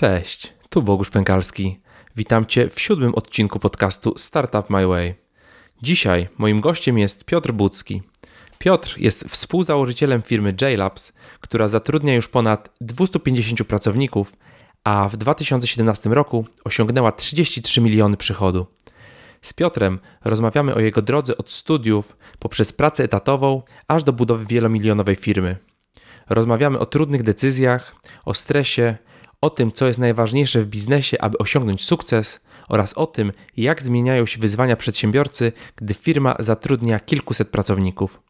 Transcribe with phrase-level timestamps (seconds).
[0.00, 1.80] Cześć, tu Bogusz Pękalski.
[2.16, 5.14] Witam Cię w siódmym odcinku podcastu Startup My Way.
[5.82, 8.02] Dzisiaj moim gościem jest Piotr Budzki.
[8.58, 14.36] Piotr jest współzałożycielem firmy JLabs, która zatrudnia już ponad 250 pracowników,
[14.84, 18.66] a w 2017 roku osiągnęła 33 miliony przychodu.
[19.42, 25.16] Z Piotrem rozmawiamy o jego drodze od studiów poprzez pracę etatową aż do budowy wielomilionowej
[25.16, 25.56] firmy.
[26.28, 28.98] Rozmawiamy o trudnych decyzjach, o stresie,
[29.40, 32.40] o tym, co jest najważniejsze w biznesie, aby osiągnąć sukces,
[32.70, 38.20] oraz o tym, jak zmieniają się wyzwania przedsiębiorcy, gdy firma zatrudnia kilkuset pracowników.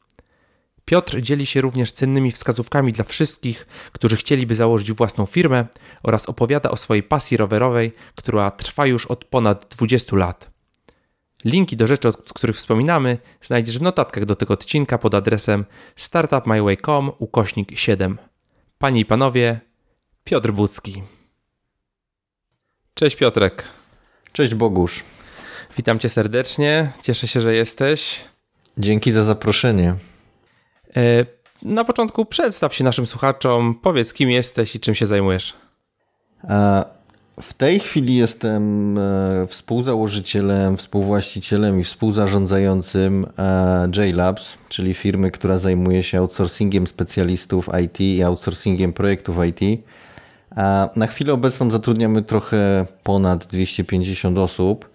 [0.84, 5.66] Piotr dzieli się również cennymi wskazówkami dla wszystkich, którzy chcieliby założyć własną firmę
[6.02, 10.50] oraz opowiada o swojej pasji rowerowej, która trwa już od ponad 20 lat.
[11.45, 15.64] Linki do rzeczy, o których wspominamy, znajdziesz w notatkach do tego odcinka pod adresem
[15.97, 18.19] startupmyway.com ukośnik 7.
[18.78, 19.61] Panie i panowie,
[20.24, 21.02] Piotr Budzki.
[22.95, 23.65] Cześć Piotrek.
[24.33, 25.05] Cześć Bogusz.
[25.77, 28.25] Witam cię serdecznie, cieszę się, że jesteś.
[28.78, 29.94] Dzięki za zaproszenie.
[30.97, 31.27] E,
[31.62, 35.56] na początku przedstaw się naszym słuchaczom, powiedz kim jesteś i czym się zajmujesz.
[37.41, 46.03] W tej chwili jestem e, współzałożycielem, współwłaścicielem i współzarządzającym e, JLabs, czyli firmy, która zajmuje
[46.03, 49.84] się outsourcingiem specjalistów IT i outsourcingiem projektów IT.
[50.97, 54.91] Na chwilę obecną zatrudniamy trochę ponad 250 osób.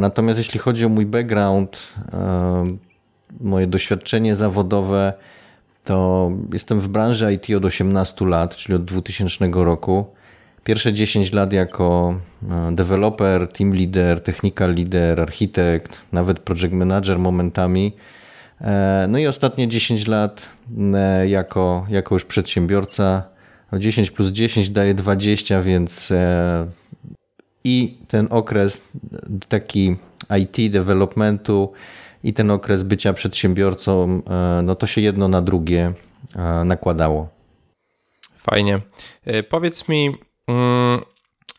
[0.00, 1.78] Natomiast jeśli chodzi o mój background,
[3.40, 5.12] moje doświadczenie zawodowe,
[5.84, 10.06] to jestem w branży IT od 18 lat, czyli od 2000 roku.
[10.64, 12.14] Pierwsze 10 lat jako
[12.72, 17.92] developer, team leader, technical leader, architekt, nawet project manager momentami.
[19.08, 20.48] No i ostatnie 10 lat
[21.26, 23.33] jako, jako już przedsiębiorca.
[23.78, 26.66] 10 plus 10 daje 20, więc e,
[27.64, 28.82] i ten okres
[29.48, 29.96] taki
[30.38, 31.72] IT developmentu
[32.24, 35.92] i ten okres bycia przedsiębiorcą, e, no to się jedno na drugie
[36.36, 37.28] e, nakładało.
[38.36, 38.80] Fajnie.
[39.48, 40.16] Powiedz mi,
[40.48, 41.00] mm,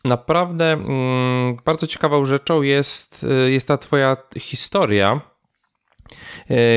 [0.04, 5.20] naprawdę mm, bardzo ciekawą rzeczą jest, jest ta Twoja historia.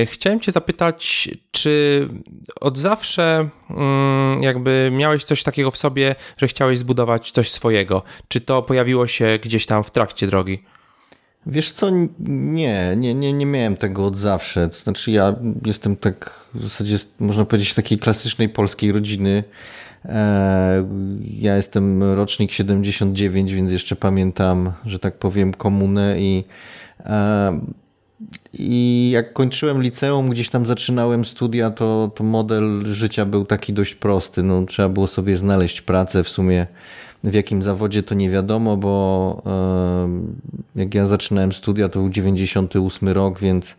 [0.06, 2.08] Chciałem Cię zapytać, czy
[2.62, 8.04] od zawsze mm, jakby miałeś coś takiego w sobie, że chciałeś zbudować coś swojego?
[8.28, 10.64] Czy to pojawiło się gdzieś tam w trakcie drogi?
[11.46, 14.70] Wiesz co, nie, nie, nie, nie miałem tego od zawsze.
[14.70, 15.36] To znaczy ja
[15.66, 19.44] jestem tak w zasadzie można powiedzieć takiej klasycznej polskiej rodziny.
[20.06, 20.88] E,
[21.40, 26.44] ja jestem rocznik 79, więc jeszcze pamiętam, że tak powiem, komunę i
[27.00, 27.60] e,
[28.54, 33.96] i jak kończyłem liceum, gdzieś tam zaczynałem studia, to, to model życia był taki dość
[33.96, 34.44] prosty.
[34.44, 36.68] No, trzeba było sobie znaleźć pracę w sumie.
[37.24, 39.42] W jakim zawodzie to nie wiadomo, bo
[40.76, 43.76] jak ja zaczynałem studia, to był 98 rok, więc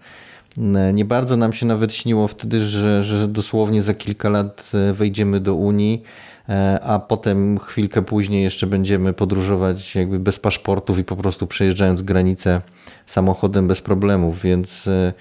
[0.93, 5.41] nie bardzo nam się nawet śniło wtedy, że, że dosłownie za kilka lat e, wejdziemy
[5.41, 6.03] do Unii
[6.51, 12.03] E, a potem chwilkę później jeszcze będziemy podróżować jakby bez paszportów i po prostu przejeżdżając
[12.03, 12.61] granicę
[13.11, 15.13] samochodem bez problemów, więc e,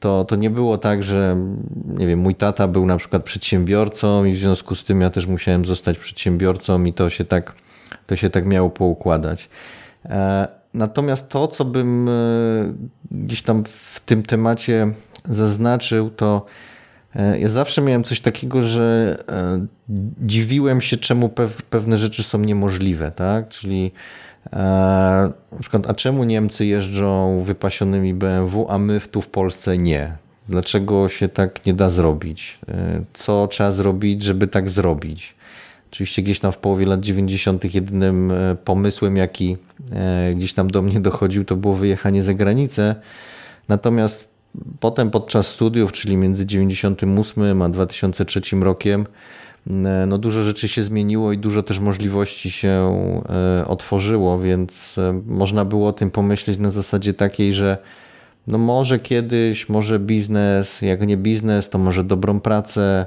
[0.00, 1.36] to, to nie było tak, że
[1.86, 5.26] nie wiem, mój tata był na przykład przedsiębiorcą i w związku z tym ja też
[5.26, 7.52] musiałem zostać przedsiębiorcą i to się tak,
[8.06, 9.48] to się tak miało poukładać.
[10.04, 12.10] E, natomiast to, co bym
[13.10, 14.92] gdzieś tam w tym temacie
[15.28, 16.46] zaznaczył, to
[17.16, 19.66] E, ja zawsze miałem coś takiego, że e,
[20.18, 21.28] dziwiłem się, czemu
[21.70, 23.48] pewne rzeczy są niemożliwe, tak?
[23.48, 23.92] Czyli
[24.52, 30.16] na przykład, a czemu Niemcy jeżdżą wypasionymi BMW, a my tu w Polsce nie?
[30.48, 32.58] Dlaczego się tak nie da zrobić?
[33.12, 35.34] Co trzeba zrobić, żeby tak zrobić?
[35.92, 37.74] Oczywiście gdzieś tam w połowie lat 90.
[37.74, 38.32] jedynym
[38.64, 39.56] pomysłem, jaki
[40.34, 42.94] gdzieś tam do mnie dochodził, to było wyjechanie za granicę.
[43.68, 44.30] Natomiast
[44.80, 49.06] Potem podczas studiów, czyli między 98 a 2003 rokiem, e,
[50.06, 52.92] no dużo rzeczy się zmieniło i dużo też możliwości się
[53.58, 57.78] e, otworzyło, więc e, można było o tym pomyśleć na zasadzie takiej, że
[58.46, 63.06] no może kiedyś, może biznes, jak nie biznes, to może dobrą pracę,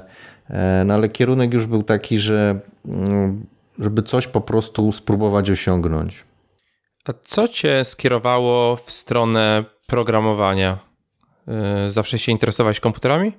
[0.84, 3.46] no ale kierunek już był taki, że mm,
[3.78, 6.24] żeby coś po prostu spróbować osiągnąć.
[7.04, 10.78] A co cię skierowało w stronę programowania?
[11.48, 13.32] E, zawsze się interesowałeś komputerami?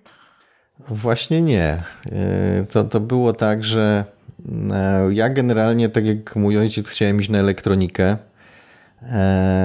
[0.79, 1.83] Właśnie nie.
[2.11, 4.05] E, to, to było tak, że
[4.71, 8.17] e, ja generalnie, tak jak mój ojciec, chciałem iść na elektronikę.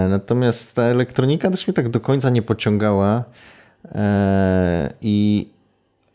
[0.09, 3.25] Natomiast ta elektronika też mnie tak do końca nie pociągała.
[5.01, 5.47] I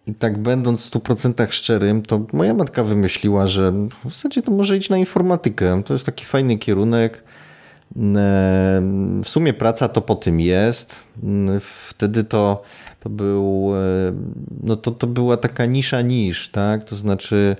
[0.07, 4.77] i tak będąc w 100% szczerym, to moja matka wymyśliła, że w zasadzie to może
[4.77, 5.83] iść na informatykę.
[5.83, 7.23] To jest taki fajny kierunek.
[9.23, 10.95] W sumie praca to po tym jest.
[11.87, 12.63] Wtedy to,
[13.05, 13.71] to był,
[14.63, 16.83] no to, to była taka nisza nisz, tak?
[16.83, 17.55] To znaczy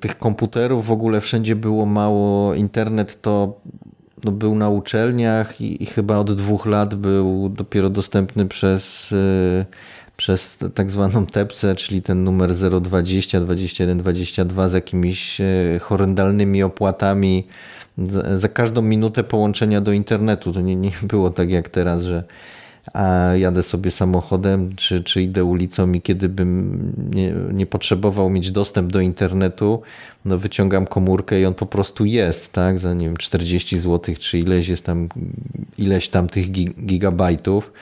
[0.00, 2.54] tych komputerów w ogóle wszędzie było mało.
[2.54, 3.56] Internet to
[4.24, 9.64] no, był na uczelniach i, i, chyba od dwóch lat był dopiero dostępny przez, e,
[10.16, 17.46] przez tak zwaną TEPSę, czyli ten numer 020, 21, 22 z jakimiś e, horrendalnymi opłatami
[17.98, 20.52] za, za każdą minutę połączenia do internetu.
[20.52, 22.24] To nie, nie było tak jak teraz, że
[22.92, 26.78] a jadę sobie samochodem, czy, czy idę ulicą i kiedy bym
[27.10, 29.82] nie, nie, potrzebował mieć dostęp do internetu,
[30.24, 34.38] no wyciągam komórkę i on po prostu jest, tak, za nie wiem, 40 zł, czy
[34.38, 35.08] ileś jest tam,
[35.78, 36.50] ileś tam tych
[36.86, 37.72] gigabajtów.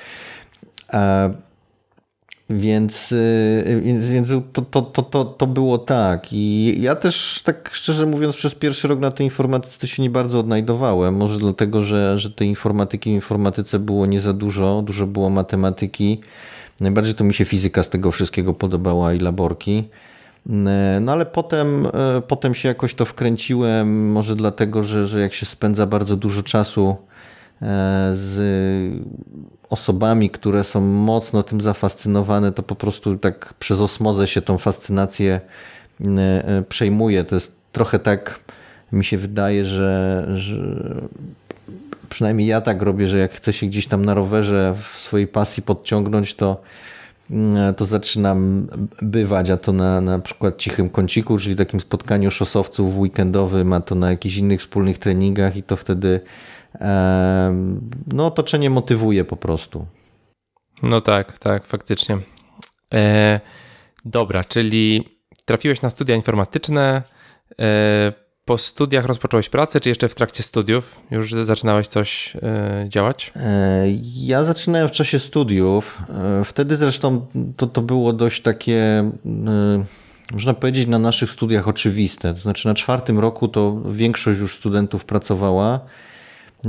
[0.89, 1.31] A
[2.51, 6.33] więc, y, więc, więc to, to, to, to, to było tak.
[6.33, 10.41] I ja też, tak szczerze mówiąc, przez pierwszy rok na tej informatyce się nie bardzo
[10.41, 11.17] odnajdowałem.
[11.17, 16.21] Może dlatego, że, że tej informatyki w informatyce było nie za dużo, dużo było matematyki.
[16.81, 19.85] Najbardziej to mi się fizyka z tego wszystkiego podobała i laborki.
[21.01, 25.47] No ale potem, e, potem się jakoś to wkręciłem, może dlatego, że, że jak się
[25.47, 26.97] spędza bardzo dużo czasu
[27.63, 28.41] e, z
[29.71, 35.41] osobami, które są mocno tym zafascynowane, to po prostu tak przez osmozę się tą fascynację
[36.01, 37.25] e, e, przejmuje.
[37.25, 38.41] To jest trochę tak,
[38.93, 40.57] mi się wydaje, że, że
[42.09, 45.63] przynajmniej ja tak robię, że jak chcę się gdzieś tam na rowerze w swojej pasji
[45.63, 46.61] podciągnąć, to
[47.31, 48.67] mm, to zaczynam
[49.03, 53.95] bywać, a to na, na przykład cichym kąciku, czyli takim spotkaniu szosowców weekendowym, a to
[53.95, 56.21] na jakichś innych wspólnych treningach i to wtedy
[58.07, 59.87] no otoczenie motywuje po prostu.
[60.83, 62.19] No tak, tak, faktycznie.
[62.95, 63.41] E,
[64.05, 65.05] dobra, czyli
[65.45, 67.03] trafiłeś na studia informatyczne,
[67.61, 68.13] e,
[68.47, 73.33] po studiach rozpocząłeś pracę, czy jeszcze w trakcie studiów już zaczynałeś coś e, działać?
[73.37, 73.85] E,
[74.15, 76.03] ja zaczynałem w czasie studiów.
[76.41, 77.27] E, wtedy zresztą
[77.57, 79.11] to, to było dość takie,
[80.33, 82.35] można powiedzieć, na naszych studiach oczywiste.
[82.35, 85.81] To znaczy na czwartym roku to większość już studentów pracowała.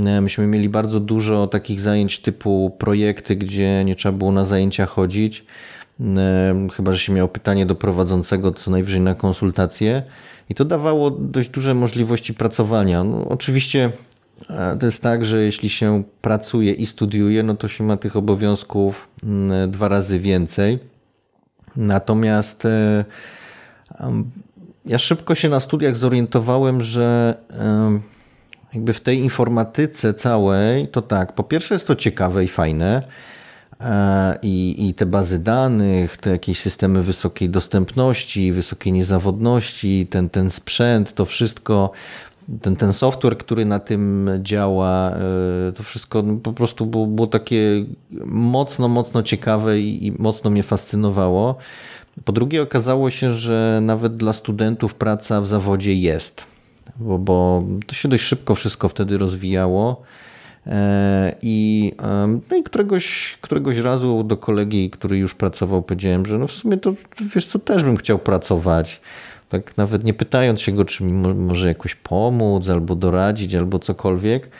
[0.06, 4.86] E, myśmy mieli bardzo dużo takich zajęć typu projekty, gdzie nie trzeba było na zajęcia
[4.86, 5.44] chodzić.
[6.00, 10.02] E, chyba, że się miało pytanie do prowadzącego, co najwyżej na konsultację.
[10.50, 13.04] I to dawało dość duże możliwości pracowania.
[13.04, 13.92] No, oczywiście
[14.50, 18.16] e, to jest tak, że jeśli się pracuje i studiuje, no to się ma tych
[18.16, 19.08] obowiązków
[19.68, 20.78] dwa razy więcej.
[21.76, 22.66] Natomiast
[24.86, 27.34] ja szybko się na studiach zorientowałem, że
[28.74, 33.02] jakby w tej informatyce całej, to tak, po pierwsze jest to ciekawe i fajne.
[33.80, 40.50] E, I, I te bazy danych, te jakieś systemy wysokiej dostępności, wysokiej niezawodności, ten, ten
[40.50, 41.90] sprzęt, to wszystko,
[42.62, 47.26] ten, ten software, który na tym działa, e, to wszystko no, po prostu było, było
[47.26, 47.84] takie
[48.24, 51.56] mocno, mocno ciekawe i, i mocno mnie fascynowało.
[52.24, 56.57] Po drugie, okazało się, że nawet dla studentów praca w zawodzie jest
[56.98, 60.02] bo, bo to się dość szybko wszystko wtedy rozwijało.
[60.66, 61.92] E, I,
[62.50, 66.76] no i któregoś, któregoś razu do kolegi, który już pracował, powiedziałem, że no w sumie
[66.76, 66.94] to
[67.34, 69.00] wiesz co, też bym chciał pracować.
[69.48, 74.50] Tak nawet nie pytając się go, czy mi może jakoś pomóc, albo doradzić, albo cokolwiek.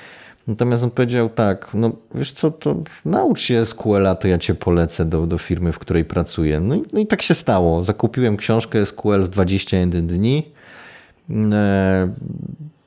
[0.47, 5.05] Natomiast on powiedział tak, no wiesz co, to naucz się SQL-a, to ja cię polecę
[5.05, 6.61] do, do firmy, w której pracuję.
[6.61, 7.85] No i, no i tak się stało.
[7.85, 10.58] Zakupiłem książkę SQL w 21 dni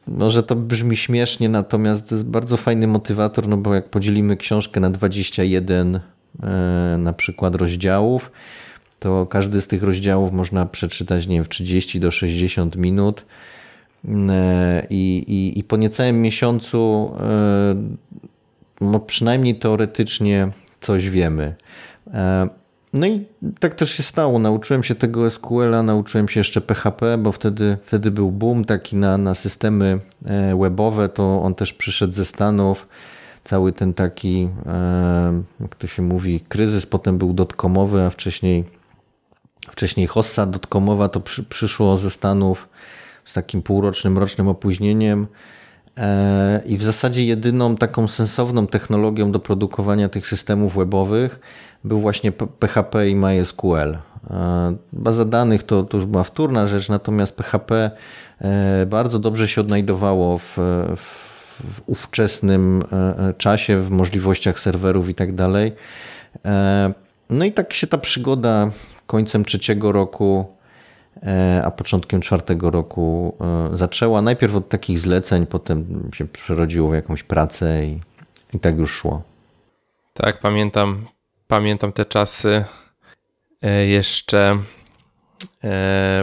[0.08, 4.80] może to brzmi śmiesznie, natomiast to jest bardzo fajny motywator, no bo jak podzielimy książkę
[4.80, 6.00] na 21
[6.44, 8.32] e, na przykład rozdziałów,
[9.00, 13.26] to każdy z tych rozdziałów można przeczytać, nie wiem, w 30 do 60 minut.
[14.30, 17.12] E, I, i, i po niecałym miesiącu,
[18.82, 21.56] no przynajmniej teoretycznie, coś wiemy.
[22.94, 23.26] No i
[23.60, 24.40] tak też się stało.
[24.40, 29.18] Nauczyłem się tego SQL-a, nauczyłem się jeszcze PHP, bo wtedy, wtedy był boom taki na,
[29.18, 31.10] na systemy e, webowe.
[31.10, 32.88] To on też przyszedł ze Stanów.
[33.44, 38.64] Cały ten taki, e, jak to się mówi, kryzys potem był dotkomowy, a wcześniej,
[39.70, 42.70] wcześniej hossa dotkomowa to przy, przyszło ze Stanów
[43.26, 45.28] z takim półrocznym, rocznym opóźnieniem.
[45.98, 51.40] E, I w zasadzie jedyną taką sensowną technologią do produkowania tych systemów webowych
[51.84, 53.98] był właśnie PHP i MySQL.
[54.30, 57.92] E, baza danych to, to już była wtórna rzecz, natomiast PHP
[58.42, 60.58] e, bardzo dobrze się odnajdowało w,
[60.98, 61.32] w,
[61.64, 62.84] w ówczesnym
[63.38, 65.72] czasie, w możliwościach serwerów i tak dalej.
[67.30, 68.72] No i tak się ta przygoda
[69.08, 70.46] końcem trzeciego roku,
[71.64, 74.22] a początkiem czwartego roku e, zaczęła.
[74.22, 78.00] Najpierw od takich zleceń, potem się przerodziło w jakąś pracę i,
[78.54, 79.22] i tak już szło.
[80.14, 81.06] Tak, pamiętam,
[81.48, 82.66] pamiętam te czasy
[83.62, 84.58] e, jeszcze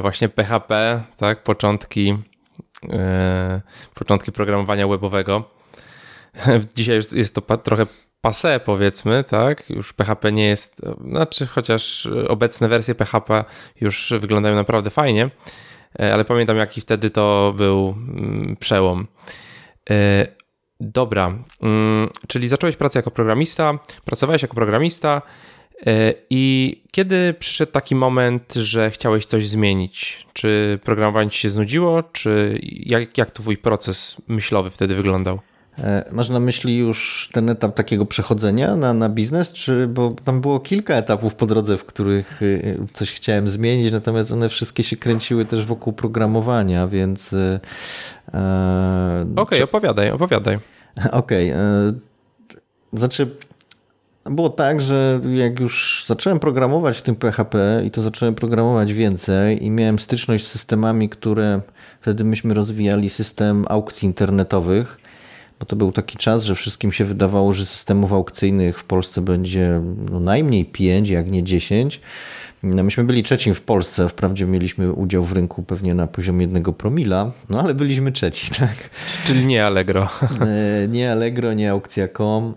[0.03, 2.19] właśnie PHP, tak, początki,
[3.95, 5.45] początki programowania webowego.
[6.77, 7.87] Dzisiaj jest to trochę
[8.21, 9.71] passe powiedzmy, tak?
[9.71, 13.45] Już PHP nie jest, znaczy chociaż obecne wersje PHP
[13.81, 15.31] już wyglądają naprawdę fajnie,
[16.01, 19.07] e, ale pamiętam jaki wtedy to był mm, przełom.
[19.91, 20.27] E,
[20.81, 25.23] dobra, mm, czyli zacząłeś pracę jako programista, pracowałeś jako programista
[25.87, 30.27] e, i kiedy przyszedł taki moment, że chciałeś coś zmienić?
[30.33, 35.41] Czy programowanie ci się znudziło, czy jak, jak twój proces myślowy wtedy wyglądał?
[35.85, 40.41] E, masz na myśli już ten etap takiego przechodzenia na, na biznes, czy bo tam
[40.41, 44.97] było kilka etapów po drodze, w których y, coś chciałem zmienić, natomiast one wszystkie się
[44.97, 47.33] kręciły też wokół programowania, więc.
[47.33, 47.61] E,
[48.35, 49.65] e Okej, okay, czy...
[49.65, 50.57] opowiadaj, opowiadaj.
[51.13, 51.53] Okej.
[51.53, 51.93] Okay, e,
[52.93, 53.37] znaczy,
[54.25, 59.67] było tak, że jak już zacząłem programować w tym PHP i to zacząłem programować więcej
[59.67, 61.61] i miałem styczność z systemami, które
[62.01, 64.99] wtedy myśmy rozwijali system aukcji internetowych
[65.61, 69.81] bo to był taki czas, że wszystkim się wydawało, że systemów aukcyjnych w Polsce będzie
[70.11, 72.01] no najmniej 5, jak nie 10.
[72.63, 76.73] No myśmy byli trzecim w Polsce, wprawdzie mieliśmy udział w rynku pewnie na poziomie jednego
[76.73, 78.91] promila, no ale byliśmy trzeci, tak?
[79.25, 80.09] Czyli nie Allegro.
[80.41, 82.55] E, nie Allegro, nie aukcja.com.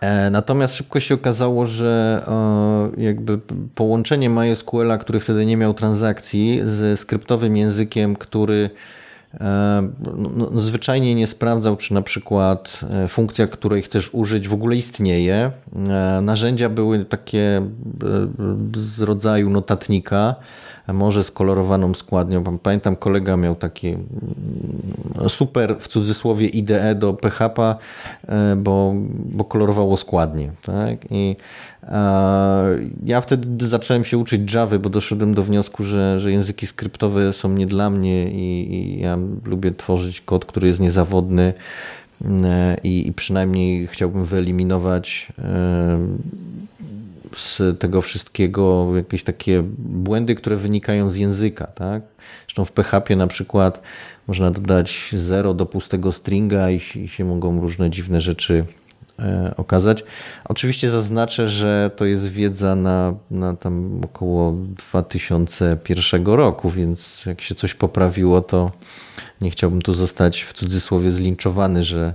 [0.00, 3.38] E, natomiast szybko się okazało, że e, jakby
[3.74, 8.70] połączenie MySQL-a, który wtedy nie miał transakcji, ze skryptowym językiem, który
[10.16, 14.76] no, no, zwyczajnie nie sprawdzał, czy na przykład e, funkcja, której chcesz użyć, w ogóle
[14.76, 15.50] istnieje.
[15.88, 17.62] E, narzędzia były takie
[18.76, 20.34] z rodzaju notatnika,
[20.92, 22.58] może z kolorowaną składnią.
[22.62, 27.74] Pamiętam, kolega miał takie mm, super, w cudzysłowie, IDE do PHP,
[28.56, 30.50] bo, bo kolorowało składnie.
[30.62, 30.98] Tak?
[31.10, 31.36] I
[33.04, 37.48] ja wtedy zacząłem się uczyć Java, bo doszedłem do wniosku, że, że języki skryptowe są
[37.48, 41.54] nie dla mnie i, i ja lubię tworzyć kod, który jest niezawodny
[42.44, 45.98] e, i, i przynajmniej chciałbym wyeliminować e,
[47.36, 51.66] z tego wszystkiego jakieś takie błędy, które wynikają z języka.
[51.66, 52.02] Tak?
[52.46, 53.82] Zresztą w PHP na przykład
[54.26, 58.64] można dodać 0 do pustego stringa i, się mogą różne dziwne rzeczy
[59.18, 60.04] E, okazać.
[60.44, 67.54] Oczywiście zaznaczę, że to jest wiedza na, na tam około 2001 roku, więc jak się
[67.54, 68.72] coś poprawiło, to
[69.40, 72.14] nie chciałbym tu zostać w cudzysłowie zlinczowany, że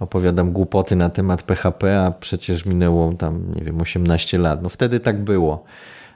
[0.00, 4.62] opowiadam głupoty na temat PHP, a przecież minęło tam, nie wiem, 18 lat.
[4.62, 5.64] No wtedy tak było.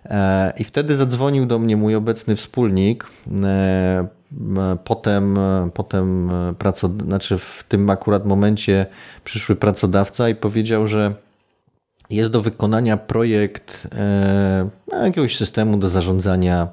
[0.04, 3.06] E, I wtedy zadzwonił do mnie mój obecny wspólnik,
[3.44, 4.06] e,
[4.84, 5.38] Potem,
[5.74, 7.02] potem pracod...
[7.02, 8.86] znaczy w tym akurat momencie
[9.24, 11.14] przyszły pracodawca i powiedział, że
[12.10, 14.68] jest do wykonania projekt e,
[15.02, 16.68] jakiegoś systemu do zarządzania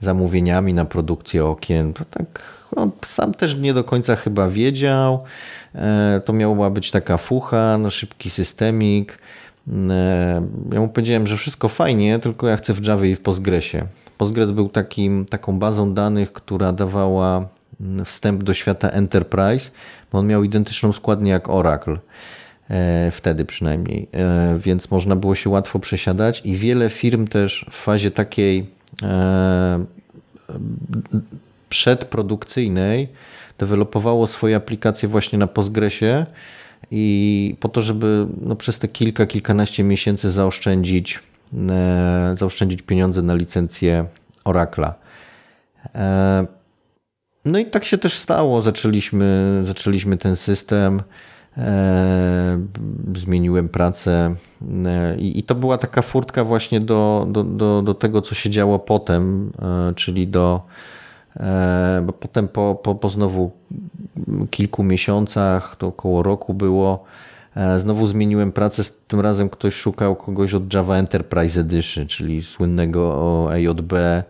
[0.00, 1.92] zamówieniami na produkcję okien.
[1.92, 2.42] Tak,
[2.76, 5.24] on sam też nie do końca chyba wiedział.
[5.76, 9.18] E, to miała być taka fucha, no szybki systemik.
[9.90, 10.42] E,
[10.72, 13.86] ja mu powiedziałem, że wszystko fajnie, tylko ja chcę w Java i w Postgresie.
[14.18, 17.48] Postgres był takim, taką bazą danych, która dawała
[17.80, 19.70] mm, wstęp do świata Enterprise,
[20.12, 21.98] bo on miał identyczną składnię jak Oracle.
[22.70, 24.08] E, wtedy przynajmniej,
[24.58, 28.66] więc można było się łatwo przesiadać i wiele firm też w fazie takiej
[31.68, 33.08] przedprodukcyjnej
[33.58, 36.26] dewelopowało swoje aplikacje właśnie na Postgresie
[36.90, 41.20] i po to, żeby no, przez te kilka, kilkanaście miesięcy zaoszczędzić
[41.70, 44.06] E, zaoszczędzić pieniądze na licencję
[44.44, 44.94] Oracla.
[45.94, 46.46] E,
[47.44, 48.62] no i tak się też stało.
[48.62, 51.02] Zaczęliśmy, zaczęliśmy ten system.
[51.58, 52.60] E,
[53.14, 54.34] zmieniłem pracę
[55.18, 59.52] i, to była taka furtka właśnie do, do, do, do tego, co się działo potem,
[59.96, 60.62] czyli do
[62.02, 63.50] bo potem po, po, po znowu
[64.50, 67.04] kilku miesiącach, to około roku było,
[67.56, 73.48] E, znowu zmieniłem pracę, tym razem ktoś szukał kogoś od Java Enterprise Edition, czyli słynnego
[73.52, 74.24] AJB, e,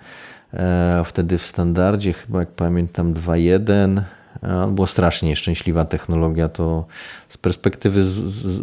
[1.04, 4.02] wtedy w standardzie, chyba jak pamiętam 2.1.
[4.42, 6.48] E, była strasznie szczęśliwa technologia.
[6.48, 6.86] To
[7.28, 8.04] z perspektywy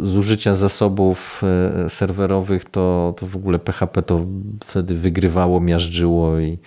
[0.03, 1.41] zużycia zasobów
[1.89, 4.25] serwerowych, to, to w ogóle PHP to
[4.65, 6.57] wtedy wygrywało, miażdżyło i,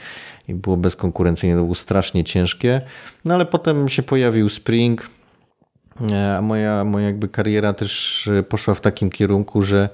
[0.48, 1.56] i było bezkonkurencyjne.
[1.56, 2.80] To było strasznie ciężkie.
[3.24, 5.10] No ale potem się pojawił Spring
[6.38, 9.88] a moja, moja jakby kariera też e, poszła w takim kierunku, że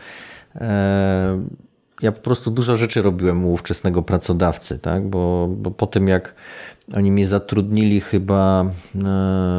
[2.02, 5.08] ja po prostu dużo rzeczy robiłem u ówczesnego pracodawcy, tak?
[5.08, 6.34] bo, bo po tym jak
[6.94, 8.64] oni mnie zatrudnili chyba,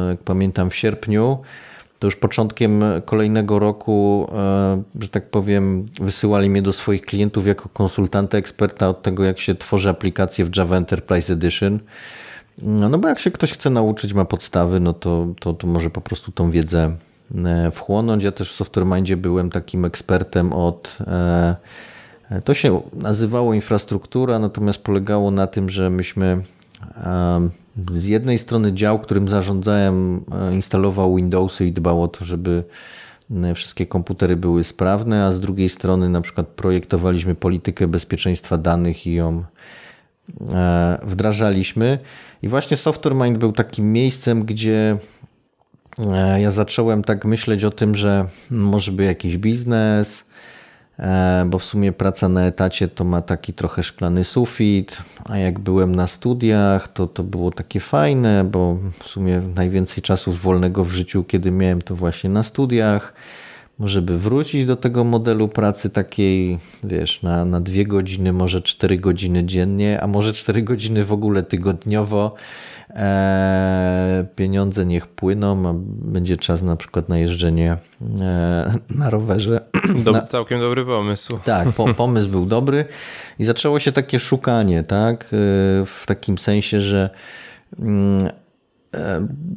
[0.08, 1.38] jak pamiętam, w sierpniu,
[2.04, 7.68] to już początkiem kolejnego roku, e, że tak powiem, wysyłali mnie do swoich klientów jako
[7.68, 11.78] konsultanta, eksperta od tego, jak się tworzy aplikacje w Java Enterprise Edition.
[12.62, 15.90] No, no bo jak się ktoś chce nauczyć, ma podstawy, no to, to, to może
[15.90, 16.96] po prostu tą wiedzę
[17.44, 18.24] e, wchłonąć.
[18.24, 20.96] Ja też w SoftwareMindzie byłem takim ekspertem od...
[21.00, 21.56] E,
[22.44, 26.42] to się nazywało infrastruktura, natomiast polegało na tym, że myśmy
[27.90, 32.64] z jednej strony dział, którym zarządzałem, e, instalował Windowsy i dbał o to, żeby
[33.30, 39.06] e, wszystkie komputery były sprawne, a z drugiej strony na przykład projektowaliśmy politykę bezpieczeństwa danych
[39.06, 39.44] i ją
[40.50, 41.98] e, wdrażaliśmy.
[42.42, 44.98] I właśnie Software Mind był takim miejscem, gdzie
[46.36, 50.24] ja zacząłem tak myśleć o tym, że może by jakiś biznes,
[51.46, 55.94] bo w sumie praca na etacie to ma taki trochę szklany sufit, a jak byłem
[55.94, 61.24] na studiach, to to było takie fajne, bo w sumie najwięcej czasu wolnego w życiu,
[61.24, 63.14] kiedy miałem to właśnie na studiach.
[63.78, 68.98] Może by wrócić do tego modelu pracy takiej, wiesz, na, na dwie godziny, może cztery
[68.98, 72.36] godziny dziennie, a może cztery godziny w ogóle tygodniowo E,
[74.36, 75.72] pieniądze niech płyną, a
[76.12, 77.76] będzie czas na przykład na jeżdżenie
[78.20, 79.60] e, na rowerze.
[80.12, 80.22] na...
[80.22, 81.38] Całkiem dobry pomysł.
[81.44, 82.84] Tak, po, pomysł był dobry
[83.38, 85.26] i zaczęło się takie szukanie, tak, e,
[85.86, 87.10] w takim sensie, że
[87.78, 88.28] mm,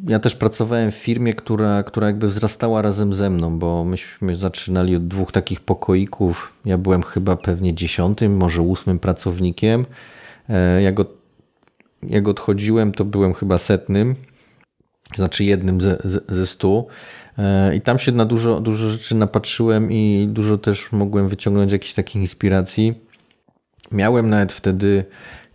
[0.08, 4.96] ja też pracowałem w firmie, która, która jakby wzrastała razem ze mną, bo myśmy zaczynali
[4.96, 6.54] od dwóch takich pokoików.
[6.66, 9.86] Ja byłem chyba pewnie dziesiątym, może ósmym pracownikiem.
[10.80, 11.18] Jak od
[12.10, 14.16] jak odchodziłem, to byłem chyba setnym,
[15.16, 15.98] znaczy jednym ze,
[16.30, 16.88] ze stu.
[17.38, 21.94] E, I tam się na dużo, dużo rzeczy napatrzyłem i dużo też mogłem wyciągnąć jakichś
[21.94, 22.94] takich inspiracji.
[23.92, 25.06] Miałem nawet wtedy,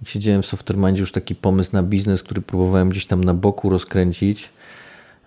[0.01, 3.71] jak siedziałem w Softwaremindzie, już taki pomysł na biznes, który próbowałem gdzieś tam na boku
[3.71, 4.51] rozkręcić.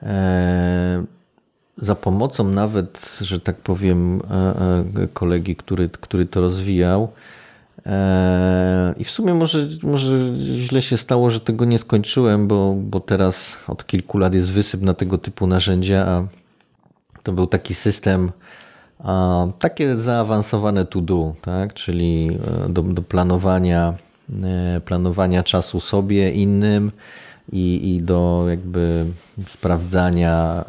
[0.03, 1.05] E,
[1.77, 4.21] za pomocą nawet, że tak powiem,
[4.97, 7.11] e, kolegi, który, który to rozwijał.
[7.85, 12.99] Eee, I w sumie może, może źle się stało, że tego nie skończyłem, bo, bo
[12.99, 16.27] teraz od kilku lat jest wysyp na tego typu narzędzia, a
[17.23, 18.31] to był taki system,
[18.99, 21.73] a, takie zaawansowane to do, tak?
[21.73, 23.93] czyli e, do, do planowania,
[24.43, 26.91] e, planowania czasu sobie, innym
[27.51, 29.05] i, i do jakby
[29.47, 30.65] sprawdzania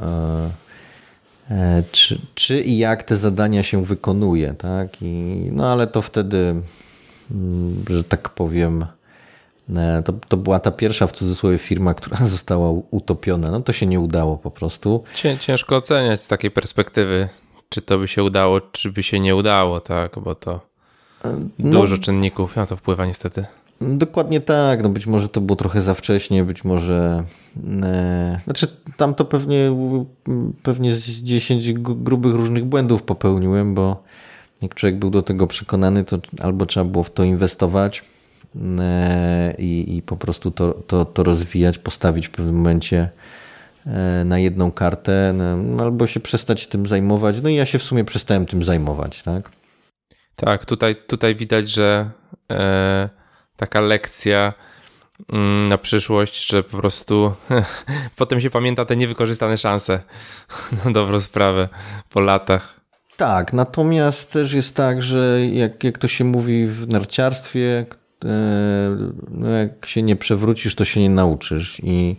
[1.51, 5.03] e, czy, czy i jak te zadania się wykonuje, tak?
[5.03, 6.55] I, no ale to wtedy
[7.91, 8.87] że tak powiem,
[9.77, 13.51] e, to, to była ta pierwsza w cudzysłowie firma, która została utopiona.
[13.51, 15.05] No to się nie udało po prostu.
[15.41, 17.29] Ciężko oceniać z takiej perspektywy,
[17.69, 20.61] czy to by się udało, czy by się nie udało, tak, bo to
[21.25, 23.47] e, no, dużo czynników na to wpływa niestety.
[23.81, 24.83] Dokładnie tak.
[24.83, 27.25] No być może to było trochę za wcześnie, być może.
[27.83, 29.77] E, znaczy, tam to pewnie,
[30.63, 34.03] pewnie z 10 grubych różnych błędów popełniłem, bo
[34.67, 38.05] jak człowiek był do tego przekonany, to albo trzeba było w to inwestować
[38.81, 43.09] e, i, i po prostu to, to, to rozwijać, postawić w pewnym momencie
[43.87, 47.43] e, na jedną kartę, no, albo się przestać tym zajmować.
[47.43, 49.51] No i ja się w sumie przestałem tym zajmować, tak?
[50.37, 52.11] Tak, tutaj, tutaj widać, że
[52.53, 53.09] e,
[53.57, 54.53] taka lekcja
[55.33, 57.35] mm, na przyszłość, że po prostu
[58.17, 60.01] potem się pamięta te niewykorzystane szanse
[60.85, 61.69] na dobrą sprawę
[62.11, 62.77] po latach.
[63.17, 67.87] Tak, natomiast też jest tak, że jak, jak to się mówi w narciarstwie,
[68.25, 68.97] e,
[69.31, 71.81] no jak się nie przewrócisz, to się nie nauczysz.
[71.85, 72.17] I,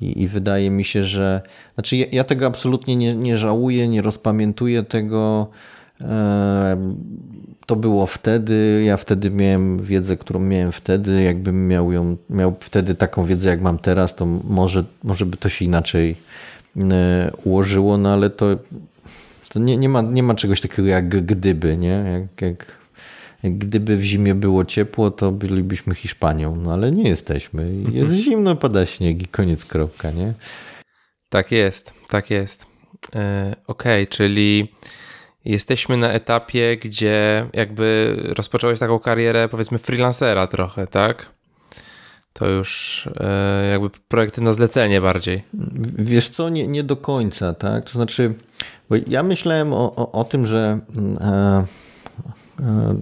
[0.00, 1.40] i, i wydaje mi się, że.
[1.74, 5.48] Znaczy, ja, ja, tego absolutnie nie, nie żałuję, nie rozpamiętuję tego.
[6.00, 6.94] E,
[7.66, 11.22] to było wtedy, ja wtedy miałem wiedzę, którą miałem wtedy.
[11.22, 15.48] Jakbym miał, ją, miał wtedy taką wiedzę, jak mam teraz, to może, może by to
[15.48, 16.16] się inaczej
[16.76, 18.56] e, ułożyło, no ale to
[19.54, 21.88] to nie, nie, ma, nie ma czegoś takiego jak gdyby, nie?
[22.12, 22.78] Jak, jak,
[23.42, 27.62] jak gdyby w zimie było ciepło, to bylibyśmy Hiszpanią, no ale nie jesteśmy.
[27.72, 28.22] Jest mhm.
[28.22, 30.34] zimno, pada śnieg i koniec, kropka, nie?
[31.28, 32.66] Tak jest, tak jest.
[33.14, 34.72] E, Okej, okay, czyli
[35.44, 41.30] jesteśmy na etapie, gdzie jakby rozpocząłeś taką karierę, powiedzmy, freelancera trochę, tak?
[42.32, 45.42] To już e, jakby projekty na zlecenie bardziej.
[45.98, 47.84] Wiesz co, nie, nie do końca, tak?
[47.84, 48.34] To znaczy,
[48.88, 51.64] bo ja myślałem o, o, o tym, że mm, e,
[52.60, 52.96] e,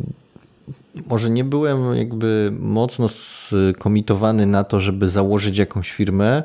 [1.07, 6.43] może nie byłem jakby mocno skomitowany na to, żeby założyć jakąś firmę,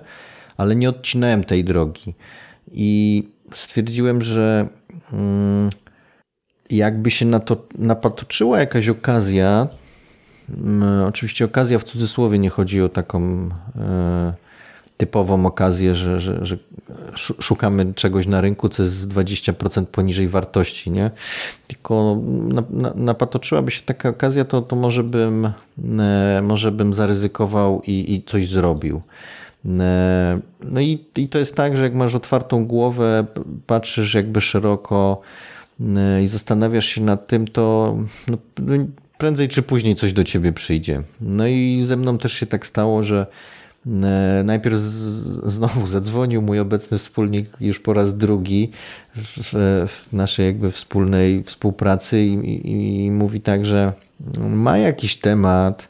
[0.57, 2.13] ale nie odcinałem tej drogi.
[2.71, 4.67] I stwierdziłem, że
[5.13, 5.69] mm,
[6.69, 9.67] jakby się na to napatoczyła jakaś okazja,
[11.07, 13.49] oczywiście okazja w cudzysłowie nie chodzi o taką
[14.97, 16.57] typową okazję, że, że, że
[17.17, 21.11] szukamy czegoś na rynku, co jest 20% poniżej wartości, nie?
[21.67, 22.17] Tylko
[22.95, 25.51] napatoczyłaby się taka okazja, to, to może, bym,
[25.99, 29.01] e, może bym zaryzykował i, i coś zrobił.
[29.79, 33.25] E, no i, i to jest tak, że jak masz otwartą głowę,
[33.67, 35.21] patrzysz jakby szeroko
[35.97, 38.73] e, i zastanawiasz się nad tym, to no, no
[39.17, 41.01] prędzej czy później coś do ciebie przyjdzie.
[41.21, 43.27] No i ze mną też się tak stało, że
[44.43, 44.75] najpierw
[45.45, 48.71] znowu zadzwonił mój obecny wspólnik już po raz drugi
[49.15, 53.93] w, w naszej jakby wspólnej współpracy i, i, i, mówi tak, że
[54.39, 55.89] ma jakiś temat,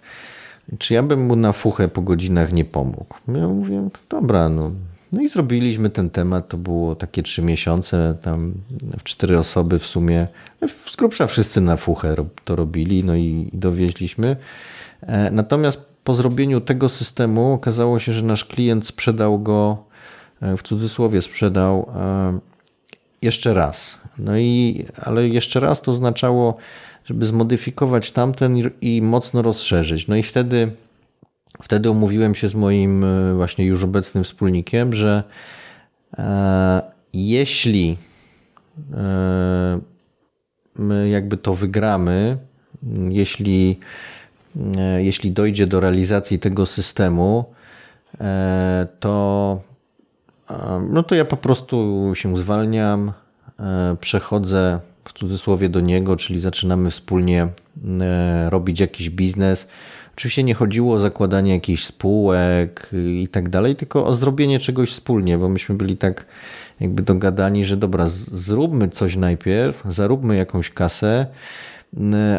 [0.77, 3.15] czy ja bym mu na fuchę po godzinach nie pomógł.
[3.27, 4.71] Ja mówię, dobra, no.
[5.11, 8.53] No i zrobiliśmy ten temat, to było takie trzy miesiące, tam
[9.03, 10.27] cztery osoby w sumie,
[10.67, 14.35] z grubsza wszyscy na fuchę to robili, no i dowieźliśmy.
[15.01, 19.77] E, natomiast po zrobieniu tego systemu okazało się, że nasz klient sprzedał go,
[20.41, 22.39] e, w cudzysłowie sprzedał e,
[23.21, 23.97] jeszcze raz.
[24.19, 26.57] No i, ale jeszcze raz to oznaczało,
[27.05, 30.07] żeby zmodyfikować tamten i mocno rozszerzyć.
[30.07, 30.71] No i wtedy,
[31.61, 35.23] wtedy umówiłem się z moim e, właśnie już obecnym wspólnikiem, że
[37.13, 37.97] jeśli
[40.75, 42.37] my jakby to wygramy,
[43.09, 43.79] jeśli
[44.97, 47.45] jeśli dojdzie do realizacji tego systemu,
[48.21, 49.59] e, to,
[50.49, 53.11] e, no to ja po prostu się zwalniam,
[54.01, 57.47] przechodzę w cudzysłowie do niego, czyli zaczynamy wspólnie
[58.49, 59.67] robić jakiś biznes.
[60.15, 65.37] Oczywiście nie chodziło o zakładanie jakichś spółek i tak dalej, tylko o zrobienie czegoś wspólnie,
[65.37, 66.25] bo myśmy byli tak
[66.79, 71.76] jakby dogadani, że dobra, zróbmy coś najpierw, zaróbmy jakąś kasę, E,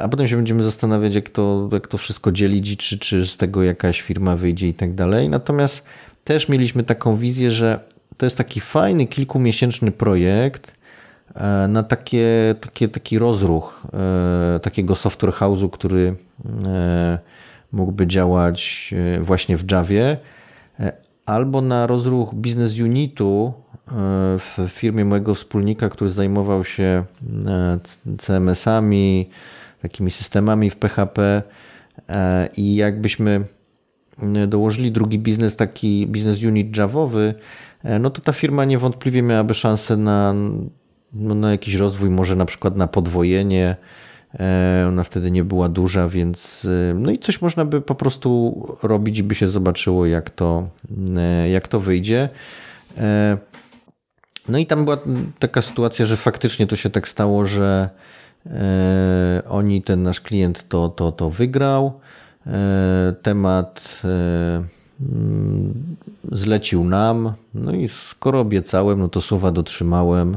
[0.02, 3.62] a potem się będziemy zastanawiać, jak to, jak to wszystko dzielić, czy, czy z tego
[3.62, 5.28] jakaś firma wyjdzie i tak dalej.
[5.28, 5.84] Natomiast
[6.24, 7.80] też mieliśmy taką wizję, że
[8.16, 10.72] to jest taki fajny, kilkumiesięczny projekt
[11.34, 16.16] e, na takie, takie, taki rozruch e, takiego software house'u, który
[17.72, 20.16] mógłby działać właśnie w Javie,
[21.26, 23.52] albo na rozruch business unitu
[24.38, 27.04] w firmie mojego wspólnika, który zajmował się
[27.46, 27.78] e,
[28.18, 29.30] CMS-ami,
[29.82, 31.42] takimi systemami w PHP
[32.08, 33.44] e, i jakbyśmy
[34.22, 37.34] e, dołożyli drugi biznes, taki biznes unit javowy,
[38.00, 40.34] no to ta firma niewątpliwie miałaby szansę na,
[41.12, 43.76] no na jakiś rozwój, może na przykład na podwojenie.
[44.88, 49.34] Ona wtedy nie była duża, więc no i coś można by po prostu robić by
[49.34, 50.68] się zobaczyło, jak to,
[51.50, 52.28] jak to wyjdzie.
[54.48, 54.98] No i tam była
[55.38, 57.88] taka sytuacja, że faktycznie to się tak stało, że
[58.46, 62.00] e, oni, ten nasz klient to, to, to wygrał.
[62.46, 64.08] E, temat e,
[65.00, 65.74] mm,
[66.32, 67.32] zlecił nam.
[67.54, 70.36] No i skoro obiecałem, no to słowa dotrzymałem.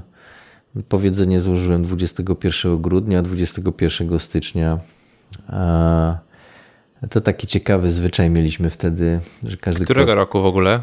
[0.75, 4.79] Wypowiedzenie złożyłem 21 grudnia, 21 stycznia.
[7.09, 9.83] To taki ciekawy zwyczaj mieliśmy wtedy, że każdy.
[9.83, 10.15] Którego kto...
[10.15, 10.79] roku w ogóle?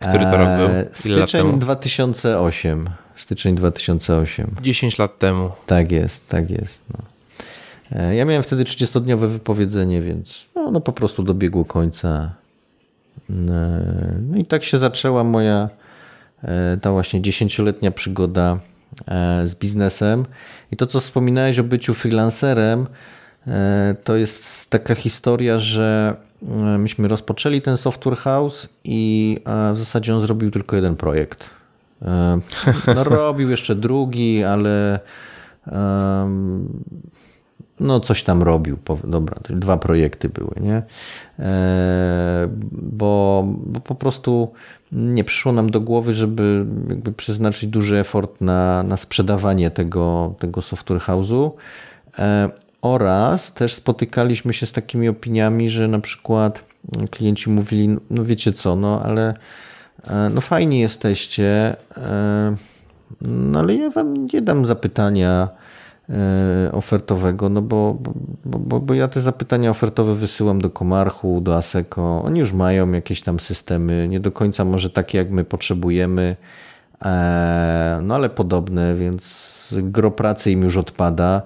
[0.00, 0.68] Który to rok był?
[0.68, 2.90] Ile Styczeń 2008.
[3.16, 4.56] Styczeń 2008.
[4.62, 5.50] 10 lat temu.
[5.66, 6.82] Tak jest, tak jest.
[6.90, 7.04] No.
[8.00, 12.30] E, ja miałem wtedy 30-dniowe wypowiedzenie, więc no, no po prostu dobiegło końca.
[13.30, 13.34] E,
[14.28, 15.68] no i tak się zaczęła moja
[16.42, 18.58] e, ta właśnie dziesięcioletnia przygoda
[19.44, 20.26] z biznesem.
[20.72, 22.86] I to, co wspominałeś o byciu freelancerem,
[24.04, 26.27] to jest taka historia, że E,
[26.78, 31.50] myśmy rozpoczęli ten software house i e, w zasadzie on zrobił tylko jeden projekt.
[32.02, 32.40] E,
[32.94, 35.00] no, robił jeszcze drugi, ale
[37.80, 38.78] no coś tam robił.
[39.04, 40.82] Dobra, dwa projekty były, nie?
[42.72, 44.52] Bo, bo po prostu
[44.92, 50.62] nie przyszło nam do głowy, żeby jakby przeznaczyć duży effort na, na sprzedawanie tego, tego
[50.62, 51.50] software house'u.
[52.82, 56.68] Oraz też spotykaliśmy się z takimi opiniami, że na przykład
[57.10, 59.34] klienci mówili, no wiecie co, no ale
[60.04, 62.56] e, no fajni jesteście, e,
[63.22, 65.48] no ale ja wam nie dam zapytania
[66.08, 67.96] e, ofertowego, no bo,
[68.44, 72.22] bo, bo, bo ja te zapytania ofertowe wysyłam do Komarchu, do ASECO.
[72.24, 76.36] Oni już mają jakieś tam systemy, nie do końca może takie jak my potrzebujemy,
[78.02, 81.42] no ale podobne, więc gro pracy im już odpada.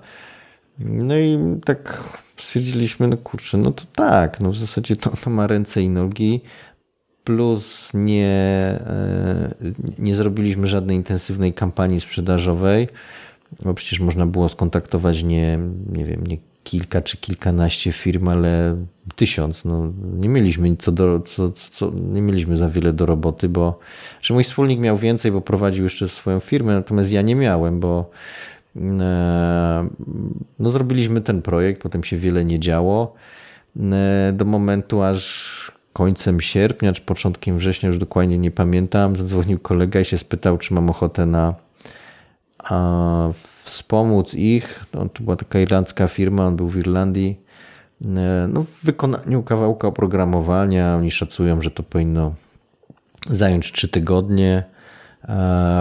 [0.78, 2.04] No i tak
[2.36, 6.40] stwierdziliśmy, no kurczę, no to tak, no w zasadzie to, to ma ręce i nogi,
[7.24, 8.28] plus nie,
[8.86, 9.54] e,
[9.98, 12.88] nie zrobiliśmy żadnej intensywnej kampanii sprzedażowej,
[13.64, 15.58] bo przecież można było skontaktować nie,
[15.92, 18.76] nie wiem, nie kilka czy kilkanaście firm, ale
[19.16, 19.64] tysiąc.
[19.64, 23.78] No, nie mieliśmy co do, co, co, nie mieliśmy za wiele do roboty, bo
[24.22, 28.10] że mój wspólnik miał więcej, bo prowadził jeszcze swoją firmę, natomiast ja nie miałem, bo
[30.58, 33.14] no, zrobiliśmy ten projekt, potem się wiele nie działo.
[33.76, 40.00] E, do momentu aż końcem sierpnia czy początkiem września, już dokładnie nie pamiętam, zadzwonił kolega
[40.00, 41.54] i się spytał, czy mam ochotę na
[42.58, 43.28] a,
[43.62, 44.84] wspomóc ich.
[44.94, 47.40] No, to była taka irlandzka firma, on był w Irlandii.
[48.04, 52.34] E, no, w wykonaniu kawałka oprogramowania oni szacują, że to powinno
[53.30, 54.64] zająć 3 tygodnie.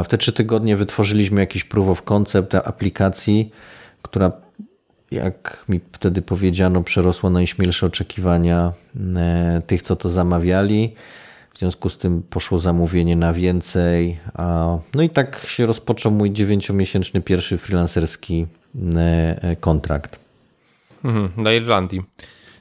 [0.03, 3.51] W te 3 tygodnie wytworzyliśmy jakiś proof of concept aplikacji,
[4.01, 4.31] która
[5.11, 8.71] jak mi wtedy powiedziano, przerosło najśmielsze oczekiwania
[9.15, 10.95] e, tych, co to zamawiali.
[11.53, 14.19] W związku z tym poszło zamówienie na więcej.
[14.95, 18.47] No i tak się rozpoczął mój dziewięciomiesięczny pierwszy freelancerski
[18.95, 18.99] e,
[19.43, 20.19] e, kontrakt.
[21.03, 22.01] Mhm, dla Irlandii.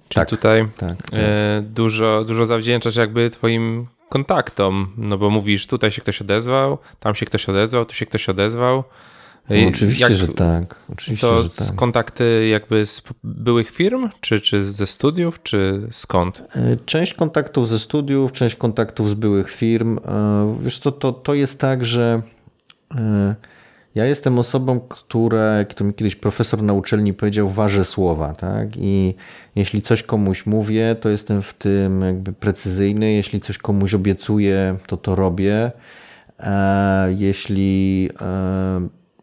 [0.09, 1.21] Czyli tak, tutaj tak, tak.
[1.63, 7.27] dużo, dużo zawdzięczasz jakby twoim kontaktom, no bo mówisz, tutaj się ktoś odezwał, tam się
[7.27, 8.85] ktoś odezwał, tu się ktoś odezwał.
[9.51, 10.77] No, oczywiście, Jak, że tak.
[10.93, 11.77] Oczywiście, to że tak.
[11.77, 16.43] kontakty jakby z byłych firm, czy, czy ze studiów, czy skąd?
[16.55, 19.99] E, część kontaktów ze studiów, część kontaktów z byłych firm.
[19.99, 22.23] E, wiesz co, to, to jest tak, że
[22.95, 23.35] e,
[23.95, 24.81] ja jestem osobą,
[25.77, 28.69] to mi kiedyś profesor na uczelni powiedział, waży słowa, tak?
[28.77, 29.15] I
[29.57, 33.13] jeśli coś komuś mówię, to jestem w tym jakby precyzyjny.
[33.13, 35.73] Jeśli coś komuś obiecuję, to to robię.
[37.17, 38.11] Jeśli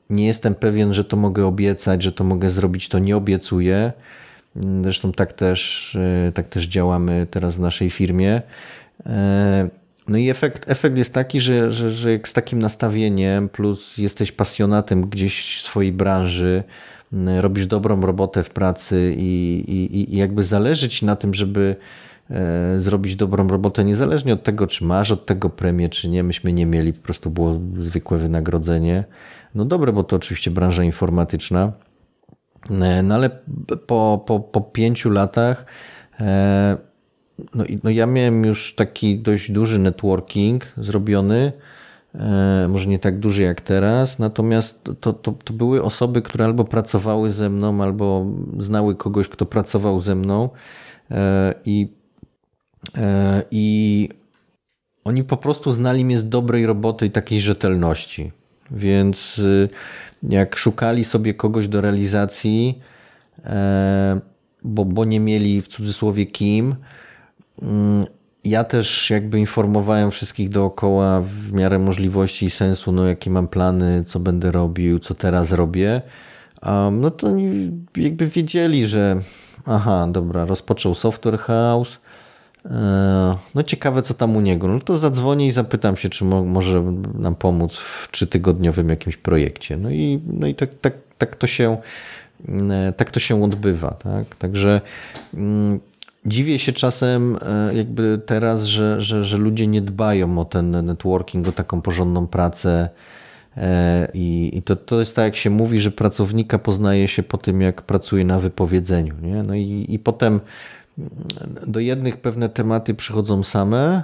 [0.09, 3.93] nie jestem pewien, że to mogę obiecać, że to mogę zrobić, to nie obiecuję.
[4.81, 5.95] Zresztą tak też,
[6.27, 8.41] e, tak też działamy teraz w naszej firmie.
[10.07, 14.31] No i efekt, efekt jest taki, że, że, że jak z takim nastawieniem, plus jesteś
[14.31, 16.63] pasjonatem gdzieś swojej branży,
[17.39, 21.75] robisz dobrą robotę w pracy i, i, i jakby zależy ci na tym, żeby
[22.29, 26.23] e, zrobić dobrą robotę, niezależnie od tego, czy masz od tego premię, czy nie.
[26.23, 29.03] Myśmy nie mieli, po prostu było zwykłe wynagrodzenie
[29.57, 31.71] no dobre, bo to oczywiście branża informatyczna.
[32.69, 33.29] E, no ale
[33.87, 35.65] po, po, po pięciu latach
[36.19, 36.77] e,
[37.55, 41.51] no, no ja miałem już taki dość duży networking zrobiony,
[42.15, 46.63] e, może nie tak duży jak teraz, natomiast to, to, to były osoby, które albo
[46.63, 48.25] pracowały ze mną, albo
[48.59, 50.49] znały kogoś, kto pracował ze mną
[51.65, 51.87] i,
[53.51, 54.09] i
[55.03, 58.31] oni po prostu znali mnie z dobrej roboty i takiej rzetelności.
[58.71, 59.41] Więc
[60.23, 62.79] jak szukali sobie kogoś do realizacji,
[63.43, 64.19] e,
[64.63, 66.75] bo, bo nie mieli w cudzysłowie kim,
[68.43, 74.03] ja też jakby informowałem wszystkich dookoła w miarę możliwości i sensu, no jakie mam plany,
[74.07, 76.01] co będę robił, co teraz robię.
[76.91, 77.27] No to
[77.95, 79.21] jakby wiedzieli, że
[79.65, 81.99] aha, dobra, rozpoczął Software House,
[82.71, 84.67] E, no ciekawe, co tam u niego.
[84.67, 86.81] No to zadzwonię i zapytam się, czy mo może
[87.13, 89.77] nam pomóc w trzytygodniowym jakimś projekcie.
[89.77, 91.77] No i, no i tak, tak, tak, to się,
[92.71, 93.91] e, tak to się odbywa.
[93.91, 94.35] Tak?
[94.35, 94.81] Także
[95.33, 95.79] mm,
[96.27, 101.47] dziwię się czasem e, jakby teraz, że, że, że ludzie nie dbają o ten networking,
[101.47, 102.89] o taką porządną pracę.
[104.13, 107.61] I, i to, to jest tak, jak się mówi, że pracownika poznaje się po tym,
[107.61, 109.15] jak pracuje na wypowiedzeniu.
[109.21, 109.43] Nie?
[109.43, 110.39] No i, i potem
[111.67, 114.03] do jednych pewne tematy przychodzą same,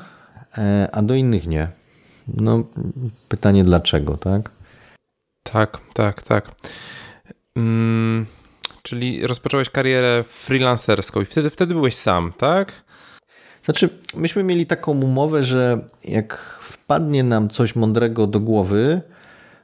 [0.58, 1.68] e, a do innych nie.
[2.28, 2.64] No,
[3.30, 4.52] pytanie dlaczego, tak?
[5.44, 6.52] Tak, tak, tak.
[7.56, 8.26] Hmm,
[8.84, 12.84] czyli rozpocząłeś karierę freelancerską i wtedy, wtedy byłeś sam, tak?
[13.66, 19.02] Znaczy, myśmy mieli taką umowę, że jak wpadnie nam coś mądrego do głowy,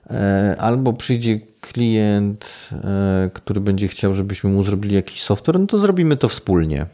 [0.09, 5.79] e, albo przyjdzie klient, e, który będzie chciał, żebyśmy mu zrobili jakiś software, no to
[5.79, 6.85] zrobimy to wspólnie.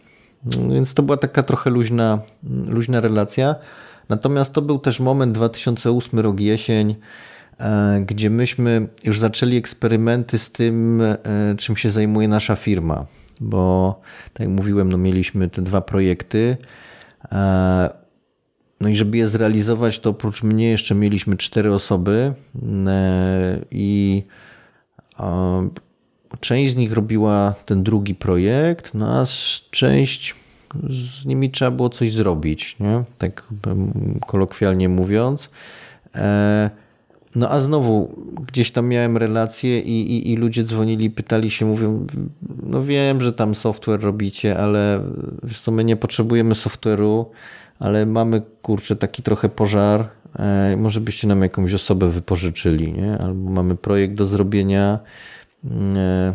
[0.45, 2.19] Więc to była taka trochę luźna,
[2.67, 3.55] luźna relacja.
[4.09, 6.95] Natomiast to był też moment 2008 rok jesień,
[8.05, 11.17] gdzie myśmy już zaczęli eksperymenty z tym, e,
[11.57, 13.05] czym się zajmuje nasza firma.
[13.39, 13.99] Bo
[14.33, 16.57] tak jak mówiłem, no mieliśmy te dwa projekty.
[17.31, 17.89] E,
[18.81, 22.33] no i żeby je zrealizować, to oprócz mnie jeszcze mieliśmy cztery osoby
[23.71, 24.23] i
[26.39, 29.25] Część z nich robiła ten drugi projekt, no a
[29.71, 30.35] część
[30.89, 33.03] z nimi trzeba było coś zrobić, nie?
[33.17, 33.43] tak
[34.27, 35.49] kolokwialnie mówiąc.
[37.35, 38.15] No a znowu
[38.47, 42.07] gdzieś tam miałem relacje i, i, i, ludzie dzwonili, pytali się, mówią,
[42.63, 45.01] no wiem, że tam software robicie, ale
[45.43, 47.25] wiesz co, my nie potrzebujemy software'u,
[47.79, 50.07] ale mamy kurczę taki trochę pożar.
[50.39, 53.17] E, może byście nam jakąś osobę wypożyczyli, nie?
[53.17, 54.99] albo mamy projekt do zrobienia.
[55.95, 56.33] E,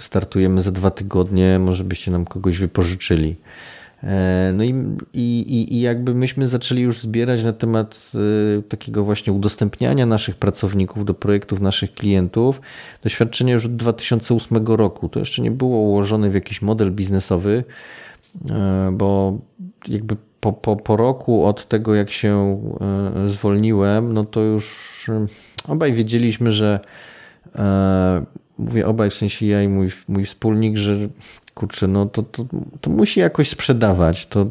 [0.00, 3.36] startujemy za dwa tygodnie, może byście nam kogoś wypożyczyli.
[4.02, 4.74] E, no i,
[5.12, 8.10] i, i jakby myśmy zaczęli już zbierać na temat
[8.58, 12.60] e, takiego właśnie udostępniania naszych pracowników do projektów naszych klientów.
[13.02, 15.08] Doświadczenie już od 2008 roku.
[15.08, 17.64] To jeszcze nie było ułożone w jakiś model biznesowy,
[18.50, 19.38] e, bo
[19.88, 22.62] jakby po, po, po roku od tego, jak się
[23.28, 25.10] zwolniłem, no to już
[25.68, 26.80] obaj wiedzieliśmy, że
[28.58, 30.96] mówię obaj, w sensie ja i mój, mój wspólnik, że
[31.54, 32.44] kurczę, no to, to,
[32.80, 34.26] to musi jakoś sprzedawać.
[34.26, 34.46] To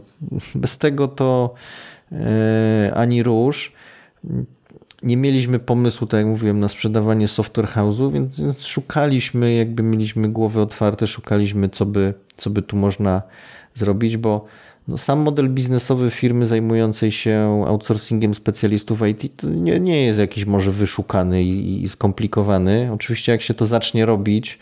[0.56, 1.54] bez tego to
[2.12, 3.72] e, ani róż.
[5.04, 10.62] Nie mieliśmy pomysłu, tak jak mówiłem, na sprzedawanie software house'u, więc, szukaliśmy, jakby mieliśmy głowy
[10.62, 13.22] otwarte, szukaliśmy, co by, co by tu można
[13.76, 14.46] zrobić, bo
[14.88, 20.72] no, sam model biznesowy firmy zajmującej się outsourcingiem specjalistów IT nie, nie jest jakiś może
[20.72, 22.90] wyszukany i, i skomplikowany.
[22.94, 24.60] Oczywiście, jak się to zacznie robić,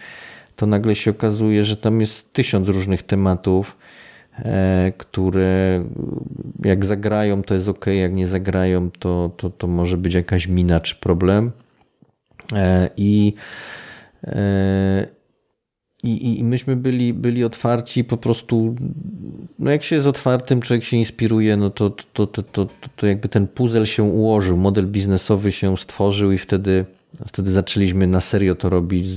[0.60, 3.78] to nagle się okazuje, że tam jest tysiąc różnych tematów,
[4.36, 5.86] e, które
[6.64, 10.80] jak zagrają, to jest ok, jak nie zagrają, to, to, to może być jakaś mina
[10.80, 11.52] czy problem.
[12.54, 13.34] E, I,
[14.24, 15.08] e,
[16.04, 18.76] i, i myśmy byli, byli otwarci po prostu,
[19.60, 23.30] no jak się jest otwartym, człowiek się inspiruje, no to, to, to, to, to jakby
[23.30, 26.86] ten puzzle się ułożył, model biznesowy się stworzył i wtedy
[27.28, 29.08] Wtedy zaczęliśmy na serio to robić.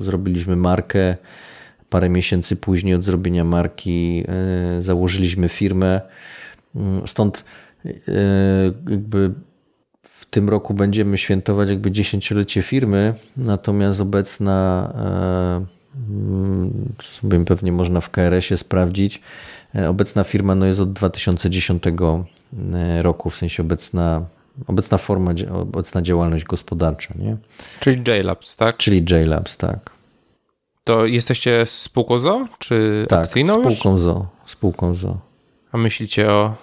[0.00, 1.16] Zrobiliśmy markę.
[1.90, 6.00] Parę miesięcy później od zrobienia marki e, założyliśmy firmę.
[6.76, 7.44] Mm, stąd
[7.84, 7.90] e,
[8.90, 9.32] jakby
[10.02, 14.92] w tym roku będziemy świętować jakby dziesięciolecie firmy, natomiast obecna
[16.10, 19.20] mm, sobie pewnie można w KRS-ie sprawdzić.
[19.74, 21.82] E, obecna firma no jest od 2010
[23.02, 24.22] roku, w sensie obecna
[24.66, 27.14] obecna forma, obecna działalność gospodarcza.
[27.18, 27.36] Nie?
[27.80, 28.76] Czyli JLabs, tak?
[28.76, 29.90] Czyli JLabs, tak.
[30.84, 34.00] To jesteście spółką ZO, czy tak, akcyjną spółką już?
[34.00, 35.18] ZO, spółką ZO.
[35.72, 36.54] A myślicie o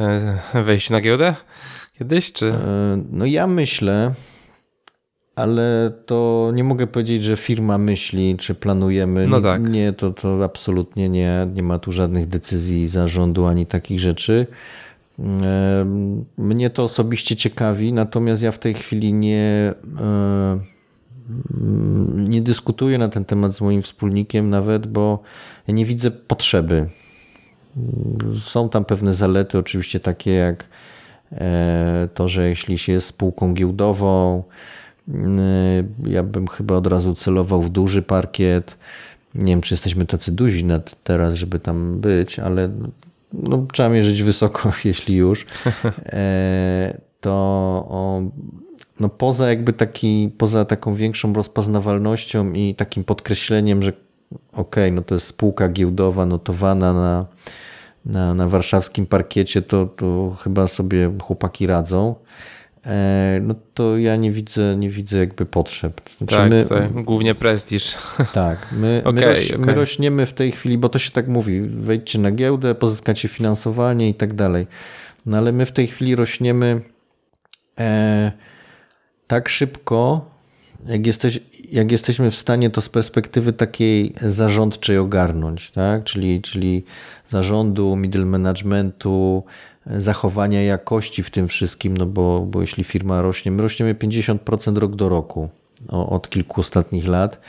[0.00, 1.34] e, wejściu na giełdę
[1.98, 2.46] kiedyś, czy?
[2.46, 4.12] E, no ja myślę,
[5.34, 9.26] ale to nie mogę powiedzieć, że firma myśli, czy planujemy.
[9.26, 9.68] No tak.
[9.68, 11.48] Nie, to, to absolutnie nie.
[11.54, 14.46] Nie ma tu żadnych decyzji zarządu ani takich rzeczy.
[16.36, 19.74] Mnie to osobiście ciekawi, natomiast ja w tej chwili nie,
[22.14, 25.22] nie dyskutuję na ten temat z moim wspólnikiem nawet, bo
[25.68, 26.86] nie widzę potrzeby.
[28.38, 30.68] Są tam pewne zalety, oczywiście takie jak
[31.32, 34.42] e, to, że jeśli się jest spółką giełdową,
[36.06, 38.76] ja bym chyba od razu celował w duży parkiet.
[39.34, 40.64] Nie wiem, czy jesteśmy tacy duzi
[41.04, 42.70] teraz, żeby tam być, ale
[43.32, 45.46] no, trzeba mierzyć wysoko, jeśli już,
[46.06, 47.30] e, to
[47.90, 48.22] o,
[49.00, 53.92] no poza jakby taki, poza taką większą rozpoznawalnością i takim podkreśleniem, że
[54.52, 57.26] okej, okay, no to jest spółka giełdowa notowana na,
[58.04, 62.14] na, na warszawskim parkiecie, to, to chyba sobie chłopaki radzą.
[62.86, 66.00] E, no to ja nie widzę, nie widzę jakby potrzeb.
[66.18, 67.96] Znaczy tak, my, głównie prestiż.
[68.32, 69.66] Tak, my, okay, my, roś, okay.
[69.66, 74.08] my, rośniemy w tej chwili, bo to się tak mówi, wejdźcie na giełdę, pozyskacie finansowanie
[74.08, 74.66] i tak dalej.
[75.26, 76.80] No ale my w tej chwili rośniemy
[77.78, 78.32] e,
[79.26, 80.30] tak szybko,
[80.86, 81.40] jak, jesteś,
[81.70, 86.04] jak jesteśmy w stanie to z perspektywy takiej zarządczej ogarnąć, tak?
[86.04, 86.84] czyli, czyli
[87.28, 89.44] zarządu, middle managementu,
[89.86, 94.96] zachowania jakości w tym wszystkim, no bo, bo jeśli firma rośnie, my rośniemy 50% rok
[94.96, 95.48] do roku
[95.88, 97.40] od kilku ostatnich lat,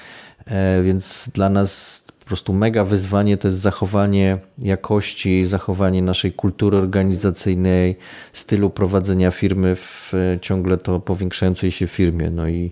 [0.46, 6.78] e, więc dla nas po prostu mega wyzwanie to jest zachowanie jakości, zachowanie naszej kultury
[6.78, 7.98] organizacyjnej,
[8.34, 12.30] stylu prowadzenia firmy w ciągle to powiększającej się firmie.
[12.30, 12.72] No i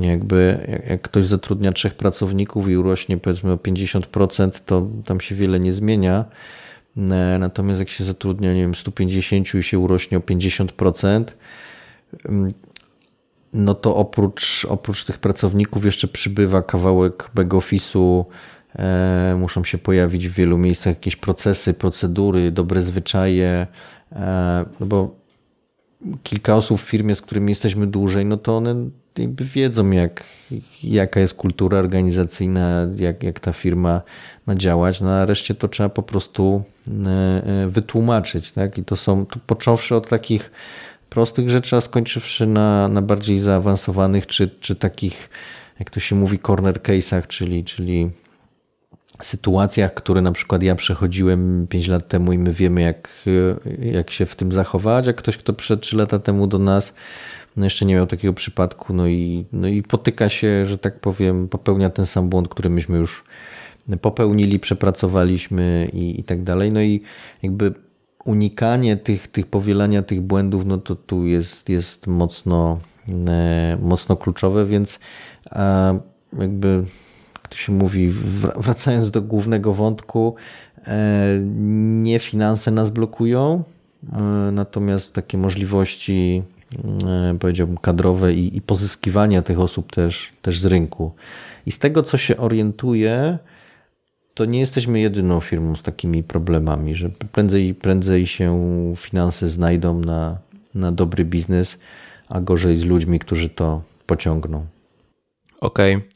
[0.00, 5.60] jakby jak ktoś zatrudnia trzech pracowników i urośnie powiedzmy o 50%, to tam się wiele
[5.60, 6.24] nie zmienia.
[6.96, 11.24] E, natomiast jak się zatrudnia, nie wiem, 150 i się urośnie o 50%,
[12.24, 12.54] mm,
[13.52, 18.24] no to oprócz, oprócz tych pracowników jeszcze przybywa kawałek back-office'u,
[18.76, 23.66] e, muszą się pojawić w wielu miejscach jakieś procesy, procedury, dobre zwyczaje,
[24.12, 25.16] e, no bo
[26.22, 28.74] kilka osób w firmie, z którymi jesteśmy dłużej, no to one
[29.40, 30.24] wiedzą, jak,
[30.82, 34.02] jaka jest kultura organizacyjna, jak, jak ta firma
[34.46, 35.00] ma działać.
[35.00, 37.10] No, a reszcie to trzeba po prostu e,
[37.46, 38.52] e, wytłumaczyć.
[38.52, 38.78] Tak?
[38.78, 40.50] I to są, to począwszy od takich
[41.10, 45.30] prostych rzeczy, a skończywszy na, na bardziej zaawansowanych, czy, czy takich,
[45.78, 48.10] jak to się mówi, corner case'ach, czyli, czyli
[49.22, 53.08] sytuacjach, które na przykład ja przechodziłem 5 lat temu i my wiemy, jak,
[53.80, 56.94] jak się w tym zachować, a ktoś, kto przyszedł 3 lata temu do nas,
[57.56, 61.48] no jeszcze nie miał takiego przypadku, no i, no i potyka się, że tak powiem,
[61.48, 63.24] popełnia ten sam błąd, który myśmy już
[64.00, 66.72] popełnili, przepracowaliśmy i, i tak dalej.
[66.72, 67.00] No i
[67.42, 67.74] jakby
[68.24, 72.78] unikanie tych, tych powielania tych błędów, no to tu jest, jest mocno,
[73.28, 75.00] e, mocno kluczowe, więc
[76.38, 76.84] jakby,
[77.44, 78.10] jak się mówi,
[78.56, 80.34] wracając do głównego wątku,
[80.86, 81.38] e,
[82.02, 83.62] nie finanse nas blokują,
[84.12, 84.20] e,
[84.52, 86.42] natomiast takie możliwości
[87.40, 91.14] powiedziałbym kadrowe i, i pozyskiwania tych osób też, też z rynku.
[91.66, 93.38] I z tego, co się orientuję,
[94.34, 98.54] to nie jesteśmy jedyną firmą z takimi problemami, że prędzej, prędzej się
[98.96, 100.38] finanse znajdą na,
[100.74, 101.78] na dobry biznes,
[102.28, 104.66] a gorzej z ludźmi, którzy to pociągną.
[105.60, 105.96] Okej.
[105.96, 106.08] Okay.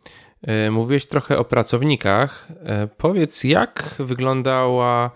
[0.43, 2.49] E, mówiłeś trochę o pracownikach.
[2.65, 5.11] E, powiedz, jak wyglądała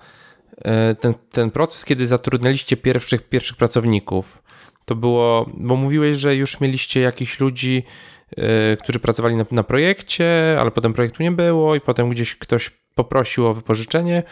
[0.58, 4.42] e, ten, ten proces, kiedy zatrudnialiście pierwszych, pierwszych pracowników?
[4.84, 7.82] To było, bo mówiłeś, że już mieliście jakichś ludzi,
[8.82, 13.46] którzy pracowali na, na projekcie, ale potem projektu nie było i potem gdzieś ktoś poprosił
[13.46, 14.22] o wypożyczenie.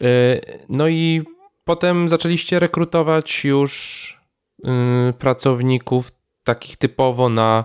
[0.00, 1.22] E, no i
[1.64, 4.22] potem zaczęliście rekrutować już
[4.58, 6.12] y, pracowników
[6.44, 7.64] takich typowo na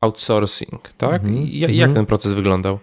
[0.00, 1.22] outsourcing, tak?
[1.22, 1.48] Mm -hmm.
[1.52, 1.94] Jak mhm.
[1.94, 2.78] ten proces wyglądał?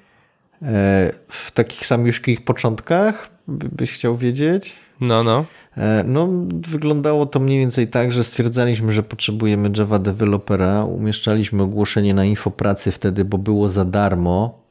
[0.61, 4.76] E, w takich samiuszkich początkach byś chciał wiedzieć?
[5.01, 5.45] No, no.
[5.78, 6.30] E, no,
[6.67, 12.91] wyglądało to mniej więcej tak, że stwierdzaliśmy, że potrzebujemy Java dewelopera, umieszczaliśmy ogłoszenie na infopracy
[12.91, 14.65] wtedy, bo było za darmo.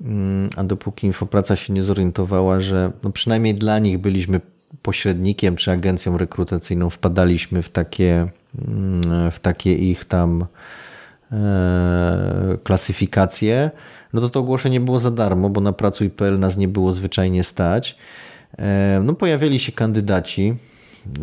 [0.00, 4.40] Mm, a dopóki Infopraca się nie zorientowała, że no przynajmniej dla nich byliśmy
[4.82, 8.28] pośrednikiem czy agencją rekrutacyjną, wpadaliśmy w takie,
[8.68, 10.46] mm, w takie ich tam
[11.32, 13.70] e, klasyfikacje,
[14.12, 17.98] no to to ogłoszenie było za darmo, bo na pracuj.pl nas nie było zwyczajnie stać.
[18.58, 20.54] E, no pojawiali się kandydaci,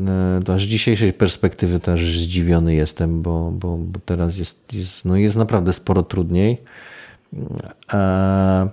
[0.07, 5.05] e, to aż z dzisiejszej perspektywy też zdziwiony jestem, bo, bo, bo teraz jest, jest,
[5.05, 6.57] no jest naprawdę sporo trudniej.
[7.93, 8.69] E,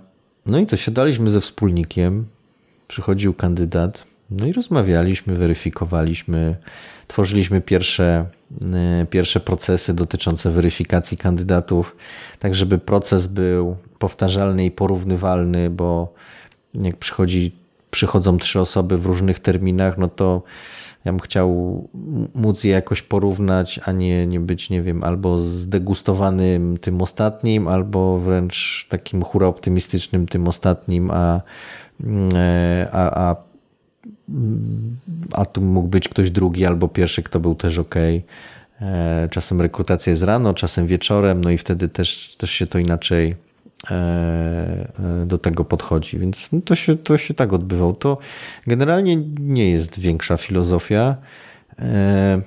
[0.47, 2.27] no i to siadaliśmy ze wspólnikiem,
[2.89, 6.57] przychodził kandydat, no i rozmawialiśmy, weryfikowaliśmy,
[7.09, 8.27] tworzyliśmy pierwsze,
[9.11, 11.97] pierwsze procesy dotyczące weryfikacji kandydatów,
[12.39, 16.15] tak żeby proces był powtarzalny i porównywalny, bo
[16.75, 17.53] jak przychodzi,
[17.91, 20.43] przychodzą trzy osoby w różnych terminach, no to
[21.05, 21.89] ja bym chciał
[22.35, 28.19] móc je jakoś porównać, a nie, nie być, nie wiem, albo zdegustowanym tym ostatnim, albo
[28.19, 31.41] wręcz takim hura optymistycznym tym ostatnim, a,
[32.35, 33.37] e, a, a,
[35.33, 37.95] a tu mógł być ktoś drugi albo pierwszy, kto był też ok.
[38.81, 43.35] E, czasem rekrutacja jest rano, czasem wieczorem, no i wtedy też, też się to inaczej
[45.27, 46.19] do tego podchodzi.
[46.19, 47.93] Więc to się, to się tak odbywało.
[47.93, 48.19] To
[48.67, 51.17] generalnie nie jest większa filozofia.
[51.79, 52.41] E,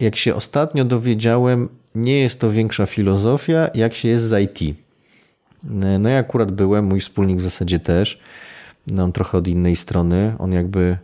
[0.00, 4.76] jak się ostatnio dowiedziałem, nie jest to większa filozofia, jak się jest z IT.
[5.64, 8.20] No ja akurat byłem, mój wspólnik w zasadzie też.
[8.86, 10.34] No on trochę od innej strony.
[10.38, 10.98] On jakby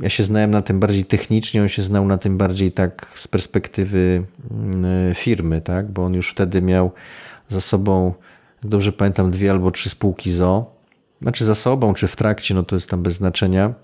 [0.00, 3.28] ja się znałem na tym bardziej technicznie, on się znał na tym bardziej tak z
[3.28, 5.90] perspektywy mm, firmy, tak?
[5.90, 6.92] bo on już wtedy miał
[7.48, 8.14] za sobą,
[8.62, 10.76] jak dobrze pamiętam, dwie albo trzy spółki ZO.
[11.22, 13.74] Znaczy za sobą, czy w trakcie, no to jest tam bez znaczenia.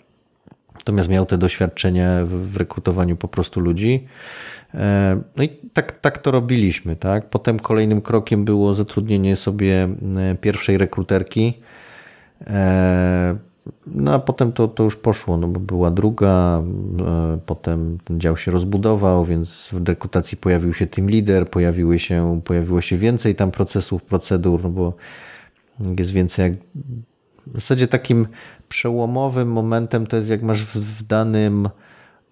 [0.74, 4.06] Natomiast miał te doświadczenia w, rekrutowaniu po prostu ludzi.
[4.74, 6.96] E, no i tak, tak to robiliśmy.
[6.96, 7.30] Tak?
[7.30, 11.60] Potem kolejnym krokiem było zatrudnienie sobie e, pierwszej rekruterki.
[13.86, 16.62] No a potem to, to już poszło, no bo była druga,
[17.06, 22.40] e, potem ten dział się rozbudował, więc w rekrutacji pojawił się team leader, pojawiły się,
[22.44, 24.94] pojawiło się więcej tam procesów, procedur, no bo
[25.98, 26.52] jest więcej jak...
[27.46, 28.26] W zasadzie takim
[28.68, 31.68] przełomowym momentem to jest jak masz w, w danym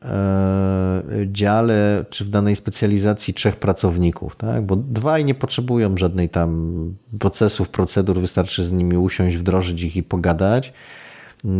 [0.02, 4.66] e, dziale czy w danej specjalizacji trzech pracowników, tak?
[4.66, 10.02] bo dwaj nie potrzebują żadnej tam procesów, procedur, wystarczy z nimi usiąść, wdrożyć ich i
[10.02, 10.72] pogadać.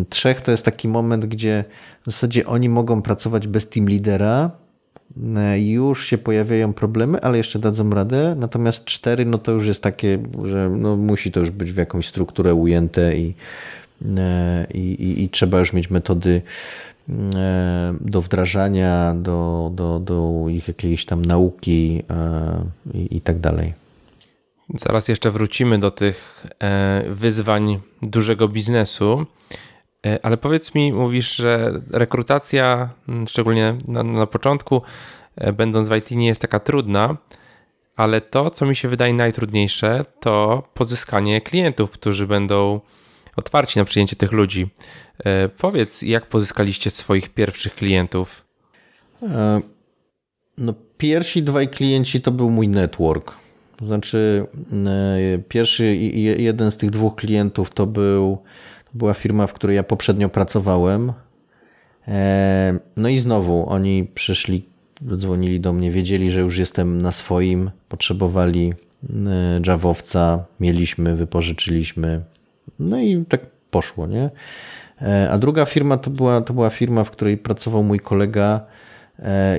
[0.08, 1.64] Trzech to jest taki moment, gdzie
[2.02, 4.50] w zasadzie oni mogą pracować bez team lidera,
[5.36, 8.36] e, już się pojawiają problemy, ale jeszcze dadzą radę.
[8.38, 12.08] Natomiast cztery, no to już jest takie, że no musi to już być w jakąś
[12.08, 13.34] strukturę ujęte i,
[14.16, 16.42] e, i, i, i trzeba już mieć metody
[17.34, 22.02] e, do wdrażania, do, do, do ich jakiejś tam nauki
[22.94, 23.86] i, i tak dalej.
[24.74, 26.46] Zaraz jeszcze wrócimy do tych
[27.08, 29.26] wyzwań dużego biznesu.
[30.06, 32.90] E, ale powiedz mi, mówisz, że rekrutacja,
[33.28, 34.82] szczególnie na, na początku,
[35.36, 37.16] e, będąc w IT, nie jest taka trudna,
[37.96, 42.80] ale to, co mi się wydaje najtrudniejsze, to pozyskanie klientów, którzy będą
[43.36, 44.68] otwarci na przyjęcie tych ludzi.
[45.24, 48.44] E, powiedz, jak pozyskaliście swoich pierwszych klientów?
[49.22, 49.60] E,
[50.58, 53.34] no, pierwsi dwaj klienci to był mój network.
[53.76, 54.46] To znaczy,
[54.86, 55.96] e, pierwszy
[56.38, 58.38] jeden z tych dwóch klientów to, był,
[58.84, 61.12] to była firma, w której ja poprzednio pracowałem.
[62.96, 64.68] No i znowu oni przyszli,
[65.16, 68.72] dzwonili do mnie, wiedzieli, że już jestem na swoim, potrzebowali
[69.66, 72.20] Javowca, mieliśmy, wypożyczyliśmy.
[72.78, 74.30] No i tak poszło, nie?
[75.02, 78.75] E, a druga firma to była, to była firma, w której pracował mój kolega e,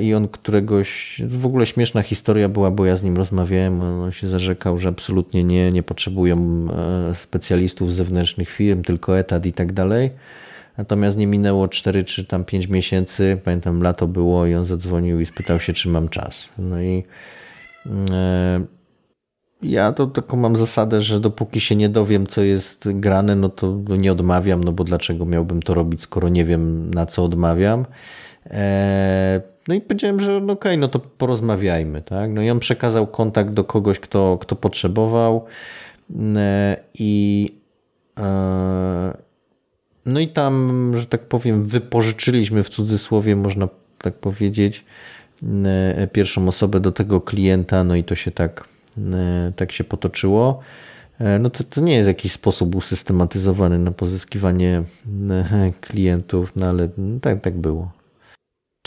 [0.02, 4.28] i on któregoś, w ogóle śmieszna historia była, bo ja z nim rozmawiałem, on się
[4.28, 9.74] zarzekał, że absolutnie nie, nie potrzebują e, specjalistów z zewnętrznych firm, tylko etat i tak
[9.74, 10.12] dalej.
[10.78, 15.26] Natomiast nie minęło 4 czy tam 5 miesięcy, pamiętam lato było i on zadzwonił i
[15.26, 16.50] spytał się, czy mam czas.
[16.58, 17.04] No i
[19.62, 23.78] ja to taką mam zasadę, że dopóki się nie dowiem, co jest grane, no to
[23.98, 27.86] nie odmawiam, no bo dlaczego miałbym to robić, skoro nie wiem, na co odmawiam.
[28.52, 32.02] Eee, no i powiedziałem, że no okej, no to porozmawiajmy.
[32.02, 32.34] Tak?
[32.34, 35.46] No i on przekazał kontakt do kogoś, kto, kto potrzebował
[36.16, 37.50] eee, i
[38.18, 39.14] eee,
[40.06, 43.68] no i tam, że tak powiem, wypożyczyliśmy w cudzysłowie, można
[43.98, 44.86] tak powiedzieć,
[46.12, 48.68] pierwszą osobę do tego klienta, no i to się tak
[48.98, 50.60] E, tak się potoczyło,
[51.20, 54.84] e, no to, to nie jest jakiś sposób usystematyzowany na pozyskiwanie
[55.30, 56.90] e, klientów, no ale
[57.22, 57.92] tak, tak było.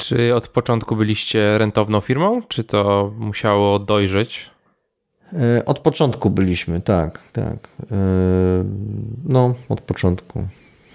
[0.01, 4.51] Czy od początku byliście rentowną firmą, czy to musiało dojrzeć?
[5.67, 7.69] Od początku byliśmy, tak, tak.
[9.25, 10.49] No, od początku.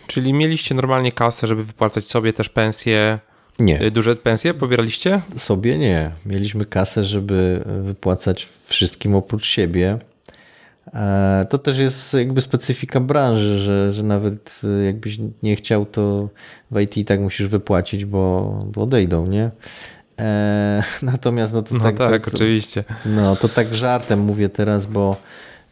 [0.08, 3.20] Czyli mieliście normalnie kasę, żeby wypłacać sobie też pensje,
[3.60, 3.82] nie.
[3.82, 5.22] Y, duże pensje pobieraliście?
[5.38, 6.12] Sobie nie.
[6.26, 10.00] Mieliśmy kasę, żeby wypłacać wszystkim oprócz siebie.
[10.94, 16.30] E, to też jest jakby specyfika branży, że, że nawet jakbyś nie chciał, to
[16.72, 19.52] w IT tak musisz wypłacić, bo, bo odejdą, nie?
[20.20, 22.84] E, natomiast no to no tak, tak, to, oczywiście.
[23.06, 25.18] No to tak żartem mówię teraz, bo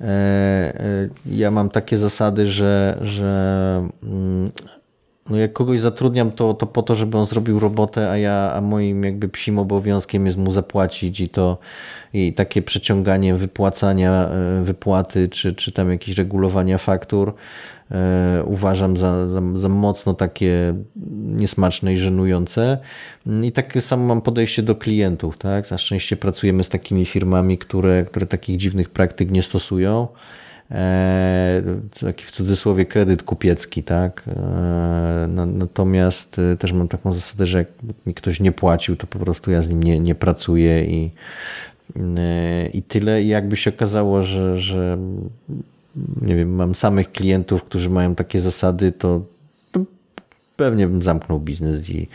[0.01, 4.51] e, e ja mam takie zasady, że, że mm,
[5.30, 8.62] no jak kogoś zatrudniam, to, to po to, żeby on zrobił robotę, a ja, a
[8.62, 11.58] moim jakby psim obowiązkiem jest mu zapłacić i to
[12.14, 17.34] i takie przeciąganie wypłacania e, wypłaty, czy, czy tam jakieś regulowania faktur
[17.92, 20.74] e, uważam za, za, za mocno takie
[21.16, 22.78] niesmaczne i żenujące.
[23.44, 25.38] I takie samo mam podejście do klientów.
[25.38, 25.72] Tak?
[25.72, 30.08] Na szczęście pracujemy z takimi firmami, które, które takich dziwnych praktyk nie stosują.
[30.74, 31.62] E,
[32.02, 34.24] taki w cudzysłowie kredyt kupiecki, tak?
[34.28, 37.68] E, natomiast e, też mam taką zasadę, że jak
[38.06, 41.12] mi ktoś nie płacił, to po prostu ja z nim nie, nie pracuję i,
[42.74, 43.24] i tyle.
[43.24, 44.98] I jakby się okazało, że, że
[46.22, 49.22] nie wiem, mam samych klientów, którzy mają takie zasady, to,
[50.56, 52.08] pewnie bym zamknął biznes i,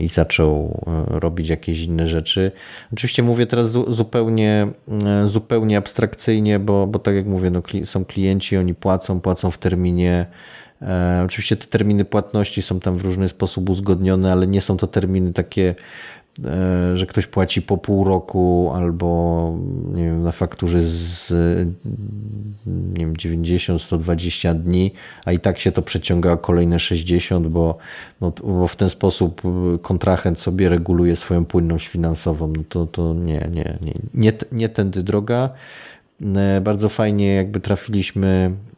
[0.00, 2.52] i zaczął e, robić jakieś inne rzeczy.
[2.92, 4.68] Oczywiście mówię teraz zupełnie,
[5.06, 9.58] e, zupełnie abstrakcyjnie, bo, bo tak jak mówię, no, są klienci, oni płacą, płacą w
[9.58, 10.26] terminie.
[10.82, 14.86] E, oczywiście te terminy płatności są tam w różny sposób uzgodnione, ale nie są to
[14.86, 15.74] terminy takie
[16.94, 19.54] że ktoś płaci po pół roku albo
[19.94, 21.32] nie wiem, na fakturze z
[22.66, 24.92] nie wiem, 90-120 dni,
[25.24, 27.78] a i tak się to przeciąga kolejne 60, bo,
[28.20, 29.42] no, bo w ten sposób
[29.82, 32.52] kontrahent sobie reguluje swoją płynność finansową.
[32.56, 35.50] No to, to nie, nie, nie, nie, nie tędy droga.
[36.22, 38.28] E, bardzo fajnie jakby trafiliśmy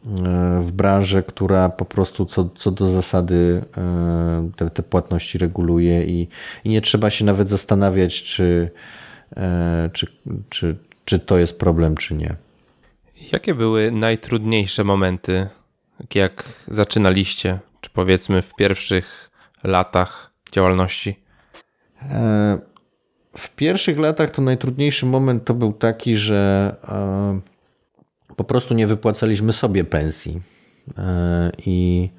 [0.05, 6.05] e, w branżę, która po prostu co, co do zasady e, te, te płatności reguluje
[6.05, 6.27] i,
[6.63, 8.71] i nie trzeba się nawet zastanawiać, czy,
[9.93, 10.07] czy,
[10.49, 12.35] czy, czy to jest problem, czy nie.
[13.31, 15.47] Jakie były najtrudniejsze momenty,
[16.15, 19.29] jak zaczynaliście, czy powiedzmy w pierwszych
[19.63, 21.19] latach działalności?
[23.37, 27.39] W pierwszych latach to najtrudniejszy moment to był taki, że e,
[28.35, 30.41] po prostu nie wypłacaliśmy sobie pensji.
[30.97, 32.09] E, I,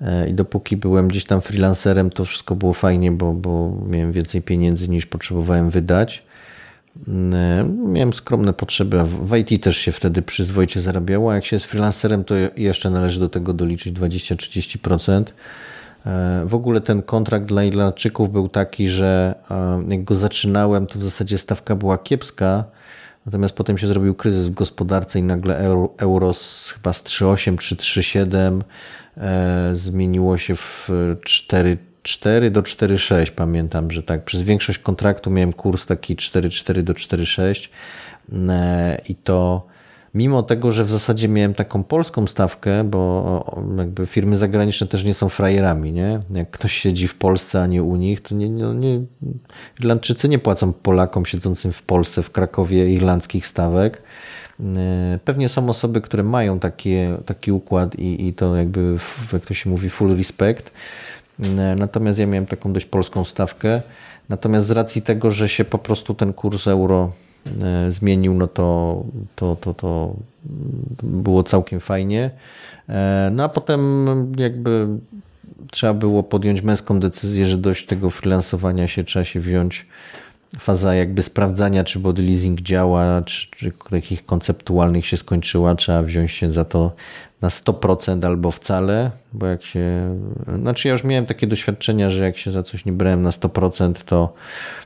[0.00, 4.42] e, I dopóki byłem gdzieś tam freelancerem, to wszystko było fajnie, bo, bo miałem więcej
[4.42, 6.26] pieniędzy niż potrzebowałem wydać.
[7.86, 11.32] Miałem skromne potrzeby, w IT też się wtedy przyzwoicie zarabiało.
[11.32, 15.24] A jak się jest freelancerem, to jeszcze należy do tego doliczyć 20-30%.
[16.44, 19.34] W ogóle ten kontrakt dla Irlandczyków był taki, że
[19.88, 22.64] jak go zaczynałem, to w zasadzie stawka była kiepska,
[23.26, 25.58] natomiast potem się zrobił kryzys w gospodarce i nagle
[25.98, 28.62] euro z, chyba z 3,8 czy 3,7
[29.16, 30.90] e, zmieniło się w
[31.24, 34.24] 4 4 do 4,6 pamiętam, że tak.
[34.24, 37.68] Przez większość kontraktu miałem kurs taki 4,4 do 4,6
[39.08, 39.66] i to
[40.16, 45.14] mimo tego, że w zasadzie miałem taką polską stawkę, bo jakby firmy zagraniczne też nie
[45.14, 46.20] są frajerami, nie?
[46.34, 49.00] Jak ktoś siedzi w Polsce, a nie u nich, to nie, nie, nie,
[49.80, 54.02] Irlandczycy nie płacą Polakom siedzącym w Polsce, w Krakowie irlandzkich stawek.
[54.60, 58.96] E, pewnie są osoby, które mają takie, taki układ i, i to jakby,
[59.32, 60.70] jak to się mówi, full respect.
[61.44, 63.82] E, natomiast ja miałem taką dość polską stawkę.
[64.28, 67.12] Natomiast z racji tego, że się po prostu ten kurs euro
[67.88, 69.04] zmienił, no to,
[69.36, 70.14] to, to, to
[71.02, 72.30] było całkiem fajnie.
[72.88, 74.86] E, no a potem jakby
[75.70, 79.86] trzeba było podjąć męską decyzję, że dość tego freelansowania się trzeba się wziąć.
[80.58, 86.30] Faza jakby sprawdzania, czy body leasing działa, czy, czy takich konceptualnych się skończyła, trzeba wziąć
[86.30, 86.92] się za to
[87.40, 90.16] na 100% albo wcale, bo jak się,
[90.58, 93.94] znaczy ja już miałem takie doświadczenia, że jak się za coś nie brałem na 100%,
[94.06, 94.34] to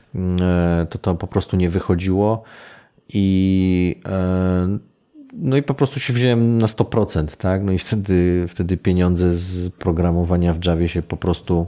[0.89, 2.43] to to po prostu nie wychodziło
[3.13, 4.77] i e,
[5.33, 7.63] no i po prostu się wziąłem na 100%, tak?
[7.63, 11.65] No i wtedy, wtedy pieniądze z programowania w Javie się po prostu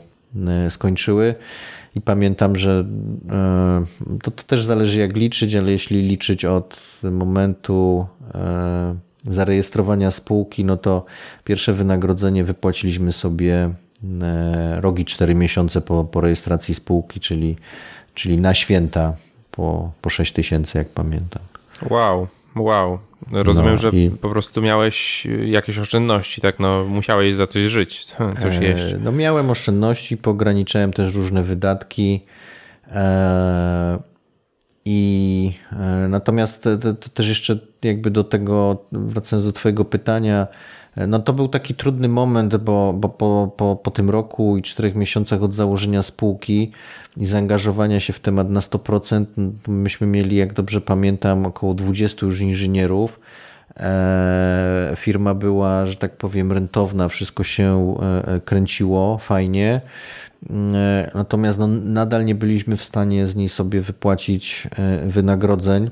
[0.48, 1.36] e, skończyły.
[1.96, 2.86] I pamiętam, że
[4.24, 8.06] to, to też zależy jak liczyć, ale jeśli liczyć od momentu
[9.26, 11.06] zarejestrowania spółki, no to
[11.44, 13.70] pierwsze wynagrodzenie wypłaciliśmy sobie
[14.80, 17.56] rogi 4 miesiące po, po rejestracji spółki, czyli
[18.14, 19.14] czyli na święta
[19.52, 21.42] po, po 6 tysięcy, jak pamiętam.
[21.90, 23.00] Wow, wow.
[23.32, 24.10] Rozumiem, no, że i...
[24.10, 26.60] po prostu miałeś jakieś oszczędności, tak?
[26.60, 28.06] No, musiałeś za coś żyć,
[28.42, 28.84] coś e, jeść.
[29.04, 32.26] No, miałem oszczędności, pograniczałem też różne wydatki.
[32.92, 34.00] E,
[34.86, 36.70] I e, natomiast
[37.14, 40.48] też jeszcze jakby do tego, wracając do Twojego pytania,
[41.08, 44.96] no to był taki trudny moment, bo, bo po, po, po tym roku i czterech
[44.96, 46.72] miesiącach od założenia spółki
[47.18, 49.26] i zaangażowania się w temat na 100%,
[49.68, 53.20] myśmy mieli, jak dobrze pamiętam, około 20 już inżynierów.
[53.78, 57.96] E, firma była, że tak powiem, rentowna, wszystko się
[58.28, 59.82] e, kręciło fajnie.
[60.50, 64.68] E, natomiast no, nadal nie byliśmy w stanie z niej sobie wypłacić
[65.08, 65.90] wynagrodzeń,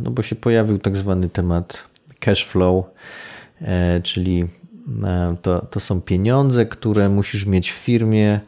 [0.00, 1.84] no bo się pojawił tak zwany temat
[2.20, 2.84] cash flow,
[4.02, 4.44] czyli
[5.42, 8.40] to, to są pieniądze, które musisz mieć w firmie,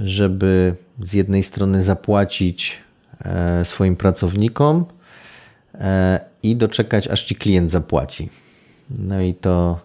[0.00, 2.78] żeby z jednej strony zapłacić
[3.24, 4.84] e, swoim pracownikom
[5.74, 8.28] e, i doczekać, aż ci klient zapłaci.
[8.90, 9.80] No i to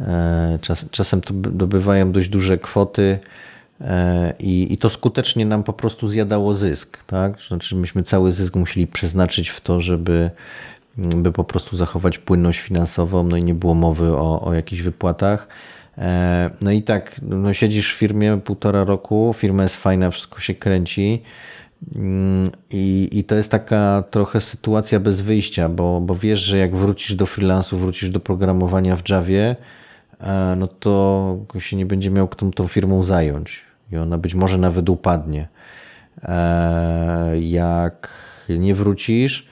[0.00, 3.18] e, czas, czasem to dobywają dość duże kwoty
[4.38, 6.98] i, i to skutecznie nam po prostu zjadało zysk.
[7.06, 7.40] Tak?
[7.48, 10.30] Znaczy myśmy cały zysk musieli przeznaczyć w to, żeby
[10.98, 15.48] by po prostu zachować płynność finansową, no i nie było mowy o, o jakichś wypłatach.
[15.98, 20.54] E, no i tak, no siedzisz w firmie półtora roku, firma jest fajna, wszystko się
[20.54, 21.22] kręci.
[21.96, 26.76] Mm, I, I to jest taka trochę sytuacja bez wyjścia, bo, bo wiesz, że jak
[26.76, 29.56] wrócisz do freelansu, wrócisz do programowania w Javie,
[30.20, 33.62] e, no to się nie będzie miał kto tą firmą zająć
[33.92, 35.48] i ona być może nawet upadnie.
[36.22, 38.08] E, jak
[38.48, 39.51] nie wrócisz,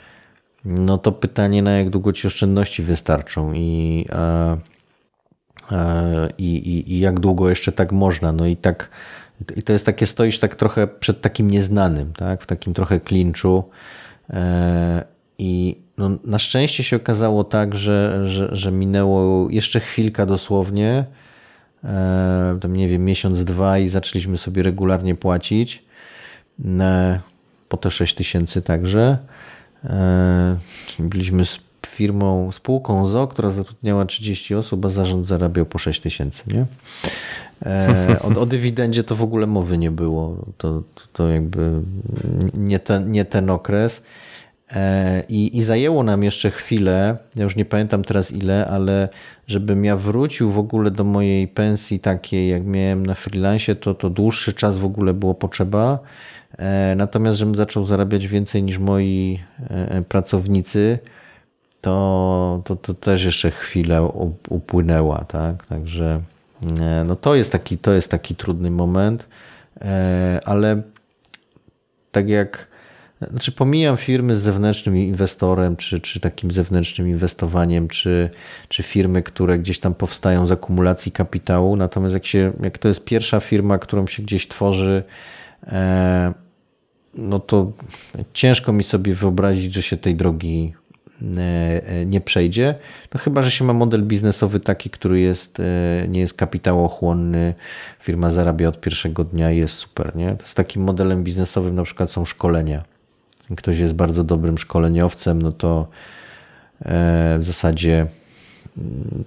[0.64, 4.06] no to pytanie na jak długo ci oszczędności wystarczą i
[5.72, 8.32] E, i, i, i jak długo jeszcze tak można.
[8.32, 8.90] No i tak
[9.56, 12.42] i to jest takie, stoisz tak trochę przed takim nieznanym, tak?
[12.42, 13.64] w takim trochę klinczu.
[14.30, 15.04] E,
[15.38, 21.04] I no, na szczęście się okazało tak, że, że, że minęło jeszcze chwilka dosłownie,
[21.84, 25.84] e, tam nie wiem, miesiąc, dwa i zaczęliśmy sobie regularnie płacić
[27.68, 29.18] po te 6 tysięcy także.
[30.98, 31.44] Byliśmy
[31.86, 36.42] firmą, spółką ZO, która zatrudniała 30 osób, a zarząd zarabiał po 6 tysięcy.
[36.46, 36.64] Nie?
[37.66, 40.36] E, o, o dywidendzie to w ogóle mowy nie było.
[40.58, 41.72] To, to jakby
[42.54, 44.02] nie ten, nie ten okres.
[44.72, 49.08] E, I, I zajęło nam jeszcze chwilę, ja już nie pamiętam teraz ile, ale
[49.46, 54.10] żebym ja wrócił w ogóle do mojej pensji takiej, jak miałem na freelancie, to, to
[54.10, 55.98] dłuższy czas w ogóle było potrzeba.
[56.60, 59.40] E, natomiast, żebym zaczął zarabiać więcej niż moi
[60.08, 60.98] pracownicy,
[61.80, 64.02] to, to, to też jeszcze chwilę
[64.48, 65.66] upłynęła, tak?
[65.66, 66.20] Także
[66.80, 69.26] e, no to jest taki, to jest taki trudny moment,
[69.80, 70.82] e, ale
[72.12, 72.70] tak jak
[73.30, 78.30] znaczy pomijam firmy z zewnętrznym inwestorem, czy, czy takim zewnętrznym inwestowaniem, czy,
[78.68, 81.76] czy firmy, które gdzieś tam powstają z akumulacji kapitału.
[81.76, 85.02] Natomiast jak, się, jak to jest pierwsza firma, którą się gdzieś tworzy,
[85.66, 86.32] e,
[87.14, 87.72] no to
[88.32, 90.74] ciężko mi sobie wyobrazić, że się tej drogi
[92.06, 92.74] nie przejdzie.
[93.14, 95.62] No chyba, że się ma model biznesowy taki, który jest,
[96.08, 97.54] nie jest kapitałochłonny,
[98.00, 100.16] firma zarabia od pierwszego dnia i jest super.
[100.16, 100.36] Nie?
[100.44, 102.84] Z takim modelem biznesowym na przykład są szkolenia.
[103.56, 105.86] Ktoś jest bardzo dobrym szkoleniowcem, no to
[107.38, 108.06] w zasadzie
[108.78, 109.24] mm,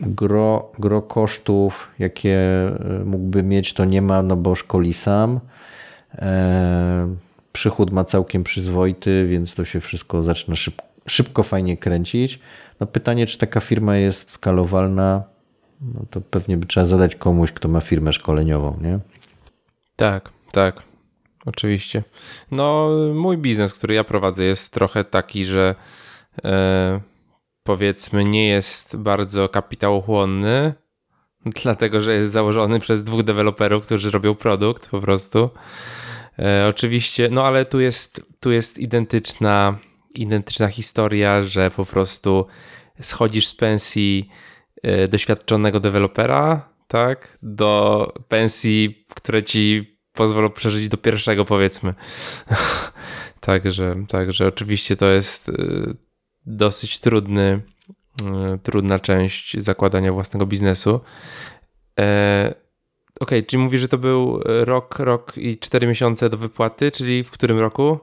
[0.00, 5.40] gro, gro kosztów, jakie e, mógłby mieć, to nie ma, no bo szkoli sam.
[6.14, 7.16] E,
[7.52, 12.40] przychód ma całkiem przyzwoity, więc to się wszystko zaczyna szybko, szybko fajnie kręcić.
[12.80, 15.22] No pytanie, czy taka firma jest skalowalna,
[15.80, 18.98] no to pewnie by trzeba zadać komuś, kto ma firmę szkoleniową, nie?
[19.96, 20.82] Tak, tak.
[21.46, 22.02] Oczywiście.
[22.50, 25.74] No, mój biznes, który ja prowadzę, jest trochę taki, że
[26.44, 27.00] e,
[27.62, 30.74] powiedzmy nie jest bardzo kapitałochłonny,
[31.62, 35.50] dlatego że jest założony przez dwóch deweloperów, którzy robią produkt po prostu.
[36.38, 39.78] E, oczywiście, no ale tu jest, tu jest identyczna,
[40.14, 42.46] identyczna historia, że po prostu
[43.00, 44.30] schodzisz z pensji
[44.82, 51.94] e, doświadczonego dewelopera, tak, do pensji, które ci pozwolą przeżyć do pierwszego, powiedzmy.
[53.40, 55.52] także, także oczywiście to jest e,
[56.46, 57.60] dosyć trudny,
[58.62, 61.00] trudna część zakładania własnego biznesu.
[63.20, 67.24] E, ok, czyli mówisz, że to był rok, rok i cztery miesiące do wypłaty, czyli
[67.24, 67.98] w którym roku?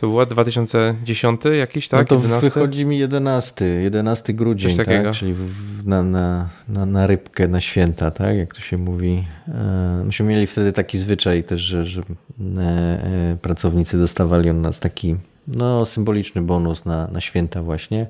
[0.00, 2.00] To było 2010 jakiś, tak?
[2.00, 2.50] No to 11?
[2.50, 5.10] wychodzi mi 11, 11 grudzień, tak?
[5.12, 8.36] Czyli w, na, na, na, na, rybkę, na święta, tak?
[8.36, 9.24] Jak to się mówi.
[9.48, 14.80] E, myśmy mieli wtedy taki zwyczaj też, że, że e, e, pracownicy dostawali od nas
[14.80, 15.16] taki
[15.48, 18.06] no, symboliczny bonus na, na święta właśnie.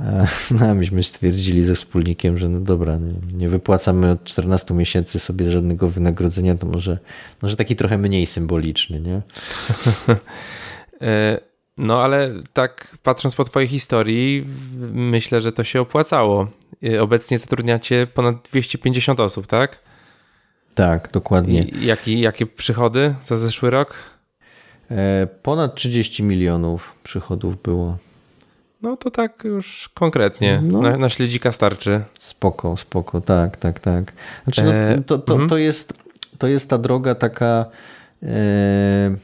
[0.00, 0.26] E,
[0.60, 2.98] no, myśmy stwierdzili ze wspólnikiem, że no dobra,
[3.32, 6.98] nie, wypłacamy od 14 miesięcy sobie żadnego wynagrodzenia, to może,
[7.42, 9.22] może taki trochę mniej symboliczny, nie?
[11.00, 11.40] E,
[11.76, 14.46] no ale tak patrząc po twojej historii,
[14.92, 16.48] myślę, że to się opłacało.
[16.84, 19.78] E, obecnie zatrudniacie ponad 250 osób, tak?
[20.74, 21.62] Tak, dokładnie.
[21.62, 23.94] I jaki, jakie przychody za zeszły rok?
[25.42, 27.98] Ponad 30 milionów przychodów było.
[28.86, 30.60] No to tak już konkretnie.
[30.62, 32.00] No, na, na śledzika starczy.
[32.18, 34.12] Spoko, spoko, tak, tak, tak.
[34.44, 35.48] Znaczy, no, e, to, to, mhm.
[35.48, 35.92] to, jest,
[36.38, 37.66] to jest ta droga taka
[38.22, 39.16] e,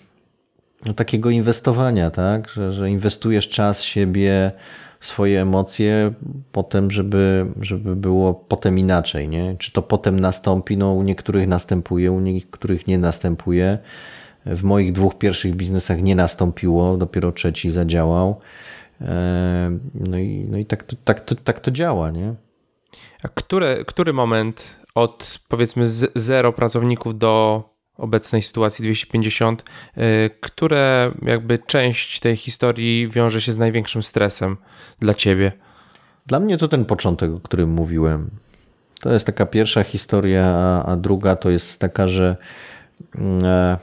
[0.97, 2.49] takiego inwestowania, tak?
[2.49, 4.53] Że, że inwestujesz czas siebie,
[5.01, 6.13] swoje emocje,
[6.53, 9.57] potem, żeby, żeby było potem inaczej, nie?
[9.59, 10.77] Czy to potem nastąpi?
[10.77, 13.79] No u niektórych następuje, u niektórych nie następuje.
[14.47, 18.41] W moich dwóch pierwszych biznesach nie nastąpiło, dopiero trzeci zadziałał.
[19.03, 22.35] E, no i, no i tak, to, tak, to, tak to działa, nie?
[23.23, 25.85] A które, który moment od powiedzmy
[26.15, 27.65] zero pracowników do
[27.97, 29.65] obecnej sytuacji 250,
[29.97, 34.57] e, które jakby część tej historii wiąże się z największym stresem
[35.01, 35.53] dla ciebie?
[36.27, 38.31] Dla mnie to ten początek, o którym mówiłem.
[39.01, 42.37] To jest taka pierwsza historia, a, a druga to jest taka, że
[43.15, 43.79] mm, e,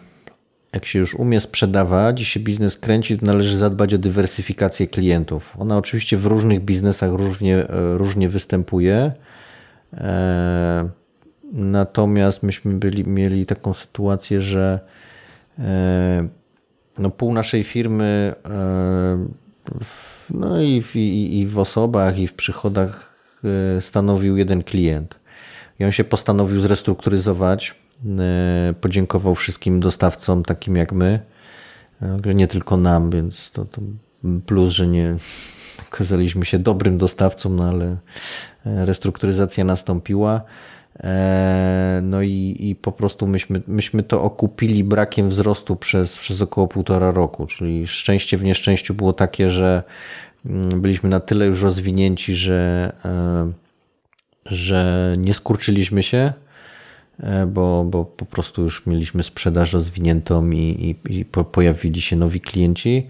[0.73, 5.55] jak się już umie sprzedawać i się biznes kręci, to należy zadbać o dywersyfikację klientów.
[5.59, 9.11] Ona oczywiście w różnych biznesach różnie, e, różnie występuje.
[9.93, 10.89] E,
[11.53, 14.79] natomiast myśmy byli, mieli taką sytuację, że
[15.59, 16.27] e,
[16.99, 18.35] no pół naszej firmy
[20.29, 23.13] no i w, i, i w osobach, i w przychodach
[23.79, 25.19] stanowił jeden klient.
[25.79, 27.75] I on się postanowił zrestrukturyzować
[28.81, 31.19] podziękował wszystkim dostawcom takim jak my,
[32.01, 33.81] e, nie tylko nam, więc to, to
[34.45, 35.15] plus, że nie
[35.91, 37.85] okazaliśmy się dobrym dostawcą, no ale
[38.65, 40.41] e, restrukturyzacja nastąpiła.
[42.01, 47.11] No i, i po prostu myśmy, myśmy to okupili brakiem wzrostu przez, przez około półtora
[47.11, 49.83] roku, czyli szczęście w nieszczęściu było takie, że
[50.45, 52.91] mm, byliśmy na tyle już rozwinięci, że,
[54.45, 56.48] że nie skurczyliśmy się, E,
[57.47, 63.07] bo, bo po prostu już mieliśmy sprzedaż rozwiniętą i, i, i pojawili się nowi klienci.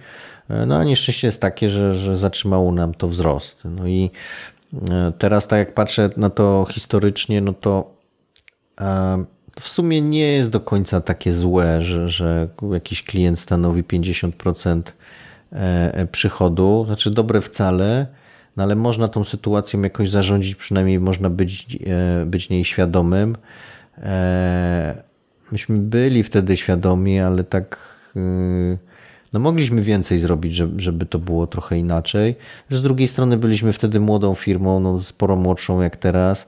[0.50, 3.62] E, no a nieszczęście jest takie, że, że zatrzymało nam to wzrost.
[3.66, 4.12] No i
[4.90, 8.00] e, teraz tak jak patrzę na to historycznie, no to
[9.60, 14.82] w sumie nie jest do końca takie złe, że, że jakiś klient stanowi 50%
[16.12, 16.84] przychodu.
[16.88, 18.08] Znaczy dobre wcale,
[18.58, 21.68] no ale można tą sytuacją jakoś zarządzić, przynajmniej można być,
[22.26, 23.38] być niej świadomym.
[24.04, 25.04] E,
[25.52, 27.78] myśmy byli wtedy świadomi, ale tak
[28.16, 28.78] y,
[29.34, 32.36] no mogliśmy więcej zrobić, żeby, to było trochę inaczej.
[32.70, 36.48] Z drugiej strony byliśmy wtedy młodą firmą, no sporo młodszą jak teraz.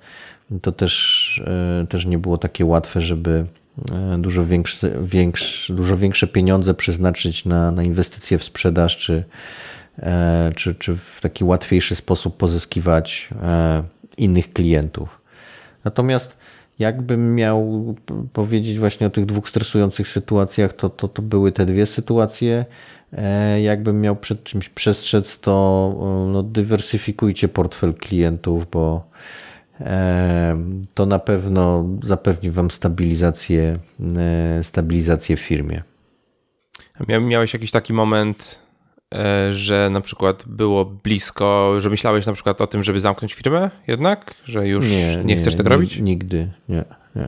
[0.62, 1.44] To też,
[1.84, 3.46] e, też nie było takie łatwe, żeby
[3.92, 9.24] e, dużo większe, większe, dużo większe pieniądze przeznaczyć na, na inwestycje w sprzedaż czy,
[10.56, 13.30] czy, czy w taki łatwiejszy sposób pozyskiwać
[14.18, 15.22] innych klientów.
[15.84, 16.38] Natomiast
[16.82, 17.96] jakbym miał
[18.34, 22.66] powiedzieć właśnie o tych dwóch stresujących sytuacjach, to, to, to były te dwie sytuacje.
[23.62, 25.96] Jakbym miał przed czymś przestrzec, to
[26.34, 29.12] no, dywersyfikujcie portfel klientów, bo
[30.94, 33.78] to na pewno zapewni Wam stabilizację,
[34.18, 35.84] e, stabilizację w firmie.
[37.22, 38.71] Miałeś jakiś taki moment, e,
[39.52, 44.34] że na przykład było blisko, że myślałeś na przykład o tym, żeby zamknąć firmę jednak?
[44.44, 46.00] Że już nie, nie, nie chcesz tego robić?
[46.00, 46.84] Nigdy, nie.
[47.16, 47.28] nie.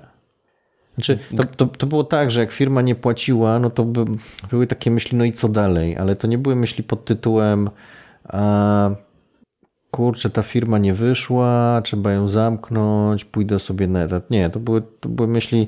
[0.96, 4.06] Znaczy, to, to, to, było tak, że jak firma nie płaciła, no to by,
[4.50, 5.98] były takie myśli, no i co dalej?
[5.98, 7.70] Ale to nie były myśli pod tytułem
[8.24, 8.90] a,
[9.92, 14.30] kurczę, ta firma nie wyszła, trzeba ją zamknąć, pójdę sobie na etat.
[14.30, 15.68] Nie, to były, to były myśli,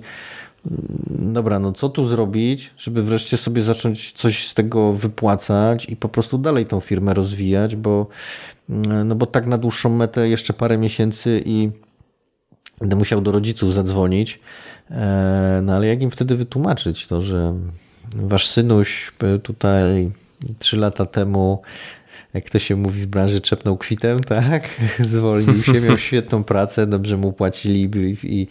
[1.10, 6.10] dobra, no co tu zrobić, żeby wreszcie sobie zacząć coś z tego wypłacać i po
[6.10, 8.08] prostu dalej tą firmę rozwijać, bo,
[9.06, 11.70] no bo tak na dłuższą metę jeszcze parę miesięcy i
[12.80, 14.40] będę musiał do rodziców zadzwonić.
[14.92, 17.54] E, no ale jak im wtedy wytłumaczyć to, że
[18.16, 19.12] wasz synuś
[19.44, 20.12] tutaj
[20.60, 21.62] trzy lata temu
[22.36, 24.64] jak to się mówi w branży, czepnął kwitem, tak?
[25.00, 27.90] Zwolnił się, miał świetną pracę, dobrze mu płacili
[28.24, 28.48] i,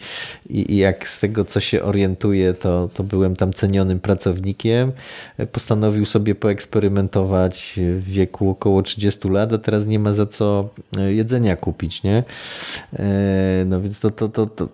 [0.49, 4.91] i, i jak z tego, co się orientuje, to, to byłem tam cenionym pracownikiem.
[5.51, 10.69] Postanowił sobie poeksperymentować w wieku około 30 lat, a teraz nie ma za co
[11.07, 12.23] jedzenia kupić, nie?
[12.93, 14.69] E, no więc to, to, to, to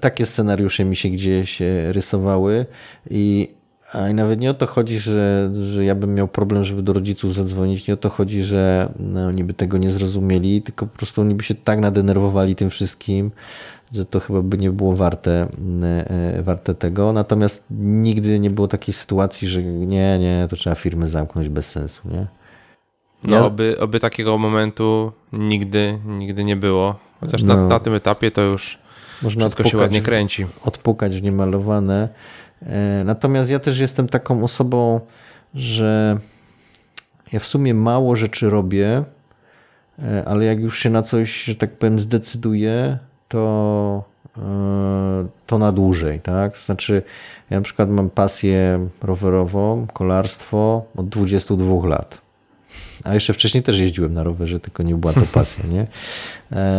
[0.00, 1.58] takie scenariusze mi się gdzieś
[1.92, 2.66] rysowały
[3.10, 3.57] i
[3.92, 6.92] a i nawet nie o to chodzi, że, że ja bym miał problem, żeby do
[6.92, 7.88] rodziców zadzwonić.
[7.88, 11.34] Nie o to chodzi, że no, oni by tego nie zrozumieli, tylko po prostu oni
[11.34, 13.30] by się tak nadenerwowali tym wszystkim,
[13.92, 15.48] że to chyba by nie było warte,
[15.82, 17.12] e, warte tego.
[17.12, 22.08] Natomiast nigdy nie było takiej sytuacji, że nie, nie, to trzeba firmę zamknąć bez sensu,
[22.10, 22.26] nie?
[23.24, 23.44] No, ja...
[23.44, 26.94] oby, oby takiego momentu nigdy, nigdy nie było.
[27.20, 27.56] Chociaż no.
[27.56, 28.78] na, na tym etapie to już
[29.22, 30.46] Można wszystko się ładnie kręci.
[30.64, 32.08] Odpukać w niemalowane.
[32.66, 35.00] E, natomiast ja też jestem taką osobą,
[35.54, 36.18] że
[37.32, 39.04] ja w sumie mało rzeczy robię,
[39.98, 42.98] e, ale jak już się na coś, że tak powiem, zdecyduję,
[43.28, 44.04] to,
[44.38, 44.40] e,
[45.46, 46.56] to na dłużej, tak?
[46.56, 47.02] Znaczy,
[47.50, 52.27] ja na przykład mam pasję rowerową, kolarstwo od 22 lat.
[53.08, 55.86] A jeszcze wcześniej też jeździłem na rowerze, tylko nie była to pasja, nie?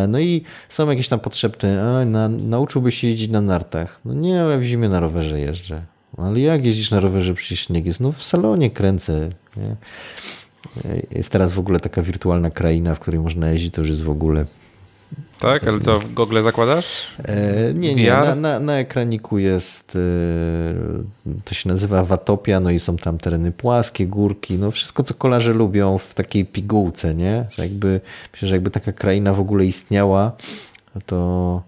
[0.08, 4.00] No i są jakieś tam potrzebne, a, na, nauczyłbyś się jeździć na nartach.
[4.06, 5.82] No nie, ja w zimie na rowerze jeżdżę.
[6.18, 8.00] Ale jak jeździsz na rowerze, przecież śnieg jest?
[8.00, 9.30] No w salonie kręcę.
[9.58, 9.76] Nie?
[11.12, 14.10] Jest teraz w ogóle taka wirtualna kraina, w której można jeździć, to już jest w
[14.10, 14.46] ogóle
[15.40, 17.08] tak, ale co, w Google zakładasz?
[17.26, 19.96] E, nie, nie, na, na, na, ekraniku jest,
[21.26, 25.14] e, to się nazywa Watopia, no i są tam tereny płaskie, górki, no wszystko, co
[25.14, 27.46] kolarze lubią w takiej pigułce, nie?
[27.50, 28.02] Że jakby,
[28.34, 30.32] myślę, że jakby taka kraina w ogóle istniała,
[31.06, 31.62] to,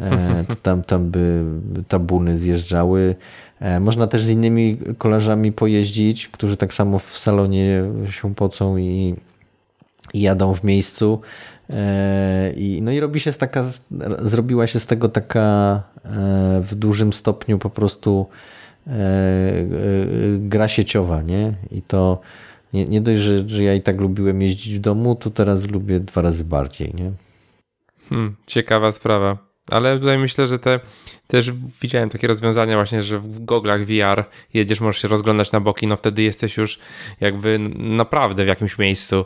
[0.00, 1.44] e, to tam, tam by
[1.88, 3.14] tabuny zjeżdżały.
[3.60, 9.14] E, można też z innymi kolarzami pojeździć, którzy tak samo w salonie się pocą i,
[10.14, 11.20] i jadą w miejscu.
[11.72, 13.64] E, I, no i robi się taka,
[14.18, 18.26] zrobiła się z tego taka e, w dużym stopniu po prostu
[18.86, 18.92] e,
[20.38, 21.54] gra sieciowa, nie?
[21.70, 22.20] I to
[22.72, 26.00] nie, nie dość, że, że ja i tak lubiłem jeździć w domu, to teraz lubię
[26.00, 27.12] dwa razy bardziej, nie?
[28.08, 29.38] Hmm, ciekawa sprawa.
[29.70, 30.80] Ale tutaj myślę, że te
[31.26, 31.52] też
[31.82, 35.96] widziałem takie rozwiązania właśnie, że w goglach VR jedziesz, możesz się rozglądać na boki, no
[35.96, 36.78] wtedy jesteś już
[37.20, 39.24] jakby naprawdę w jakimś miejscu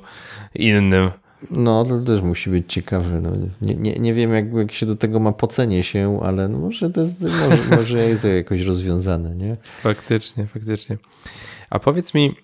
[0.54, 1.10] innym.
[1.50, 3.20] No, to też musi być ciekawe.
[3.20, 3.30] No,
[3.62, 6.58] nie, nie, nie wiem, jak, jak się do tego ma po cenie się, ale no
[6.58, 9.56] może, to jest, może, może jest to jakoś rozwiązane, nie?
[9.82, 10.96] Faktycznie, faktycznie.
[11.70, 12.34] A powiedz mi,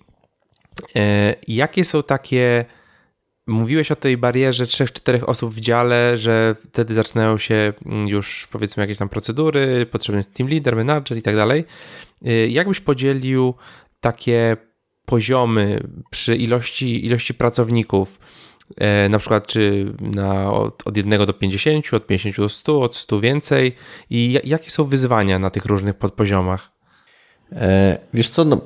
[0.97, 2.65] e, jakie są takie...
[3.47, 8.49] Mówiłeś o tej barierze trzech, czterech osób w dziale, że wtedy zaczynają się mm, już
[8.53, 11.65] powiedzmy jakieś tam procedury, potrzebny jest team leader, manager i tak dalej.
[12.25, 13.55] E, jak byś podzielił
[14.01, 14.57] takie
[15.07, 15.81] poziomy
[16.11, 18.19] przy ilości, ilości pracowników?
[18.77, 22.97] E, na przykład czy na, od, od 1 do 50, od 50 do 100, od
[22.97, 23.75] 100 więcej
[24.11, 26.71] i jakie są wyzwania na tych różnych podpoziomach?
[27.53, 28.61] E, wiesz co, no,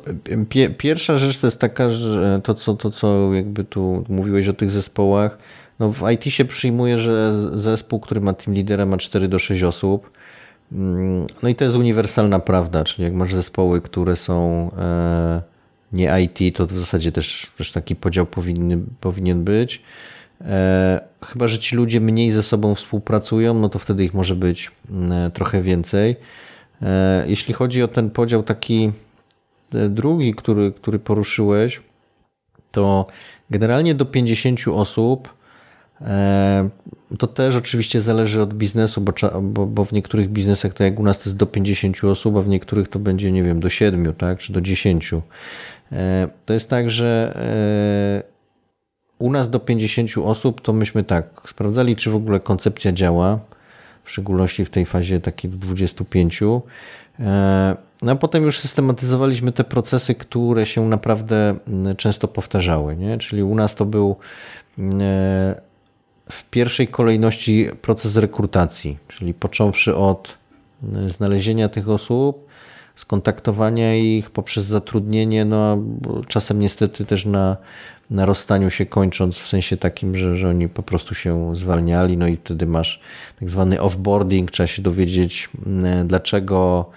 [0.48, 4.52] pie, pierwsza rzecz to jest taka, że to co, to co jakby tu mówiłeś o
[4.52, 5.38] tych zespołach,
[5.78, 9.62] no w IT się przyjmuje, że zespół, który ma team lidera ma 4 do 6
[9.62, 10.11] osób.
[10.72, 15.53] Mm, no i to jest uniwersalna prawda, czyli jak masz zespoły, które są e,
[15.95, 19.82] nie IT, to w zasadzie też, też taki podział powinny, powinien być.
[20.40, 24.70] E, chyba, że ci ludzie mniej ze sobą współpracują, no to wtedy ich może być
[25.11, 26.16] e, trochę więcej.
[26.82, 28.92] E, jeśli chodzi o ten podział taki
[29.88, 31.82] drugi, który, który poruszyłeś,
[32.72, 33.07] to
[33.51, 35.34] generalnie do 50 osób
[36.01, 36.68] e,
[37.18, 41.03] to też oczywiście zależy od biznesu, bo, bo, bo, w niektórych biznesach, tak jak u
[41.03, 44.14] nas, to jest do 50 osób, a w niektórych to będzie, nie wiem, do 7,
[44.14, 45.14] tak, czy do 10.
[45.95, 47.38] E, to jest tak, że
[49.18, 53.40] u nas do 50 osób to myśmy tak sprawdzali, czy w ogóle koncepcja działa,
[54.05, 56.42] w szczególności w tej fazie takiej do 25.
[56.42, 62.97] E, no a potem już systematyzowaliśmy te procesy, które się naprawdę mm, często powtarzały.
[62.97, 63.18] Nie?
[63.18, 64.16] Czyli u nas to był
[64.78, 64.84] e,
[66.30, 70.38] w pierwszej kolejności proces rekrutacji, czyli począwszy od
[70.82, 72.47] mm, znalezienia tych osób,
[72.95, 75.78] skontaktowania ich poprzez zatrudnienie, no
[76.28, 77.57] czasem niestety też na
[78.11, 82.26] na rozstaniu się kończąc w sensie takim, że, że oni po prostu się zwalniali, no
[82.26, 83.01] i wtedy masz
[83.40, 86.90] tak zwany offboarding, trzeba się dowiedzieć mm, dlaczego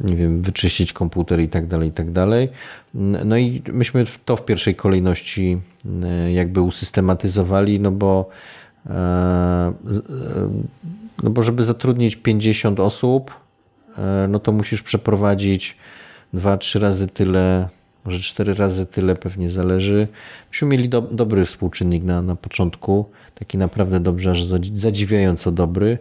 [0.00, 2.48] nie wiem, wyczyścić komputer i tak dalej, i tak dalej.
[3.24, 8.28] No i myśmy to w pierwszej kolejności mm, jakby usystematyzowali, no bo
[8.86, 9.72] e,
[11.22, 13.43] no bo żeby zatrudnić 50 osób, e,
[14.28, 15.76] no to musisz przeprowadzić
[16.32, 17.68] dwa, trzy razy tyle
[18.04, 20.08] może cztery razy tyle pewnie zależy.
[20.50, 25.98] Myśmy mieli do, dobry współczynnik na, na początku, taki naprawdę dobrze, aż zadziwiająco dobry.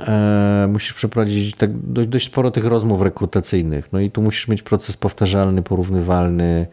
[0.00, 3.88] E, musisz przeprowadzić tak dość, dość sporo tych rozmów rekrutacyjnych.
[3.92, 6.66] No i tu musisz mieć proces powtarzalny, porównywalny.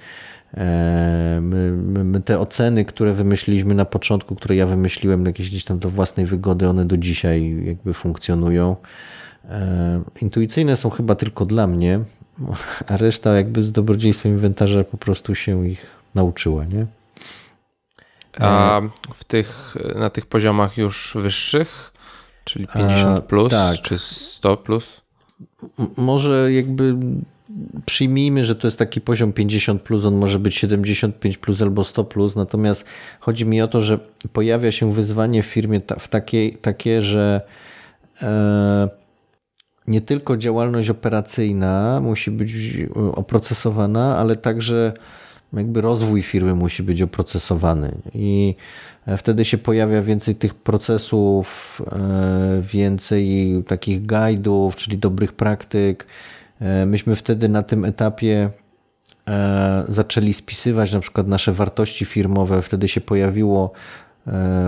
[0.54, 5.64] E, my, my, my, te oceny, które wymyśliliśmy na początku, które ja wymyśliłem jakieś gdzieś
[5.64, 8.76] tam do własnej wygody, one do dzisiaj jakby funkcjonują.
[9.50, 12.00] E, intuicyjne są chyba tylko dla mnie,
[12.88, 15.86] a reszta jakby z dobrodziejstwem inwentarza po prostu się ich
[16.16, 16.86] nauczyła, nie?
[18.40, 18.82] A
[19.14, 21.94] w tych, na tych poziomach już wyższych,
[22.44, 23.82] czyli 50 plus, a, tak.
[23.82, 25.02] czy 100 plus?
[25.98, 26.96] Może jakby
[27.86, 32.04] przyjmijmy, że to jest taki poziom 50 plus, on może być 75 plus albo 100
[32.04, 32.86] plus, natomiast
[33.20, 34.00] chodzi mi o to, że
[34.34, 37.42] pojawia się wyzwanie w firmie w takiej, takie, że
[38.22, 38.90] e,
[39.92, 44.94] nie tylko działalność operacyjna musi być e, oprocesowana, ale także
[45.54, 47.92] jakby rozwój firmy musi być oprocesowany.
[48.14, 48.56] I
[49.06, 56.06] e, wtedy się pojawia więcej tych procesów, e, więcej takich guide'ów, czyli dobrych praktyk.
[56.86, 58.50] Myśmy wtedy na tym etapie
[59.88, 62.62] zaczęli spisywać na przykład nasze wartości firmowe.
[62.62, 64.01] Wtedy się pojawiło E,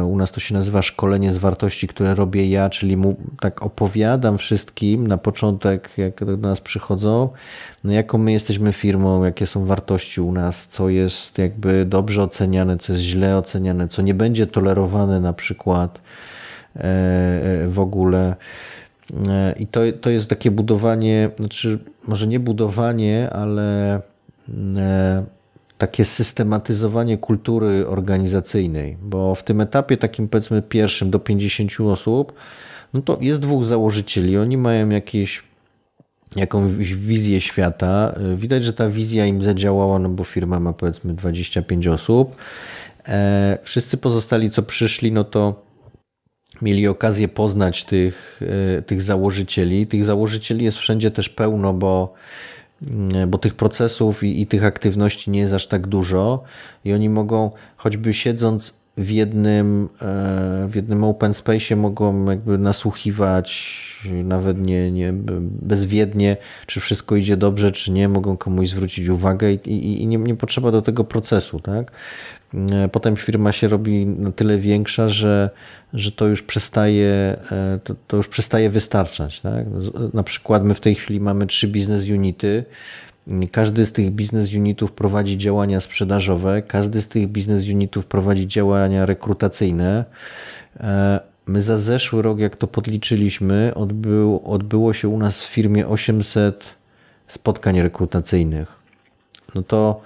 [0.07, 4.37] u nas to się nazywa szkolenie z wartości, które robię ja, czyli mu tak opowiadam
[4.37, 7.29] wszystkim na początek, jak do nas przychodzą,
[7.83, 12.77] no jaką my jesteśmy firmą, jakie są wartości u nas, co jest jakby dobrze oceniane,
[12.77, 16.01] co jest źle oceniane, co nie będzie tolerowane na przykład
[16.75, 18.35] e, e, w ogóle.
[19.59, 24.01] I to, to jest takie budowanie, znaczy może nie budowanie, ale
[25.87, 32.33] takie systematyzowanie kultury organizacyjnej, bo w tym etapie takim powiedzmy pierwszym do 50 osób,
[32.93, 35.43] no to jest dwóch założycieli, oni mają jakieś
[36.35, 38.15] jakąś wizję świata.
[38.35, 42.35] Widać, że ta wizja im zadziałała, no bo firma ma powiedzmy 25 osób.
[43.07, 45.65] E, wszyscy pozostali, co przyszli, no to
[46.61, 48.39] mieli okazję poznać tych,
[48.77, 49.87] e, tych założycieli.
[49.87, 52.13] Tych założycieli jest wszędzie też pełno, bo
[53.27, 56.43] bo tych procesów i, i, tych aktywności nie jest aż tak dużo
[56.85, 63.83] i oni mogą, choćby siedząc w jednym, e, w jednym open space mogą jakby nasłuchiwać
[64.23, 69.55] nawet nie, nie bezwiednie, czy wszystko idzie dobrze, czy nie, mogą komuś zwrócić uwagę i,
[69.55, 71.91] i, i nie, nie potrzeba do tego procesu, tak?
[72.53, 75.49] E, potem firma się robi na tyle większa, że,
[75.93, 79.41] że to już przestaje, e, to, to już przestaje wystarczać.
[79.41, 79.65] Tak?
[80.13, 82.65] Na przykład my w tej chwili mamy trzy biznes unity.
[83.51, 89.05] Każdy z tych biznes unitów prowadzi działania sprzedażowe, każdy z tych biznes unitów prowadzi działania
[89.05, 90.05] rekrutacyjne.
[90.79, 95.87] E, my za zeszły rok, jak to podliczyliśmy, odbył, odbyło się u nas w firmie
[95.87, 96.63] 800
[97.27, 98.67] spotkań rekrutacyjnych.
[99.55, 100.01] No to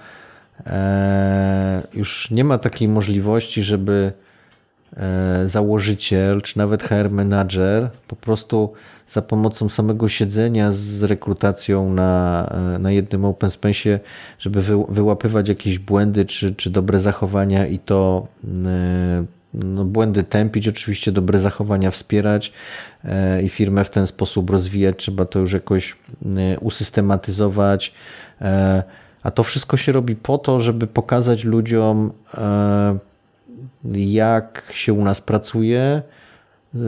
[1.94, 4.12] już nie ma takiej możliwości, żeby
[4.96, 8.72] e, założyciel czy nawet HR manager po prostu
[9.10, 14.00] za pomocą samego siedzenia z rekrutacją na, e, na jednym open space,
[14.38, 18.26] żeby wy, wyłapywać jakieś błędy czy, czy dobre zachowania i to
[19.54, 22.52] no, błędy tępić, oczywiście dobre zachowania wspierać
[23.42, 24.96] i firmę w ten sposób rozwijać.
[24.98, 25.96] Trzeba to już jakoś
[26.60, 27.94] usystematyzować
[29.22, 32.98] a to wszystko się robi po to, żeby pokazać ludziom, e,
[33.94, 36.02] jak się u nas pracuje,
[36.74, 36.78] e,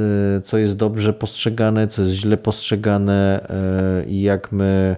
[0.45, 4.97] co jest dobrze postrzegane, co jest źle postrzegane e, i jak my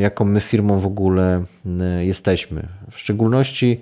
[0.00, 1.44] jaką my firmą w ogóle
[2.00, 2.68] jesteśmy.
[2.90, 3.80] W szczególności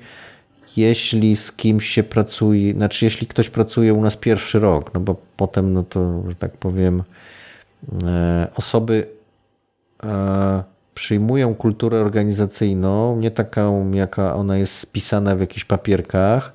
[0.76, 5.16] jeśli z kimś się pracuje, znaczy jeśli ktoś pracuje u nas pierwszy rok, no bo
[5.36, 7.02] potem, no to, że tak powiem,
[8.56, 9.06] osoby
[10.96, 16.52] przyjmują kulturę organizacyjną, nie taką, jaka ona jest spisana w jakichś papierkach,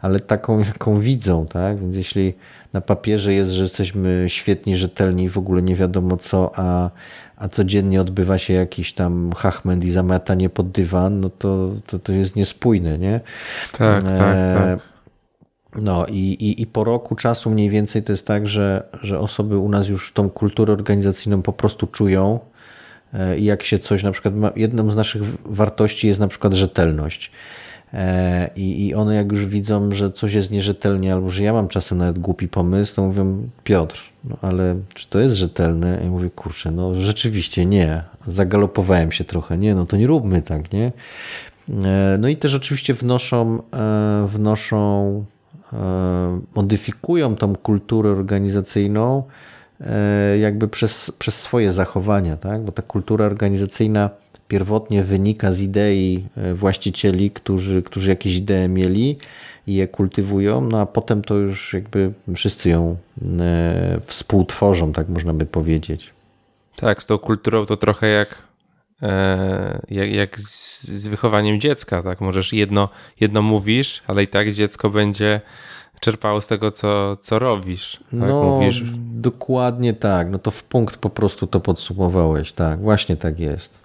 [0.00, 1.78] ale taką, jaką widzą, tak?
[1.78, 2.34] Więc jeśli
[2.72, 6.90] na papierze jest, że jesteśmy świetni, rzetelni, w ogóle nie wiadomo co, a,
[7.36, 12.12] a codziennie odbywa się jakiś tam hachment i zamiatanie pod dywan, no to, to, to
[12.12, 13.20] jest niespójne, nie?
[13.72, 14.88] Tak, tak, e, tak.
[15.82, 19.58] No i, i, i po roku czasu mniej więcej to jest tak, że, że osoby
[19.58, 22.40] u nas już tą kulturę organizacyjną po prostu czują,
[23.38, 27.30] i jak się coś, na przykład jedną z naszych wartości jest na przykład rzetelność.
[27.94, 31.68] E, I, I one jak już widzą, że coś jest nierzetelnie, albo że ja mam
[31.68, 36.02] czasem nawet głupi pomysł, to mówią, Piotr, no ale czy to jest rzetelne?
[36.04, 38.02] I mówię, kurczę, no rzeczywiście nie.
[38.26, 39.58] Zagalopowałem się trochę.
[39.58, 40.92] Nie, no to nie róbmy tak, nie?
[41.84, 43.62] E, no i też oczywiście wnoszą,
[44.26, 45.24] wnoszą
[46.54, 49.24] modyfikują tą kulturę organizacyjną, E,
[50.40, 52.62] jakby przez, przez swoje zachowania, tak?
[52.62, 54.10] bo ta kultura organizacyjna
[54.48, 59.16] pierwotnie wynika z idei e, właścicieli, którzy, którzy jakieś idee mieli
[59.66, 62.96] i je kultywują, no a potem to już jakby wszyscy ją
[63.40, 66.10] e, współtworzą, tak można by powiedzieć.
[66.76, 68.42] Tak, z tą kulturą to trochę jak,
[69.90, 72.20] jak, jak z, z wychowaniem dziecka, tak?
[72.20, 72.88] Możesz jedno,
[73.20, 75.40] jedno mówisz, ale i tak dziecko będzie
[76.00, 77.92] czerpało z tego, co, co robisz.
[77.92, 78.12] Tak?
[78.12, 78.82] No, Mówisz...
[78.96, 80.30] dokładnie tak.
[80.30, 82.52] No to w punkt po prostu to podsumowałeś.
[82.52, 83.78] Tak, właśnie tak jest.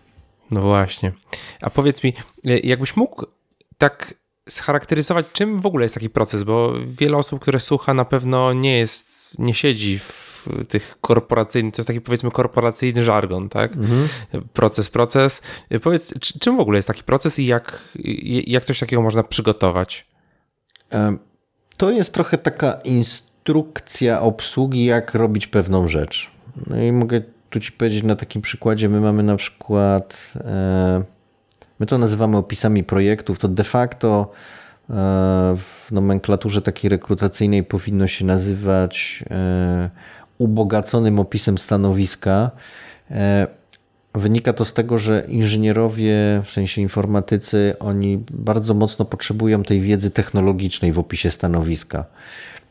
[0.51, 1.11] No właśnie.
[1.61, 2.13] A powiedz mi,
[2.43, 3.26] jakbyś mógł
[3.78, 4.13] tak
[4.49, 8.78] scharakteryzować, czym w ogóle jest taki proces, bo wiele osób, które słucha, na pewno nie
[8.78, 13.74] jest, nie siedzi w tych korporacyjnych, to jest taki powiedzmy korporacyjny żargon, tak?
[13.74, 14.07] Mhm.
[14.53, 15.41] Proces, proces.
[15.84, 17.82] Powiedz, czym w ogóle jest taki proces i jak,
[18.47, 20.07] jak coś takiego można przygotować?
[20.91, 21.20] Um
[21.78, 26.32] to jest trochę taka instrukcja obsługi, jak robić pewną rzecz.
[26.67, 31.03] No i mogę tu Ci powiedzieć na takim przykładzie, my mamy na przykład, e,
[31.80, 34.32] my to nazywamy opisami projektów, to de facto
[34.89, 34.93] e,
[35.57, 39.89] w nomenklaturze takiej rekrutacyjnej powinno się nazywać e,
[40.38, 42.51] ubogaconym opisem stanowiska.
[44.16, 50.11] Wynika to z tego, że inżynierowie, w sensie informatycy, oni bardzo mocno potrzebują tej wiedzy
[50.11, 52.05] technologicznej w opisie stanowiska.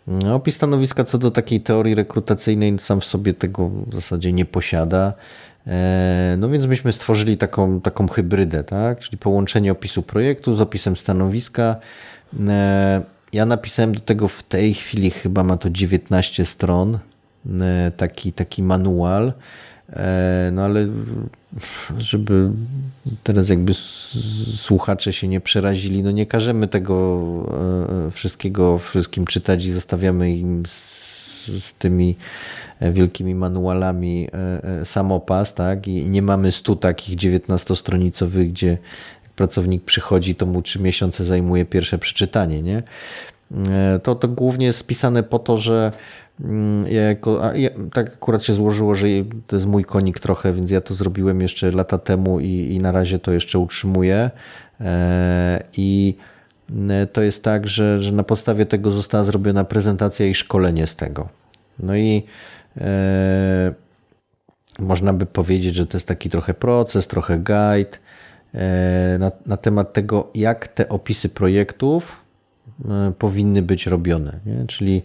[0.06, 4.44] No, opis stanowiska co do takiej teorii rekrutacyjnej sam w sobie tego w zasadzie nie
[4.44, 5.12] posiada.
[5.66, 8.98] E, no więc myśmy stworzyli taką, taką hybrydę, tak?
[8.98, 11.76] czyli połączenie opisu projektu z opisem stanowiska.
[12.48, 16.98] E, ja napisałem do tego w tej chwili chyba ma to 19 stron,
[17.60, 19.32] e, taki, taki manual.
[19.96, 20.88] E, no ale
[21.98, 22.50] żeby
[23.22, 23.74] teraz jakby
[24.56, 27.20] słuchacze się nie przerazili, no nie każemy tego
[28.06, 32.16] e, wszystkiego wszystkim czytać i zostawiamy im z, z tymi
[32.80, 35.88] wielkimi manualami e, samopas, tak?
[35.88, 38.78] I nie mamy stu takich 19-stronicowych, gdzie
[39.36, 42.82] pracownik przychodzi, to mu trzy miesiące zajmuje pierwsze przeczytanie, nie?
[44.02, 45.92] To, to głównie jest spisane po to, że
[46.86, 49.06] ja jako, ja, tak akurat się złożyło, że
[49.46, 52.92] to jest mój konik trochę, więc ja to zrobiłem jeszcze lata temu i, i na
[52.92, 54.30] razie to jeszcze utrzymuję.
[54.80, 56.16] E, I
[56.88, 60.96] e, to jest tak, że, że na podstawie tego została zrobiona prezentacja i szkolenie z
[60.96, 61.28] tego.
[61.78, 62.22] No i
[62.76, 63.74] e,
[64.78, 67.98] można by powiedzieć, że to jest taki trochę proces, trochę guide
[68.54, 72.20] e, na, na temat tego, jak te opisy projektów
[72.84, 74.40] e, powinny być robione.
[74.46, 74.66] Nie?
[74.66, 75.02] Czyli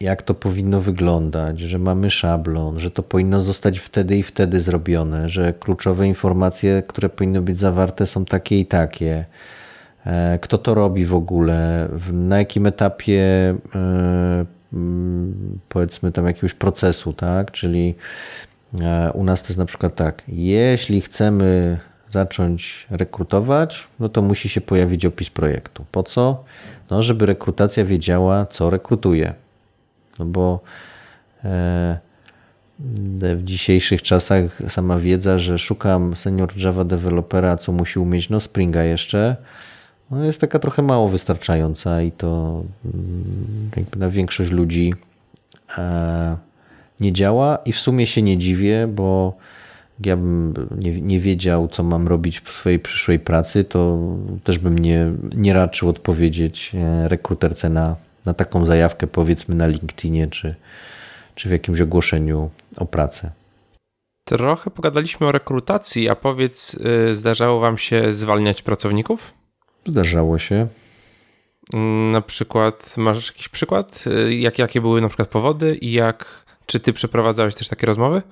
[0.00, 5.28] jak to powinno wyglądać, że mamy szablon, że to powinno zostać wtedy i wtedy zrobione,
[5.28, 9.24] że kluczowe informacje, które powinny być zawarte, są takie i takie.
[10.06, 14.44] E, kto to robi w ogóle, na jakim etapie e,
[15.68, 17.50] powiedzmy tam jakiegoś procesu, tak?
[17.50, 17.94] Czyli
[19.14, 24.60] u nas to jest na przykład tak, jeśli chcemy zacząć rekrutować, no to musi się
[24.60, 25.84] pojawić opis projektu.
[25.92, 26.44] Po co?
[26.90, 29.34] No, żeby rekrutacja wiedziała, co rekrutuje.
[30.18, 30.60] No bo
[31.44, 31.98] e,
[33.20, 38.82] w dzisiejszych czasach sama wiedza, że szukam senior Java developera, co musi umieć no Springa
[38.82, 39.36] jeszcze,
[40.10, 44.94] no jest taka trochę mało wystarczająca i to mm, jakby na większość ludzi
[45.78, 46.36] e,
[47.00, 49.36] nie działa i w sumie się nie dziwię, bo
[50.04, 53.98] ja bym nie, nie wiedział, co mam robić w swojej przyszłej pracy, to
[54.44, 57.96] też bym nie, nie raczył odpowiedzieć e, rekruterce na,
[58.26, 60.54] na taką zajawkę, powiedzmy na LinkedInie czy,
[61.34, 63.30] czy w jakimś ogłoszeniu o pracę.
[64.24, 66.74] Trochę pogadaliśmy o rekrutacji, a powiedz,
[67.10, 69.34] y, zdarzało wam się zwalniać pracowników?
[69.86, 70.66] Zdarzało się.
[71.74, 74.04] Mm, na przykład, masz jakiś przykład?
[74.06, 78.22] Y, jak, jakie były na przykład powody i jak, czy ty przeprowadzałeś też takie rozmowy?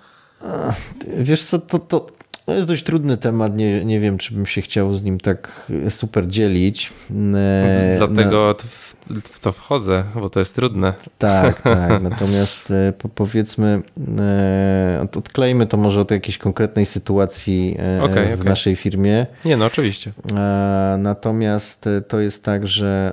[1.19, 2.07] Wiesz co, to, to,
[2.47, 3.57] to jest dość trudny temat.
[3.57, 6.93] Nie, nie wiem, czy bym się chciał z nim tak super dzielić.
[7.35, 10.95] E, Dlatego w, w to wchodzę, bo to jest trudne.
[11.19, 12.03] Tak, tak.
[12.03, 13.83] Natomiast e, powiedzmy,
[14.19, 18.51] e, odklejmy to może od jakiejś konkretnej sytuacji okay, w okay.
[18.51, 19.27] naszej firmie.
[19.45, 20.13] Nie, no oczywiście.
[20.99, 23.13] Natomiast to jest tak, że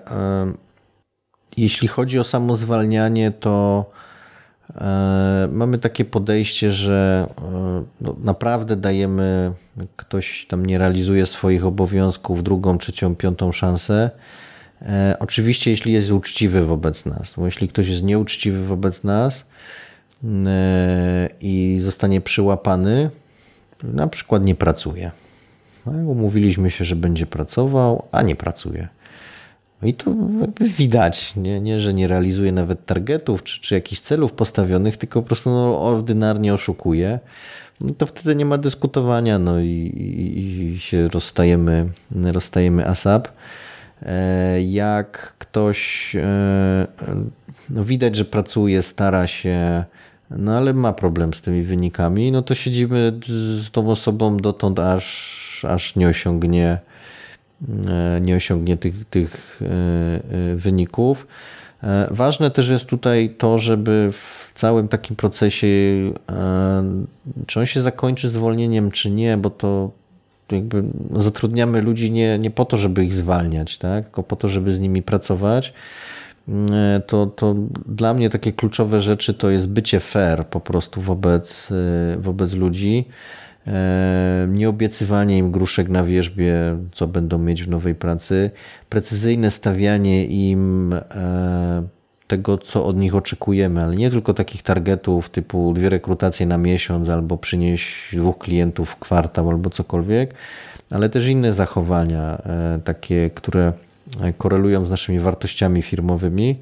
[1.58, 3.86] jeśli chodzi o samozwalnianie, to
[5.52, 9.52] mamy takie podejście, że e, no, naprawdę dajemy,
[9.96, 14.10] ktoś tam nie realizuje swoich obowiązków, drugą, trzecią, piątą szansę.
[14.82, 19.46] E, oczywiście, jeśli jest uczciwy wobec nas, bo jeśli ktoś jest nieuczciwy wobec nas
[21.42, 23.10] i zostanie przyłapany,
[23.84, 25.12] na przykład nie pracuje.
[25.86, 28.88] No, umówiliśmy się, że będzie pracował, a nie pracuje.
[29.86, 30.12] I to
[30.60, 35.28] widać, nie, nie, że nie realizuje nawet targetów czy, czy jakichś celów postawionych, tylko po
[35.28, 37.20] prostu no, ordynarnie oszukuje.
[37.82, 43.28] No to wtedy nie ma dyskutowania, no i, i, i się rozstajemy, rozstajemy ASAP.
[44.02, 46.88] E, jak ktoś e,
[47.70, 49.84] no widać, że pracuje, stara się,
[50.32, 55.66] no ale ma problem z tymi wynikami, no to siedzimy z tą osobą dotąd, aż,
[55.70, 56.80] aż nie osiągnie
[58.22, 61.28] nie osiągnie tych, tych e, e, wyników.
[62.12, 65.68] Ważne też jest tutaj to, żeby w całym takim procesie,
[67.48, 69.92] czy on się zakończy zwolnieniem, czy nie, bo to
[70.52, 70.84] jakby
[71.18, 74.04] zatrudniamy ludzi nie, nie po to, żeby ich zwalniać, tak?
[74.04, 75.74] tylko po to, żeby z nimi pracować.
[77.08, 81.70] To, to dla mnie takie kluczowe rzeczy to jest bycie fair po prostu wobec,
[82.18, 83.06] wobec ludzi.
[83.68, 86.54] E, nieobiecywanie im gruszek na wierzbie,
[86.92, 88.52] co będą mieć w nowej pracy,
[88.90, 91.84] precyzyjne stawianie im e,
[92.28, 97.10] tego, co od nich oczekujemy, ale nie tylko takich targetów typu dwie rekrutacje na miesiąc
[97.10, 100.34] albo przynieść dwóch klientów w kwartał albo cokolwiek,
[100.92, 103.74] ale też inne zachowania, e, takie, które
[104.38, 106.60] korelują z naszymi wartościami firmowymi.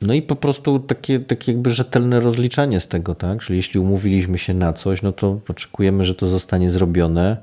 [0.00, 3.40] No i po prostu takie, takie jakby rzetelne rozliczanie z tego, tak?
[3.40, 7.36] Czyli jeśli umówiliśmy się na coś, no to oczekujemy, że to zostanie zrobione.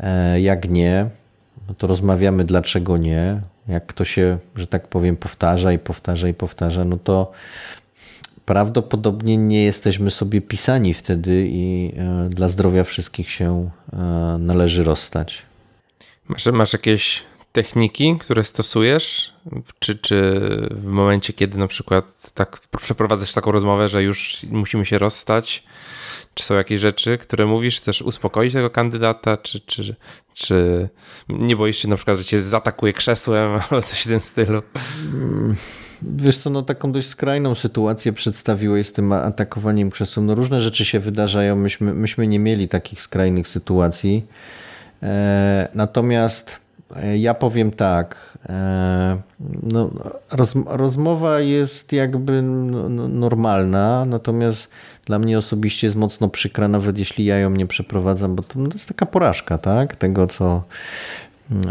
[0.00, 1.06] E, jak nie,
[1.68, 3.40] no to rozmawiamy dlaczego nie.
[3.68, 7.32] Jak to się, że tak powiem, powtarza i powtarza i powtarza, no to
[8.44, 13.96] prawdopodobnie nie jesteśmy sobie pisani wtedy i e, dla zdrowia wszystkich się e,
[14.38, 15.42] należy rozstać.
[16.28, 17.22] Masz, masz jakieś
[17.52, 19.32] techniki, które stosujesz?
[19.78, 24.98] Czy, czy w momencie, kiedy na przykład tak przeprowadzasz taką rozmowę, że już musimy się
[24.98, 25.64] rozstać,
[26.34, 29.94] czy są jakieś rzeczy, które mówisz, chcesz uspokoić tego kandydata, czy, czy,
[30.34, 30.88] czy
[31.28, 34.62] nie boisz się na przykład, że cię zaatakuje krzesłem albo coś w tym stylu?
[36.02, 40.26] Wiesz co, no taką dość skrajną sytuację przedstawiłeś z tym atakowaniem krzesłem.
[40.26, 44.26] No różne rzeczy się wydarzają, myśmy, myśmy nie mieli takich skrajnych sytuacji.
[45.02, 46.61] E, natomiast
[47.18, 48.38] ja powiem tak.
[48.48, 49.18] E,
[49.62, 49.90] no,
[50.30, 52.42] roz, rozmowa jest jakby
[53.08, 54.68] normalna, natomiast
[55.06, 58.68] dla mnie osobiście jest mocno przykra, nawet jeśli ja ją nie przeprowadzam, bo to, no,
[58.72, 59.96] jest taka porażka, tak?
[59.96, 60.62] Tego, co,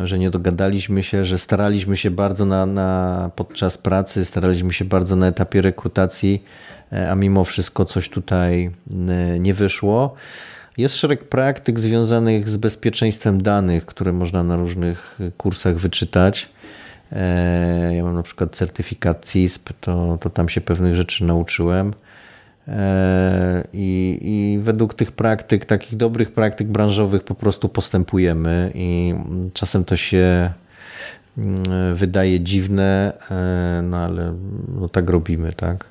[0.03, 5.15] że nie dogadaliśmy się, że staraliśmy się bardzo na, na, podczas pracy, staraliśmy się bardzo
[5.15, 6.43] na etapie rekrutacji,
[6.91, 8.71] e, a mimo wszystko coś tutaj
[9.09, 10.15] e, nie wyszło.
[10.77, 16.49] Jest szereg praktyk związanych z bezpieczeństwem danych, które można na różnych kursach wyczytać.
[17.11, 21.93] E, ja mam na przykład certyfikat CISP, to, to tam się pewnych rzeczy nauczyłem.
[22.67, 29.15] E, I, I według tych praktyk, takich dobrych praktyk branżowych, po prostu postępujemy, i
[29.53, 30.53] czasem to się
[31.37, 34.35] mm, wydaje dziwne, e, no ale
[34.79, 35.85] no tak robimy, tak?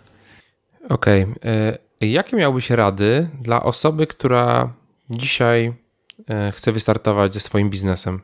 [0.88, 1.22] Okej.
[1.22, 1.89] Okay.
[2.00, 4.72] Jakie miałbyś rady dla osoby, która
[5.10, 5.72] dzisiaj
[6.30, 8.20] e, chce wystartować ze swoim biznesem?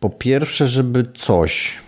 [0.00, 1.78] Po pierwsze, żeby coś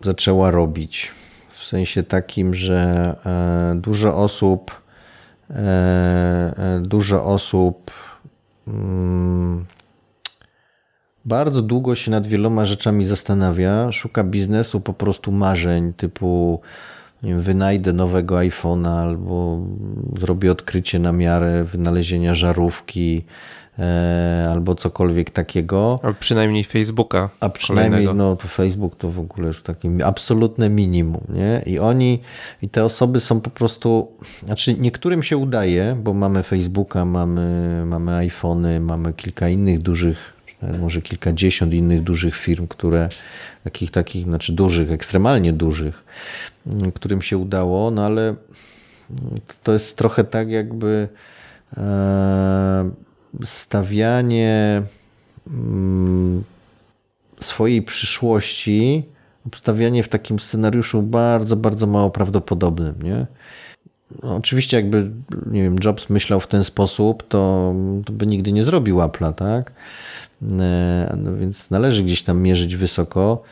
[0.00, 1.12] zaczęła robić.
[1.50, 4.80] W sensie takim, że e, dużo osób,
[5.50, 7.90] e, dużo osób
[8.68, 9.64] mm,
[11.24, 16.60] bardzo długo się nad wieloma rzeczami zastanawia, szuka biznesu po prostu marzeń typu
[17.24, 19.60] wiem, wynajdę nowego iPhone'a albo
[20.18, 23.24] zrobię odkrycie na miarę wynalezienia żarówki,
[23.78, 26.00] e, albo cokolwiek takiego.
[26.02, 27.30] Albo przynajmniej Facebooka.
[27.40, 31.24] A przynajmniej no, to Facebook to w ogóle już takie absolutne minimum.
[31.28, 31.62] Nie?
[31.66, 32.20] I oni,
[32.62, 34.08] i te osoby są po prostu,
[34.46, 40.33] znaczy niektórym się udaje, bo mamy Facebooka, mamy, mamy iPhony, mamy kilka innych dużych
[40.80, 43.08] może kilkadziesiąt innych dużych firm, które
[43.64, 46.04] takich, takich, znaczy dużych, ekstremalnie dużych,
[46.94, 48.34] którym się udało, no ale
[49.62, 51.08] to jest trochę tak jakby
[51.76, 52.90] e,
[53.42, 54.82] stawianie
[55.46, 56.44] mm,
[57.40, 59.04] swojej przyszłości,
[59.54, 63.26] stawianie w takim scenariuszu bardzo, bardzo mało prawdopodobnym, nie?
[64.22, 65.10] No, oczywiście jakby,
[65.46, 67.74] nie wiem, Jobs myślał w ten sposób, to,
[68.04, 69.72] to by nigdy nie zrobił Apple'a, tak?
[70.60, 73.42] E, no więc należy gdzieś tam mierzyć wysoko.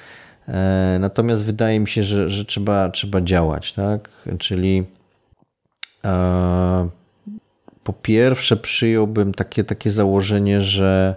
[0.49, 4.11] E, natomiast wydaje mi się, że, że trzeba, trzeba działać, tak?
[4.39, 4.85] Czyli
[6.05, 6.89] e,
[7.85, 11.17] po pierwsze przyjąłbym takie, takie założenie, że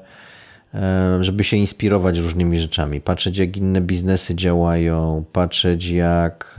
[1.22, 6.56] żeby się inspirować różnymi rzeczami, patrzeć jak inne biznesy działają, patrzeć jak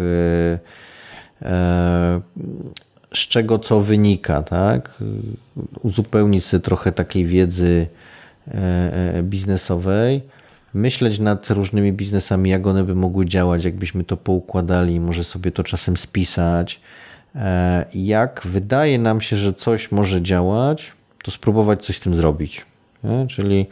[3.15, 4.95] z czego co wynika, tak?
[5.83, 7.87] Uzupełnić sobie trochę takiej wiedzy
[9.23, 10.23] biznesowej,
[10.75, 15.65] myśleć nad różnymi biznesami, jak one by mogły działać, jakbyśmy to poukładali, może sobie to
[15.65, 16.81] czasem spisać.
[17.35, 20.93] E, jak wydaje nam się, że coś może działać,
[21.23, 22.65] to spróbować coś z tym zrobić.
[23.05, 23.27] Nie?
[23.27, 23.67] Czyli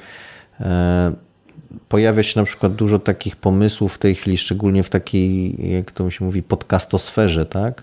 [1.88, 6.10] pojawia się na przykład dużo takich pomysłów w tej chwili, szczególnie w takiej, jak to
[6.10, 7.82] się mówi, podcastosferze, tak?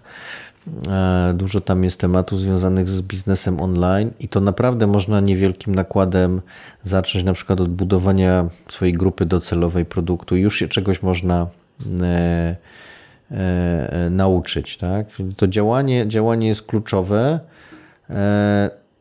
[0.89, 6.41] E, dużo tam jest tematów związanych z biznesem online i to naprawdę można niewielkim nakładem
[6.83, 10.35] zacząć na przykład od budowania swojej grupy docelowej produktu.
[10.35, 11.47] Już się czegoś można
[12.01, 12.55] e,
[13.31, 14.77] e, nauczyć.
[14.77, 15.05] Tak?
[15.37, 17.39] To działanie, działanie jest kluczowe.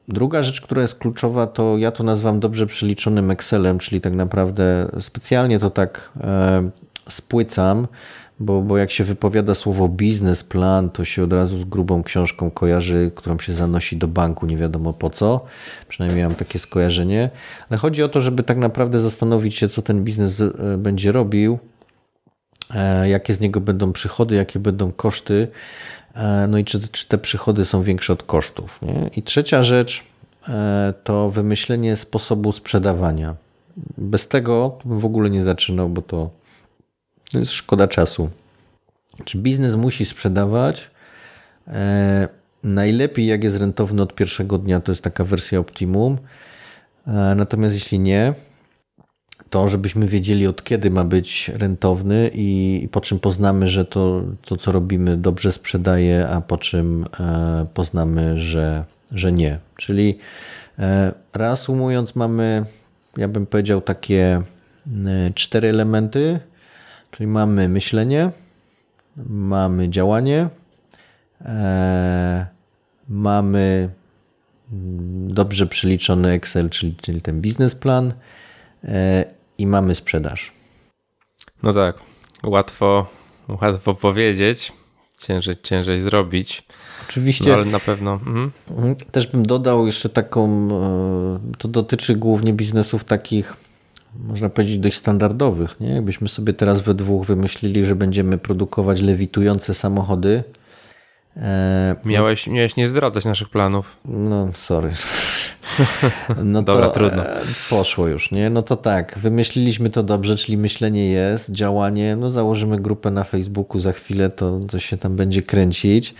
[0.09, 4.89] Druga rzecz, która jest kluczowa, to ja to nazywam dobrze przeliczonym Excelem, czyli tak naprawdę
[5.01, 6.13] specjalnie to tak
[7.09, 7.87] spłycam,
[8.41, 13.11] bo, bo jak się wypowiada słowo biznesplan, to się od razu z grubą książką kojarzy,
[13.15, 15.45] którą się zanosi do banku, nie wiadomo po co.
[15.89, 17.31] Przynajmniej miałem takie skojarzenie.
[17.71, 21.59] Ale chodzi o to, żeby tak naprawdę zastanowić się, co ten biznes e, będzie robił,
[22.75, 25.49] e, jakie z niego będą przychody, jakie będą koszty,
[26.15, 28.79] e, no i czy, czy te przychody są większe od kosztów.
[28.83, 29.11] Nie?
[29.17, 30.05] I trzecia rzecz
[31.05, 33.35] to wymyślenie sposobu sprzedawania.
[33.99, 36.31] Bez tego bym w ogóle nie zaczynał, bo to
[37.33, 38.31] to jest szkoda czasu.
[39.25, 40.91] Czy biznes musi sprzedawać?
[41.69, 42.29] E,
[42.65, 46.19] najlepiej, jak jest rentowny od pierwszego dnia, to jest taka wersja optimum.
[47.07, 48.35] E, natomiast jeśli nie,
[49.51, 54.23] to żebyśmy wiedzieli od kiedy ma być rentowny i, i po czym poznamy, że to,
[54.43, 59.59] to, co robimy, dobrze sprzedaje, a po czym e, poznamy, że, że nie.
[59.77, 60.19] Czyli
[60.79, 62.65] e, reasumując, mamy,
[63.17, 64.43] ja bym powiedział, takie
[65.07, 66.41] e, cztery elementy
[67.11, 68.31] Czyli mamy myślenie,
[69.27, 70.49] mamy działanie,
[71.45, 72.47] e,
[73.09, 73.91] mamy
[75.29, 78.13] dobrze przeliczony Excel, czyli, czyli ten biznesplan
[78.85, 79.25] e,
[79.59, 80.53] i mamy sprzedaż.
[81.63, 81.99] No tak,
[82.45, 83.07] łatwo,
[83.63, 84.73] łatwo powiedzieć,
[85.19, 86.67] ciężej, ciężej zrobić.
[87.09, 87.49] Oczywiście.
[87.49, 88.13] No, ale na pewno.
[88.13, 88.51] Mhm.
[89.13, 93.70] Też bym dodał jeszcze taką, e, to dotyczy głównie biznesów takich
[94.15, 95.81] można powiedzieć, dość standardowych.
[95.81, 95.89] Nie?
[95.89, 100.45] Jakbyśmy sobie teraz we dwóch wymyślili, że będziemy produkować lewitujące samochody.
[101.37, 103.97] E, miałeś, miałeś nie zdradzać naszych planów.
[104.05, 104.93] No, sorry.
[106.45, 107.27] No Dobra, to, trudno.
[107.27, 108.51] E, poszło już, nie?
[108.51, 113.81] No to tak, wymyśliliśmy to dobrze, czyli myślenie jest, działanie, no założymy grupę na Facebooku
[113.81, 116.15] za chwilę, to coś się tam będzie kręcić.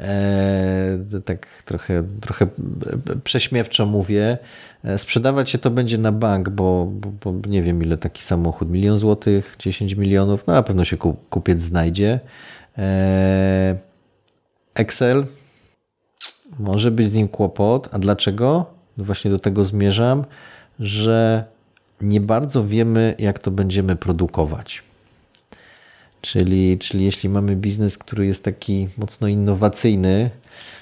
[0.00, 2.46] E, tak trochę, trochę
[3.24, 4.38] prześmiewczo mówię.
[4.84, 8.70] E, sprzedawać się to będzie na bank, bo, bo, bo, nie wiem ile taki samochód,
[8.70, 10.96] milion złotych, 10 milionów, no na pewno się
[11.30, 12.20] kupiec znajdzie.
[12.78, 13.76] E,
[14.74, 15.26] Excel,
[16.58, 18.66] może być z nim kłopot, a dlaczego?
[18.96, 20.24] No właśnie do tego zmierzam,
[20.80, 21.44] że
[22.00, 24.82] nie bardzo wiemy, jak to będziemy produkować.
[26.20, 30.30] Czyli, czyli jeśli mamy biznes, który jest taki mocno innowacyjny,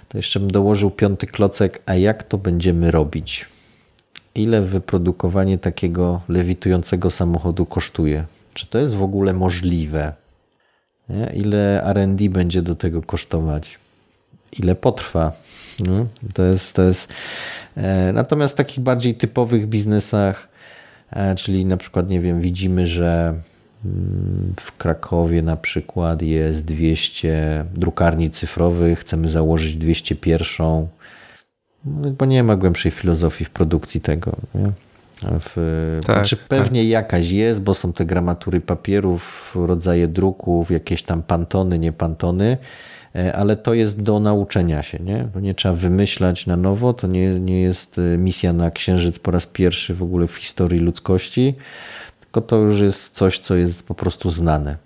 [0.09, 3.47] to jeszcze bym dołożył piąty klocek, a jak to będziemy robić?
[4.35, 8.25] Ile wyprodukowanie takiego lewitującego samochodu kosztuje?
[8.55, 10.13] Czy to jest w ogóle możliwe?
[11.35, 13.79] Ile RD będzie do tego kosztować?
[14.59, 15.33] Ile potrwa?
[15.81, 17.13] No, to jest, to jest.
[17.77, 20.49] E, natomiast w takich bardziej typowych biznesach,
[21.11, 23.35] e, czyli na przykład, nie wiem, widzimy, że
[23.85, 30.87] mm, w Krakowie na przykład jest 200 drukarni cyfrowych, chcemy założyć 201.
[31.85, 34.37] No, bo nie ma głębszej filozofii w produkcji tego.
[34.55, 34.71] Nie?
[35.23, 36.89] W, tak, znaczy pewnie tak.
[36.89, 42.59] jakaś jest, bo są te gramatury papierów, rodzaje druków, jakieś tam pantony, nie pantony,
[43.35, 45.29] ale to jest do nauczenia się, nie?
[45.35, 49.31] Bo nie trzeba wymyślać na nowo, to nie, nie jest e, misja na Księżyc po
[49.31, 51.55] raz pierwszy w ogóle w historii ludzkości,
[52.21, 54.77] tylko to już jest coś, co jest po prostu znane.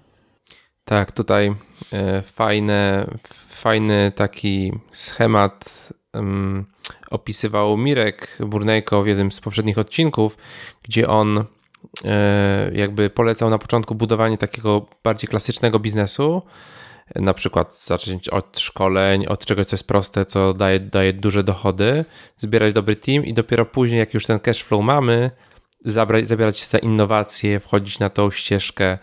[0.84, 1.54] Tak, tutaj
[1.92, 3.06] e, fajne,
[3.48, 6.64] fajny taki schemat um,
[7.10, 10.36] opisywał Mirek Burnejko w jednym z poprzednich odcinków,
[10.82, 11.44] gdzie on
[12.04, 16.42] e, jakby polecał na początku budowanie takiego bardziej klasycznego biznesu,
[17.14, 22.04] na przykład zacząć od szkoleń, od czegoś, co jest proste, co daje, daje duże dochody,
[22.38, 25.30] zbierać dobry team i dopiero później, jak już ten cash flow mamy,
[25.84, 28.98] zabrać, zabierać się za innowacje, wchodzić na tą ścieżkę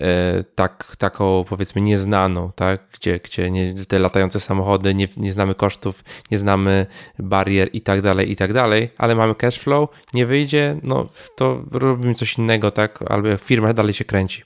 [0.00, 2.80] E, tak, taką powiedzmy nieznaną, tak?
[2.92, 6.86] gdzie, gdzie nie, te latające samochody, nie, nie znamy kosztów, nie znamy
[7.18, 11.62] barier i tak dalej, i tak dalej, ale mamy cash flow, nie wyjdzie, no to
[11.72, 13.04] robimy coś innego, tak?
[13.08, 14.42] albo firma dalej się kręci.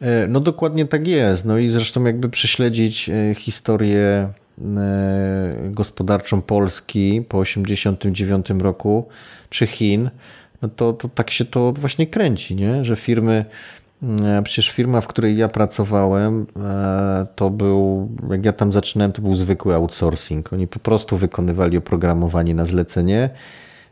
[0.00, 1.44] E, no dokładnie tak jest.
[1.44, 4.28] No i zresztą jakby prześledzić e, historię
[5.70, 9.08] gospodarczą Polski po 1989 roku,
[9.50, 10.10] czy Chin,
[10.62, 12.84] no to, to tak się to właśnie kręci, nie?
[12.84, 13.44] że firmy
[14.02, 19.22] E, przecież firma, w której ja pracowałem, e, to był, jak ja tam zaczynałem, to
[19.22, 20.52] był zwykły outsourcing.
[20.52, 23.30] Oni po prostu wykonywali oprogramowanie na zlecenie.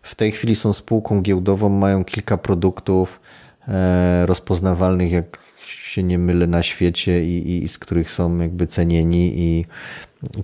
[0.02, 3.20] W tej chwili są spółką giełdową, mają kilka produktów
[3.68, 5.38] e, rozpoznawalnych, jak
[5.72, 9.64] się nie mylę, na świecie i, i z których są jakby cenieni i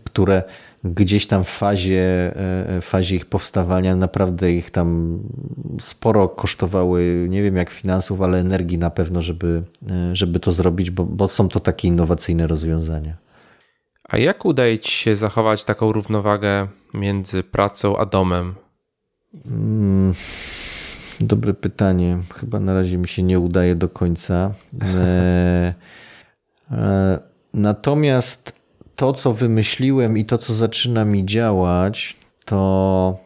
[0.05, 0.43] które
[0.85, 5.19] gdzieś tam w fazie, e, w fazie ich powstawania naprawdę ich tam
[5.81, 10.91] sporo kosztowały, nie wiem jak finansów, ale energii na pewno, żeby, e, żeby to zrobić,
[10.91, 13.17] bo, bo są to takie innowacyjne rozwiązania.
[14.09, 18.55] A jak udaje Ci się zachować taką równowagę między pracą a domem?
[19.49, 20.15] Hmm,
[21.21, 22.19] dobre pytanie.
[22.35, 24.53] Chyba na razie mi się nie udaje do końca.
[24.83, 25.75] E,
[27.55, 28.53] natomiast
[28.97, 33.19] to, co wymyśliłem i to, co zaczyna mi działać, to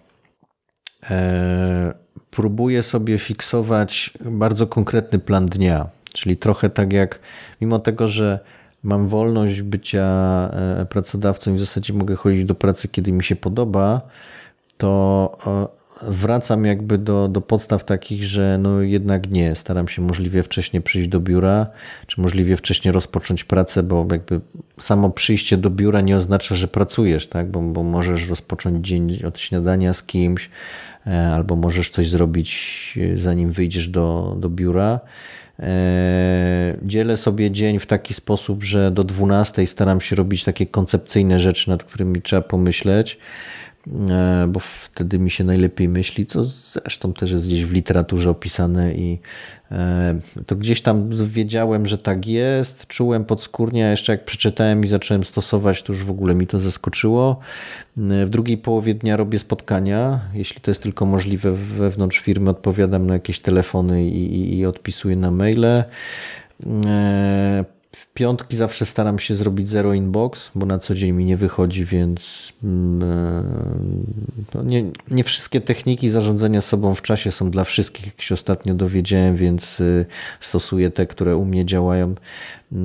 [1.11, 1.95] e,
[2.31, 5.89] próbuję sobie fiksować bardzo konkretny plan dnia.
[6.13, 7.21] Czyli trochę tak jak,
[7.61, 8.39] mimo tego, że
[8.83, 10.07] mam wolność bycia
[10.53, 14.01] e, pracodawcą i w zasadzie mogę chodzić do pracy, kiedy mi się podoba,
[14.77, 20.43] to e, wracam jakby do, do podstaw takich, że no jednak nie, staram się możliwie
[20.43, 21.67] wcześnie przyjść do biura,
[22.07, 24.41] czy możliwie wcześnie rozpocząć pracę, bo jakby
[24.79, 27.51] samo przyjście do biura nie oznacza, że pracujesz, tak?
[27.51, 30.51] bo, bo możesz rozpocząć dzień od śniadania z kimś,
[31.07, 35.01] e, albo możesz coś zrobić e, zanim wyjdziesz do, do biura.
[35.61, 41.41] E, dzielę sobie dzień w taki sposób, że do 12 staram się robić takie koncepcyjne
[41.41, 43.19] rzeczy, nad którymi trzeba pomyśleć.
[44.11, 48.95] E, bo wtedy mi się najlepiej myśli, co zresztą też jest gdzieś w literaturze opisane
[48.95, 49.19] i
[49.71, 54.89] e, to gdzieś tam wiedziałem, że tak jest, czułem podskórnie, a jeszcze jak przeczytałem i
[54.89, 57.39] zacząłem stosować, to już w ogóle mi to zaskoczyło.
[57.99, 63.07] E, w drugiej połowie dnia robię spotkania, jeśli to jest tylko możliwe wewnątrz firmy, odpowiadam
[63.07, 65.85] na jakieś telefony i, i, i odpisuję na maile.
[67.97, 71.85] W piątki zawsze staram się zrobić zero inbox, bo na co dzień mi nie wychodzi,
[71.85, 73.45] więc mm, e,
[74.55, 78.75] no nie, nie wszystkie techniki zarządzania sobą w czasie są dla wszystkich, jak się ostatnio
[78.75, 80.05] dowiedziałem, więc e,
[80.41, 82.15] stosuję te, które u mnie działają.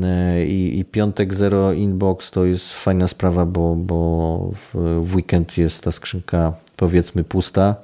[0.04, 5.84] E, I, i piątek zero inbox to jest fajna sprawa, bo, bo w, weekend jest
[5.84, 7.76] ta skrzynka powiedzmy pusta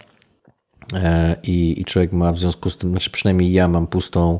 [1.43, 4.39] i, i człowiek ma w związku z tym, znaczy przynajmniej ja mam pustą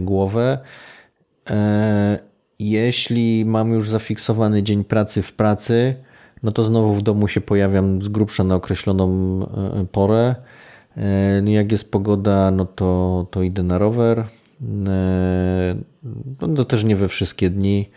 [0.00, 0.58] głowę.
[1.52, 2.18] E,
[2.58, 5.94] jeśli mam już zafiksowany dzień pracy w pracy,
[6.42, 9.06] no to znowu w domu się pojawiam z grubsza na określoną
[9.42, 10.34] e, porę.
[10.96, 14.24] E, jak jest pogoda, no to, to idę na rower.
[16.40, 17.90] No to też nie we wszystkie dni.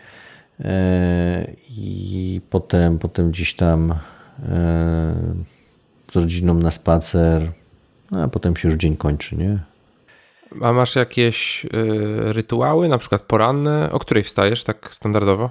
[1.68, 3.94] I potem, potem gdzieś tam
[6.12, 7.52] z rodziną na spacer,
[8.10, 9.58] no a potem się już dzień kończy, nie?
[10.62, 11.68] A masz jakieś y,
[12.32, 13.92] rytuały, na przykład poranne?
[13.92, 15.50] O której wstajesz tak standardowo?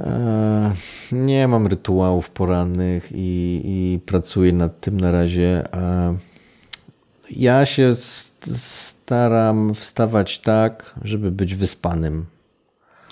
[0.00, 0.72] E,
[1.12, 5.74] nie mam rytuałów porannych i, i pracuję nad tym na razie.
[5.74, 6.16] E,
[7.30, 7.94] ja się
[8.54, 12.26] staram wstawać tak, żeby być wyspanym.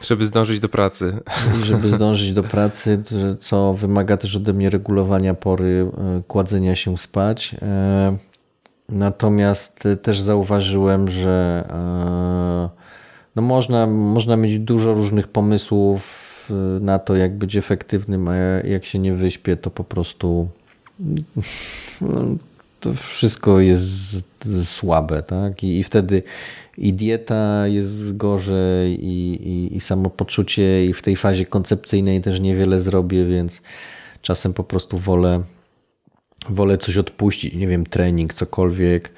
[0.02, 1.20] Żeby zdążyć do pracy.
[1.64, 3.02] Żeby zdążyć do pracy,
[3.40, 7.56] co wymaga też ode mnie regulowania pory e, kładzenia się spać.
[8.88, 12.68] Natomiast też zauważyłem, że e,
[13.36, 16.24] no można, można mieć dużo różnych pomysłów
[16.80, 18.34] na to, jak być efektywnym, a
[18.64, 20.48] jak się nie wyśpię, to po prostu
[22.00, 22.24] no,
[22.80, 23.86] to wszystko jest
[24.64, 25.64] słabe, tak?
[25.64, 26.22] I, i wtedy
[26.78, 32.80] i dieta jest gorzej, i, i, i samopoczucie, i w tej fazie koncepcyjnej też niewiele
[32.80, 33.60] zrobię, więc
[34.22, 35.42] czasem po prostu wolę,
[36.48, 39.12] wolę coś odpuścić, nie wiem, trening, cokolwiek.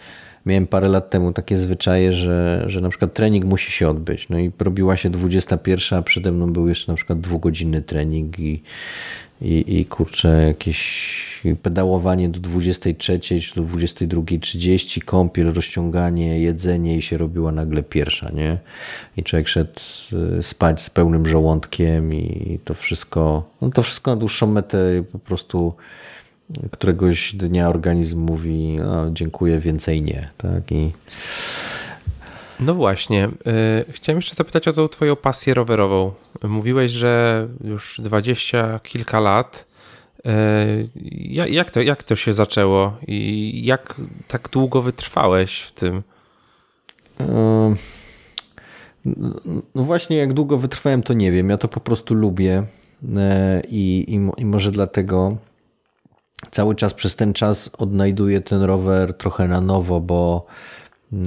[0.46, 4.28] Miałem parę lat temu takie zwyczaje, że, że na przykład trening musi się odbyć.
[4.28, 8.62] No i robiła się 21, a przede mną był jeszcze na przykład dwugodzinny trening i,
[9.42, 11.16] i, i kurczę, jakieś
[11.62, 18.58] pedałowanie do 23 czy do 22.30, kąpiel, rozciąganie, jedzenie i się robiła nagle pierwsza, nie?
[19.16, 19.80] I człowiek szedł
[20.38, 25.18] y, spać z pełnym żołądkiem i to wszystko, no to wszystko na dłuższą metę po
[25.18, 25.74] prostu
[26.70, 30.72] któregoś dnia organizm mówi no, dziękuję, więcej nie, tak?
[30.72, 30.92] I
[32.60, 33.28] no właśnie.
[33.46, 36.12] Yy, chciałem jeszcze zapytać o tą twoją pasję rowerową.
[36.42, 39.66] Mówiłeś, że już dwadzieścia kilka lat.
[40.24, 43.94] Yy, jak, to, jak to się zaczęło i jak
[44.28, 46.02] tak długo wytrwałeś w tym?
[49.74, 51.50] No właśnie, jak długo wytrwałem, to nie wiem.
[51.50, 52.62] Ja to po prostu lubię
[53.02, 53.10] yy,
[53.68, 55.36] i, i, i może dlatego
[56.50, 60.46] cały czas przez ten czas odnajduję ten rower trochę na nowo, bo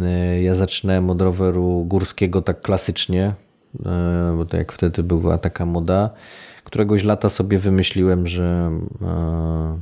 [0.01, 3.33] E, ja zaczynałem od roweru górskiego tak klasycznie,
[3.85, 6.09] e, bo to jak wtedy była taka moda.
[6.63, 8.71] Któregoś lata sobie wymyśliłem, że,
[9.01, 9.79] e,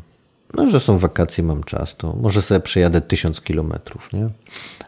[0.54, 4.30] no, że są wakacje, mam czas, to może sobie przejadę tysiąc kilometrów nie?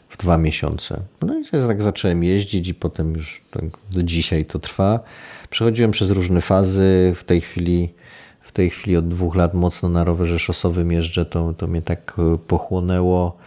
[0.09, 0.99] w dwa miesiące.
[1.21, 4.99] No i tak zacząłem jeździć i potem już tak do dzisiaj to trwa.
[5.49, 7.13] Przechodziłem przez różne fazy.
[7.15, 7.93] W tej chwili
[8.59, 12.17] tej chwili od dwóch lat mocno na rowerze szosowym jeżdżę, to, to mnie tak
[12.47, 13.37] pochłonęło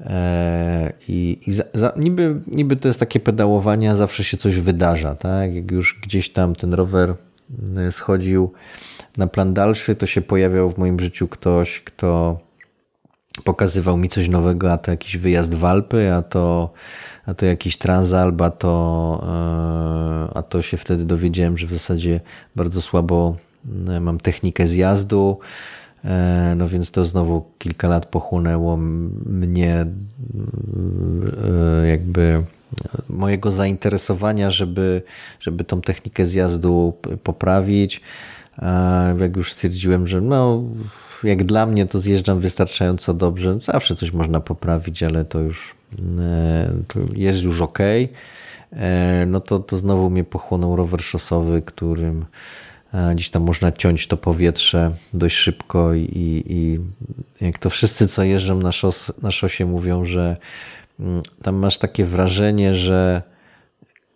[0.00, 4.60] E, I, i za, za, niby, niby to jest takie pedałowanie, a zawsze się coś
[4.60, 5.14] wydarza.
[5.14, 5.54] Tak?
[5.54, 7.14] Jak już gdzieś tam ten rower
[7.76, 8.52] e, schodził
[9.16, 12.38] na plan dalszy, to się pojawiał w moim życiu ktoś, kto
[13.44, 16.72] pokazywał mi coś nowego, a to jakiś wyjazd w Alpy, a to,
[17.26, 19.24] a to jakiś transalp, a to,
[20.32, 22.20] e, a to się wtedy dowiedziałem, że w zasadzie
[22.56, 23.36] bardzo słabo
[24.00, 25.38] mam technikę zjazdu.
[26.04, 28.76] E, no więc to znowu kilka lat pochłonęło
[29.26, 29.86] mnie
[31.84, 32.42] e, jakby
[33.08, 35.02] mojego zainteresowania, żeby,
[35.40, 38.00] żeby tą technikę zjazdu poprawić.
[39.18, 40.62] Jak już stwierdziłem, że no,
[41.24, 45.74] jak dla mnie to zjeżdżam wystarczająco dobrze, zawsze coś można poprawić, ale to już
[46.20, 47.78] e, to jest już ok.
[49.26, 52.24] No to, to znowu mnie pochłonął rower szosowy, którym
[53.14, 56.80] Gdzieś tam można ciąć to powietrze dość szybko i, i
[57.44, 60.36] jak to wszyscy, co jeżdżą na, szos, na szosie mówią, że
[61.00, 63.22] mm, tam masz takie wrażenie, że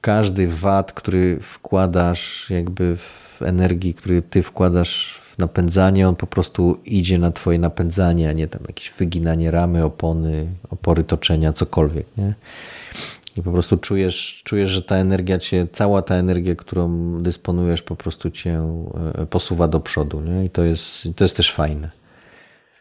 [0.01, 6.81] każdy wat, który wkładasz jakby w energii, który ty wkładasz w napędzanie, on po prostu
[6.85, 12.07] idzie na twoje napędzanie, a nie tam jakieś wyginanie ramy, opony, opory toczenia, cokolwiek.
[12.17, 12.35] Nie?
[13.37, 17.97] I po prostu czujesz, czujesz, że ta energia cię, cała ta energia, którą dysponujesz, po
[17.97, 18.63] prostu cię
[19.15, 20.21] e, posuwa do przodu.
[20.21, 20.45] Nie?
[20.45, 21.91] I to jest, to jest też fajne.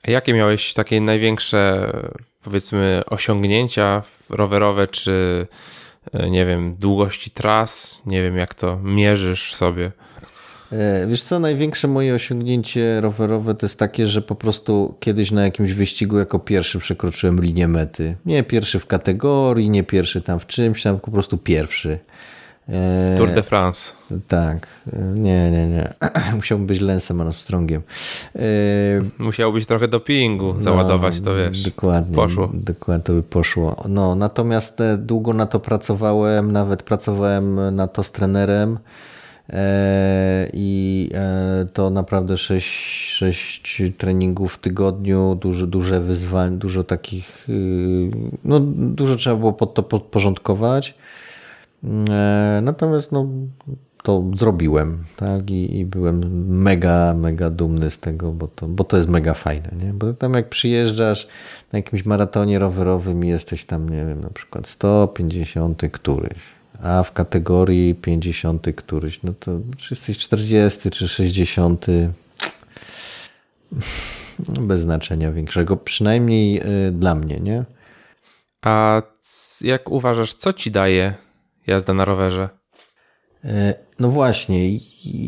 [0.07, 1.91] A jakie miałeś takie największe,
[2.43, 5.47] powiedzmy, osiągnięcia rowerowe, czy
[6.13, 8.01] e, nie wiem, długości tras?
[8.05, 9.91] Nie wiem, jak to mierzysz sobie.
[10.71, 15.43] E, wiesz co, największe moje osiągnięcie rowerowe to jest takie, że po prostu kiedyś na
[15.43, 18.15] jakimś wyścigu jako pierwszy przekroczyłem linię mety.
[18.25, 21.99] Nie pierwszy w kategorii, nie pierwszy tam w czymś, tam po prostu pierwszy.
[22.69, 23.93] E, Tour de France.
[24.27, 24.67] Tak.
[24.93, 25.93] E, nie, nie, nie.
[26.35, 27.81] Musiałbym być Lensem Armstrongiem.
[29.19, 31.61] Musiałbyś trochę dopingu no, załadować, to wiesz.
[31.63, 32.15] Dokładnie.
[32.15, 32.51] Poszło.
[32.53, 33.83] Dokładnie, to by poszło.
[33.89, 38.77] No, natomiast długo na to pracowałem, nawet pracowałem na to z trenerem.
[39.51, 42.67] E, i e, to naprawdę 6,
[43.17, 48.11] 6 treningów w tygodniu, duże, duże wyzwań, dużo takich, y,
[48.43, 50.95] no dużo trzeba było pod to podporządkować.
[51.83, 53.27] E, natomiast no,
[54.03, 55.49] to zrobiłem tak?
[55.49, 59.69] I, I, byłem mega, mega dumny z tego, bo to, bo to jest mega fajne.
[59.83, 59.93] Nie?
[59.93, 61.27] Bo tam jak przyjeżdżasz
[61.71, 66.39] na jakimś maratonie rowerowym i jesteś tam, nie wiem, na przykład 150 któryś,
[66.83, 71.85] a w kategorii 50 któryś, no to czy jesteś 40 czy 60,
[74.61, 77.63] bez znaczenia większego, przynajmniej y, dla mnie, nie?
[78.61, 79.01] A
[79.61, 81.13] jak uważasz, co ci daje
[81.67, 82.49] jazda na rowerze?
[83.43, 84.77] E, no właśnie,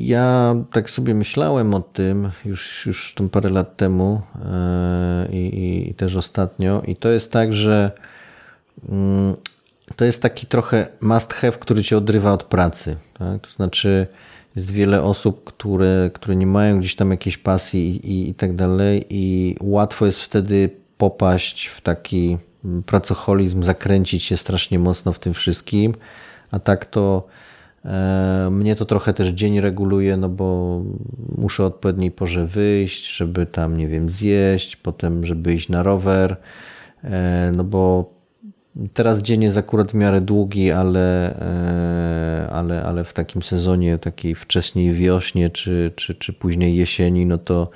[0.06, 5.94] ja tak sobie myślałem o tym już, już tam parę lat temu e, i, i
[5.94, 7.92] też ostatnio, i to jest tak, że
[8.90, 9.36] mm,
[9.96, 12.96] to jest taki trochę must have, który cię odrywa od pracy.
[13.14, 13.42] Tak?
[13.42, 14.08] To znaczy,
[14.56, 18.56] jest wiele osób, które, które nie mają gdzieś tam jakiejś pasji i, i, i tak
[18.56, 22.38] dalej i łatwo jest wtedy popaść w taki
[22.86, 25.94] pracocholizm, zakręcić się strasznie mocno w tym wszystkim,
[26.52, 27.28] a tak to
[27.86, 30.82] e, mnie to trochę też dzień reguluje, no bo
[31.38, 36.38] muszę o odpowiedniej porze wyjść, żeby tam, nie wiem, zjeść, potem, żeby iść na rower,
[37.04, 38.14] e, no bo
[38.94, 44.36] Teraz dzień jest akurat w miarę długi, ale, e, ale, ale w takim sezonie, takiej
[44.36, 47.70] wcześniej wiośnie czy, czy, czy później jesieni, no to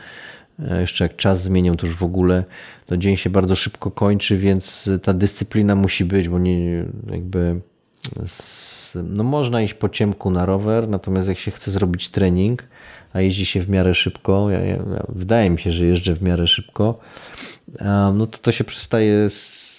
[0.59, 2.43] e, jeszcze jak czas zmienią, to już w ogóle
[2.85, 7.59] to dzień się bardzo szybko kończy, więc ta dyscyplina musi być, bo nie jakby
[9.03, 12.63] no można iść po ciemku na rower, natomiast jak się chce zrobić trening,
[13.13, 14.77] a jeździ się w miarę szybko, ja, ja,
[15.09, 16.99] wydaje mi się, że jeżdżę w miarę szybko,
[18.13, 19.29] no to to się przestaje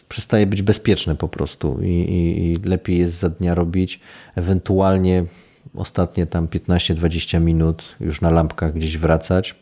[0.08, 4.00] przestaje być bezpieczne po prostu i, i, i lepiej jest za dnia robić,
[4.36, 5.24] ewentualnie
[5.74, 9.54] ostatnie tam 15-20 minut już na lampkach gdzieś wracać.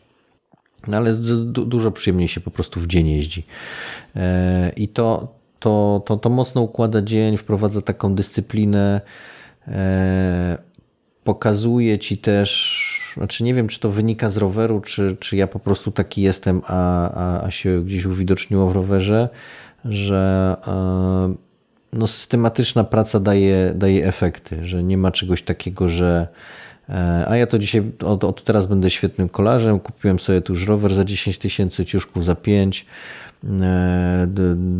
[0.87, 1.13] No ale
[1.47, 3.45] dużo przyjemniej się po prostu w dzień jeździ.
[4.15, 5.27] E, I to,
[5.59, 9.01] to, to, to mocno układa dzień, wprowadza taką dyscyplinę,
[9.67, 10.57] e,
[11.23, 15.59] pokazuje ci też, znaczy nie wiem, czy to wynika z roweru, czy, czy ja po
[15.59, 19.29] prostu taki jestem, a, a, a się gdzieś uwidoczniło w rowerze,
[19.85, 21.35] że e,
[21.93, 26.27] no, systematyczna praca daje, daje efekty, że nie ma czegoś takiego, że
[26.89, 30.67] e, a ja to dzisiaj od, od teraz będę świetnym kolarzem, kupiłem sobie tu już
[30.67, 32.85] rower za 10 tysięcy, ciuszków za 5,
[33.61, 34.27] e,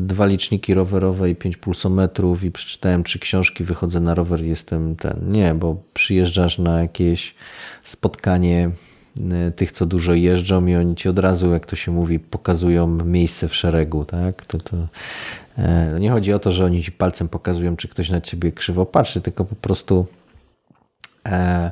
[0.06, 5.20] dwa liczniki rowerowe i 5 pulsometrów i przeczytałem trzy książki, wychodzę na rower jestem ten.
[5.32, 7.36] Nie, bo przyjeżdżasz na jakieś
[7.84, 8.72] spotkanie
[9.56, 13.48] tych, co dużo jeżdżą i oni ci od razu, jak to się mówi, pokazują miejsce
[13.48, 14.46] w szeregu, tak?
[14.46, 14.78] To, to
[15.58, 18.86] e, nie chodzi o to, że oni ci palcem pokazują, czy ktoś na ciebie krzywo
[18.86, 20.06] patrzy, tylko po prostu
[21.26, 21.72] e,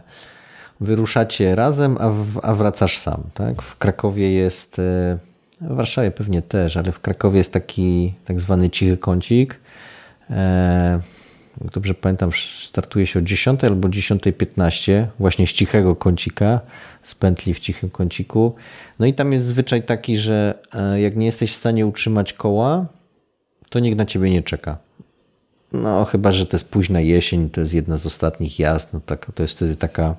[0.79, 2.11] wyruszacie razem, a,
[2.47, 3.61] a wracasz sam, tak?
[3.61, 5.17] W Krakowie jest, e,
[5.61, 9.59] w Warszawie pewnie też, ale w Krakowie jest taki tak zwany cichy kącik,
[11.61, 12.29] jak dobrze pamiętam,
[12.61, 16.59] startuje się o 10 albo 10.15 właśnie z cichego kącika
[17.03, 18.55] z pętli w cichym kąciku.
[18.99, 22.85] No i tam jest zwyczaj taki, że e, jak nie jesteś w stanie utrzymać koła,
[23.69, 24.77] to nikt na ciebie nie czeka.
[25.71, 29.31] No chyba, że to jest późna jesień, to jest jedna z ostatnich jazd, no tak,
[29.35, 30.15] to jest wtedy taka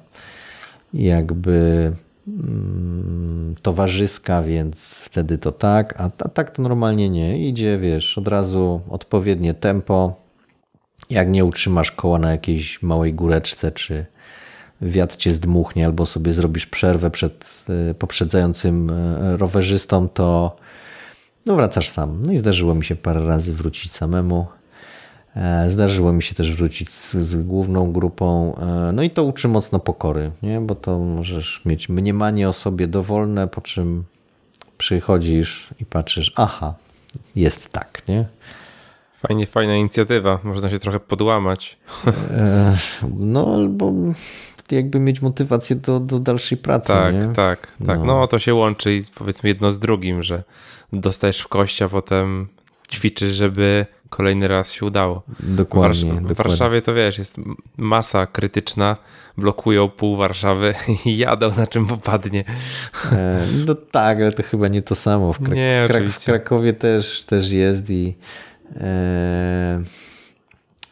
[0.94, 1.92] jakby
[2.28, 7.48] mm, towarzyska, więc wtedy to tak, a, a tak to normalnie nie.
[7.48, 10.25] Idzie, wiesz, od razu odpowiednie tempo.
[11.10, 14.06] Jak nie utrzymasz koła na jakiejś małej góreczce czy,
[14.82, 20.56] wiatr cię zdmuchnie albo sobie zrobisz przerwę przed y, poprzedzającym y, rowerzystą, to
[21.46, 22.22] no wracasz sam.
[22.26, 24.46] No i zdarzyło mi się parę razy wrócić samemu.
[25.36, 28.56] E, zdarzyło mi się też wrócić z, z, główną grupą.
[28.56, 30.60] E, no i to uczy mocno pokory, nie?
[30.60, 34.04] bo to możesz mieć mniemanie o sobie dowolne, po czym
[34.78, 36.74] przychodzisz i patrzysz, aha,
[37.36, 38.24] jest tak, nie?
[39.28, 40.38] Fajnie, fajna inicjatywa.
[40.44, 41.78] Można się trochę podłamać.
[42.30, 42.76] E,
[43.18, 43.92] no albo
[44.70, 46.88] jakby mieć motywację do, do dalszej pracy.
[46.88, 47.28] Tak, nie?
[47.34, 47.98] tak, tak.
[47.98, 48.04] No.
[48.04, 50.42] no to się łączy i powiedzmy jedno z drugim, że
[50.92, 52.46] dostajesz w kość, a potem
[52.90, 55.22] ćwiczysz, żeby kolejny raz się udało.
[55.40, 56.04] Dokładnie.
[56.04, 56.34] W, dokładnie.
[56.34, 57.36] w Warszawie to wiesz, jest
[57.76, 58.96] masa krytyczna,
[59.38, 60.74] blokują pół Warszawy
[61.06, 62.44] i jadą na czym popadnie.
[63.12, 65.32] E, no tak, ale to chyba nie to samo.
[65.32, 68.14] W, Krak nie, w, Krak w Krakowie też, też jest i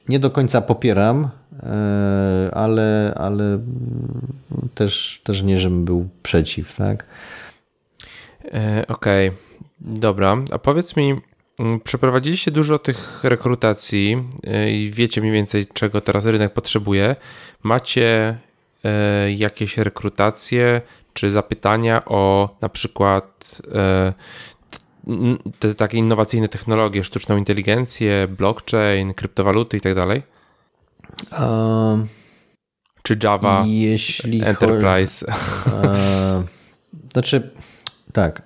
[0.09, 1.28] nie do końca popieram,
[1.62, 3.59] e, ale, ale
[4.74, 7.06] też, też nie, żebym był przeciw, tak?
[8.55, 9.38] E, okej, okay.
[9.80, 10.36] dobra.
[10.52, 11.20] A powiedz mi,
[11.59, 17.16] mm, przeprowadziliście dużo tych rekrutacji e, i wiecie mniej więcej, czego teraz rynek potrzebuje.
[17.62, 18.38] Macie
[19.36, 20.80] jakieś rekrutacje
[21.14, 23.62] czy zapytania o na przykład
[25.59, 30.22] te takie innowacyjne technologie, sztuczną inteligencję, blockchain, kryptowaluty i tak dalej?
[31.40, 32.06] Um,
[33.02, 33.64] Czy Java,
[34.44, 35.26] Enterprise?
[35.26, 36.44] uh,
[37.12, 37.51] znaczy,
[38.12, 38.43] tak.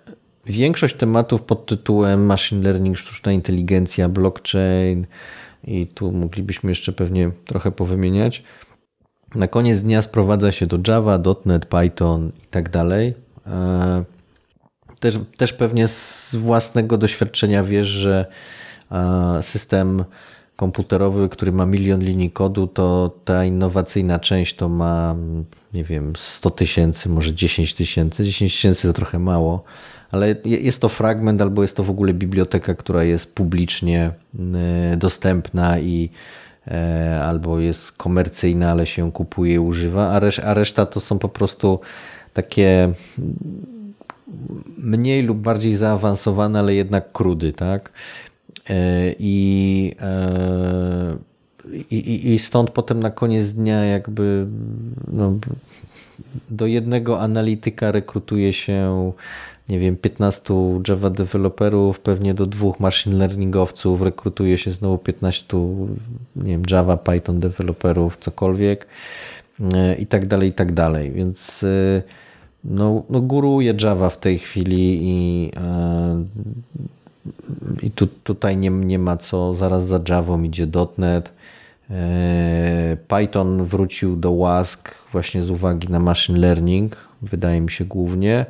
[0.46, 5.06] Większość tematów pod tytułem machine learning, sztuczna inteligencja, blockchain
[5.64, 8.42] i tu moglibyśmy jeszcze pewnie trochę powymieniać.
[9.34, 13.14] Na koniec dnia sprowadza się do Java, .NET, Python i tak dalej.
[13.46, 14.04] Uh,
[15.00, 18.26] też, też pewnie z własnego doświadczenia wiesz, że
[19.40, 20.04] system
[20.56, 25.16] komputerowy, który ma milion linii kodu, to ta innowacyjna część to ma,
[25.74, 28.24] nie wiem, 100 tysięcy, może 10 tysięcy.
[28.24, 29.64] 10 tysięcy to trochę mało,
[30.10, 34.10] ale jest to fragment albo jest to w ogóle biblioteka, która jest publicznie
[34.96, 36.10] dostępna i
[37.22, 41.80] albo jest komercyjna, ale się kupuje, używa, a, a reszta to są po prostu
[42.34, 42.92] takie
[44.78, 47.92] mniej lub bardziej zaawansowane, ale jednak krudy, tak?
[49.18, 49.94] I
[51.90, 54.46] i, i stąd potem na koniec dnia jakby
[55.08, 55.34] no,
[56.50, 59.12] do jednego analityka rekrutuje się
[59.68, 60.54] nie wiem, 15
[60.88, 65.58] Java deweloperów, pewnie do dwóch machine learningowców, rekrutuje się znowu 15
[66.36, 68.86] nie wiem, Java, Python deweloperów, cokolwiek
[69.74, 71.12] e, i tak dalej, i tak dalej.
[71.12, 72.02] Więc e,
[72.64, 76.24] no, no góruje Java w tej chwili i, e,
[77.82, 80.66] i tu, tutaj nie, nie ma co, zaraz za Java idzie
[80.98, 81.32] .NET,
[81.90, 88.46] E, Python wrócił do łask właśnie z uwagi na machine learning, wydaje mi się głównie.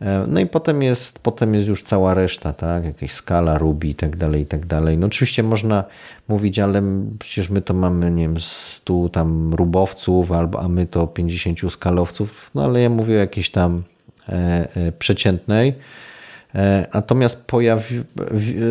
[0.00, 2.84] E, no i potem jest, potem jest już cała reszta, tak?
[2.84, 4.98] Jakaś skala, Ruby i tak dalej, i tak dalej.
[4.98, 5.84] No oczywiście można
[6.28, 6.82] mówić, ale
[7.18, 12.50] przecież my to mamy, nie wiem, 100 tam rubowców, albo, a my to 50 skalowców,
[12.54, 13.82] no ale ja mówię o jakiejś tam
[14.28, 15.74] e, przeciętnej.
[16.54, 18.02] E, natomiast pojawi,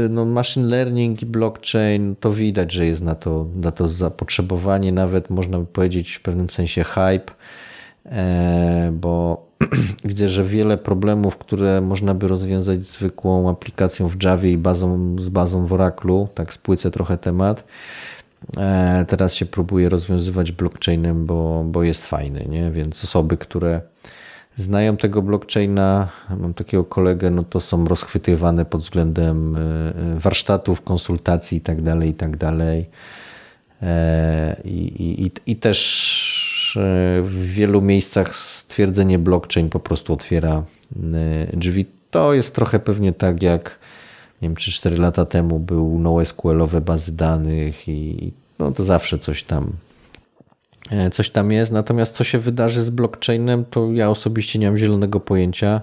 [0.10, 5.30] no machine learning i blockchain, to widać, że jest na to, na to zapotrzebowanie, nawet
[5.30, 7.34] można by powiedzieć w pewnym sensie hype,
[8.92, 9.45] bo
[10.06, 15.30] widzę, że wiele problemów, które można by rozwiązać zwykłą aplikacją w Javie i bazą, z
[15.30, 17.64] bazą w Oracle, tak spłycę trochę temat,
[18.58, 22.72] e, teraz się próbuje rozwiązywać blockchainem, bo, bo jest fajny, nie?
[22.72, 23.82] więc osoby, które
[24.56, 26.08] znają tego blockchaina.
[26.40, 31.62] Mam takiego kolegę, no to są rozchwytywane pod względem e, e, warsztatów, konsultacji.
[31.62, 32.18] Tak itd.
[32.18, 32.52] Tak
[33.82, 36.45] e, I, i, i też
[37.24, 40.64] w wielu miejscach stwierdzenie blockchain po prostu otwiera
[41.54, 41.86] drzwi.
[42.12, 43.80] To jest trochę pewnie tak jak
[44.42, 49.72] nie wiem, 3-4 lata temu był NoSQL-owe bazy danych i no to zawsze coś tam
[50.92, 51.72] E, coś tam jest.
[51.72, 55.82] Natomiast co się wydarzy z blockchainem, to ja osobiście nie mam zielonego pojęcia.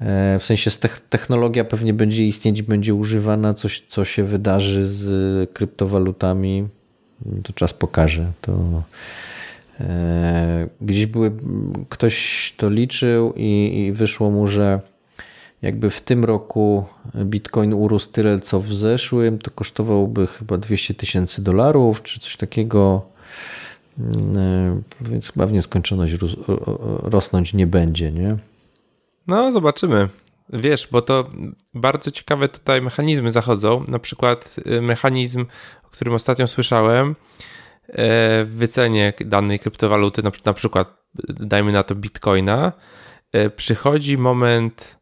[0.00, 0.70] E, w sensie
[1.10, 6.68] technologia pewnie będzie istnieć, będzie używana, coś co się wydarzy z kryptowalutami,
[7.42, 8.32] to czas pokaże.
[8.40, 8.82] To e,
[10.80, 11.32] gdzieś były,
[11.88, 14.80] ktoś to liczył i, i wyszło mu, że
[15.62, 16.84] jakby w tym roku
[17.14, 23.02] Bitcoin urósł tyle co w zeszłym, to kosztowałby chyba 200 tysięcy dolarów czy coś takiego
[24.36, 26.14] E, więc chyba w nieskończoność
[27.02, 28.36] rosnąć nie będzie, nie?
[29.26, 30.08] No, zobaczymy.
[30.52, 31.30] Wiesz, bo to
[31.74, 33.84] bardzo ciekawe tutaj mechanizmy zachodzą.
[33.88, 35.46] Na przykład y, mechanizm,
[35.84, 37.14] o którym ostatnio słyszałem, e,
[37.94, 40.98] w wycenie danej kryptowaluty, na przykład
[41.28, 42.72] dajmy na to bitcoina,
[43.32, 44.98] e, przychodzi moment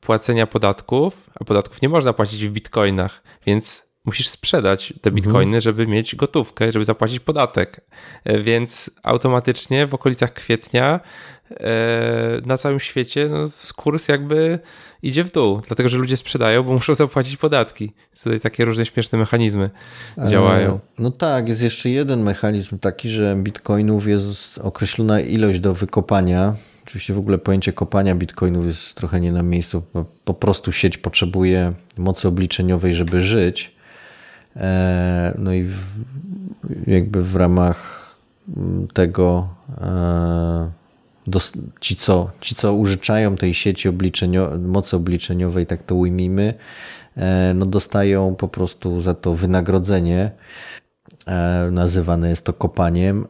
[0.00, 5.14] płacenia podatków, a podatków nie można płacić w bitcoinach, więc musisz sprzedać te mhm.
[5.14, 7.80] bitcoiny, żeby mieć gotówkę, żeby zapłacić podatek.
[8.24, 11.00] E, więc automatycznie w okolicach kwietnia e,
[12.46, 13.44] na całym świecie no,
[13.76, 14.58] kurs jakby
[15.02, 17.92] idzie w dół, dlatego że ludzie sprzedają, bo muszą zapłacić podatki.
[18.22, 19.70] Tutaj takie różne śmieszne mechanizmy
[20.18, 20.80] e, działają.
[20.98, 26.54] No tak, jest jeszcze jeden mechanizm taki, że bitcoinów jest określona ilość do wykopania.
[26.84, 29.82] Oczywiście w ogóle pojęcie kopania bitcoinów jest trochę nie na miejscu.
[30.24, 33.74] Po prostu sieć potrzebuje mocy obliczeniowej, żeby żyć.
[34.56, 35.70] E, no i
[36.86, 38.08] jakby w ramach
[38.94, 39.48] tego
[39.80, 40.70] e,
[41.80, 46.54] ci co, ci, co użyczają tej sieci obliczenio, mocy obliczeniowej, tak to ujmijmy,
[47.16, 50.30] e, no dostają po prostu za to wynagrodzenie.
[51.70, 53.26] Nazywane jest to kopaniem.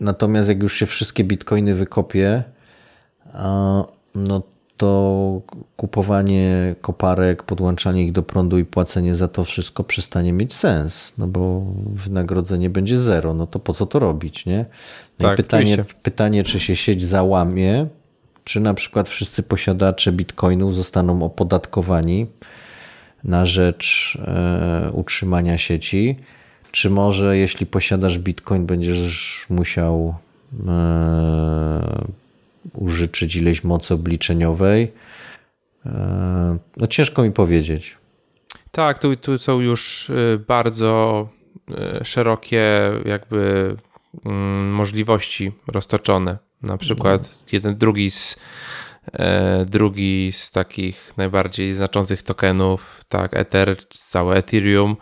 [0.00, 2.44] Natomiast jak już się wszystkie bitcoiny wykopie,
[4.14, 4.42] no
[4.76, 5.40] to
[5.76, 11.26] kupowanie koparek, podłączanie ich do prądu i płacenie za to wszystko przestanie mieć sens, no
[11.26, 14.64] bo wynagrodzenie będzie zero, no to po co to robić, nie?
[15.18, 17.86] No tak, pytanie, pytanie, czy się sieć załamie,
[18.44, 22.26] czy na przykład wszyscy posiadacze bitcoinów zostaną opodatkowani
[23.24, 26.16] na rzecz e, utrzymania sieci,
[26.70, 30.14] czy może jeśli posiadasz bitcoin, będziesz musiał
[30.68, 32.23] e,
[32.72, 34.92] użyczyć ileś mocy obliczeniowej.
[35.86, 37.96] E, no ciężko mi powiedzieć.
[38.70, 41.28] Tak, tu, tu są już e, bardzo
[41.70, 43.76] e, szerokie jakby
[44.24, 46.38] mm, możliwości roztoczone.
[46.62, 47.46] Na przykład no.
[47.52, 48.40] jeden, drugi z
[49.66, 54.96] drugi z takich najbardziej znaczących tokenów, tak, Ether, całe Ethereum,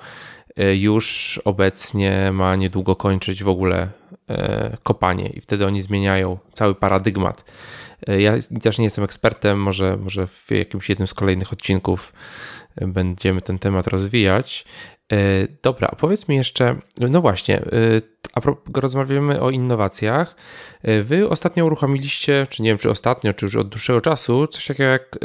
[0.57, 3.89] już obecnie ma niedługo kończyć w ogóle
[4.31, 7.45] E, kopanie i wtedy oni zmieniają cały paradygmat.
[8.09, 12.13] E, ja też nie jestem ekspertem, może, może w jakimś jednym z kolejnych odcinków
[12.81, 14.65] będziemy ten temat rozwijać.
[15.63, 17.63] Dobra, powiedz mi jeszcze, no właśnie,
[18.35, 18.41] a
[18.75, 20.37] rozmawiamy o innowacjach.
[21.03, 24.91] Wy ostatnio uruchomiliście, czy nie wiem, czy ostatnio, czy już od dłuższego czasu, coś takiego
[24.91, 25.19] jak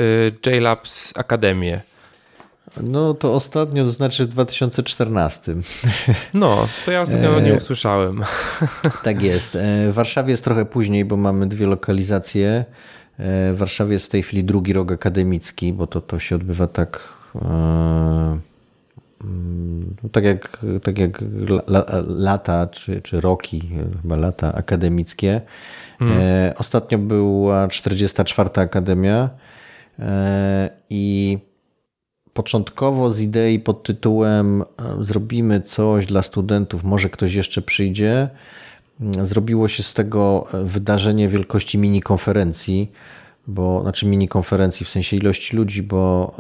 [0.46, 1.82] JLabs Akademię.
[2.84, 5.56] No to ostatnio, to znaczy w 2014.
[6.34, 8.24] No, to ja ostatnio nie usłyszałem.
[9.04, 9.58] Tak jest.
[9.90, 12.66] W Warszawie jest trochę później, bo mamy dwie lokalizacje.
[13.54, 17.14] W Warszawie jest w tej chwili drugi rok akademicki, bo to, to się odbywa tak
[20.04, 21.24] no tak jak, tak jak
[22.08, 23.70] lata czy, czy roki,
[24.02, 25.42] chyba lata akademickie.
[26.00, 26.18] Hmm.
[26.58, 28.50] Ostatnio była 44.
[28.56, 29.30] Akademia
[30.00, 31.38] e, i
[32.38, 34.66] początkowo z idei pod tytułem e,
[35.02, 38.30] zrobimy coś dla studentów, może ktoś jeszcze przyjdzie,
[39.22, 42.92] zrobiło się z tego wydarzenie wielkości mini konferencji,
[43.48, 46.34] bo znaczy mini konferencji w sensie ilości ludzi, bo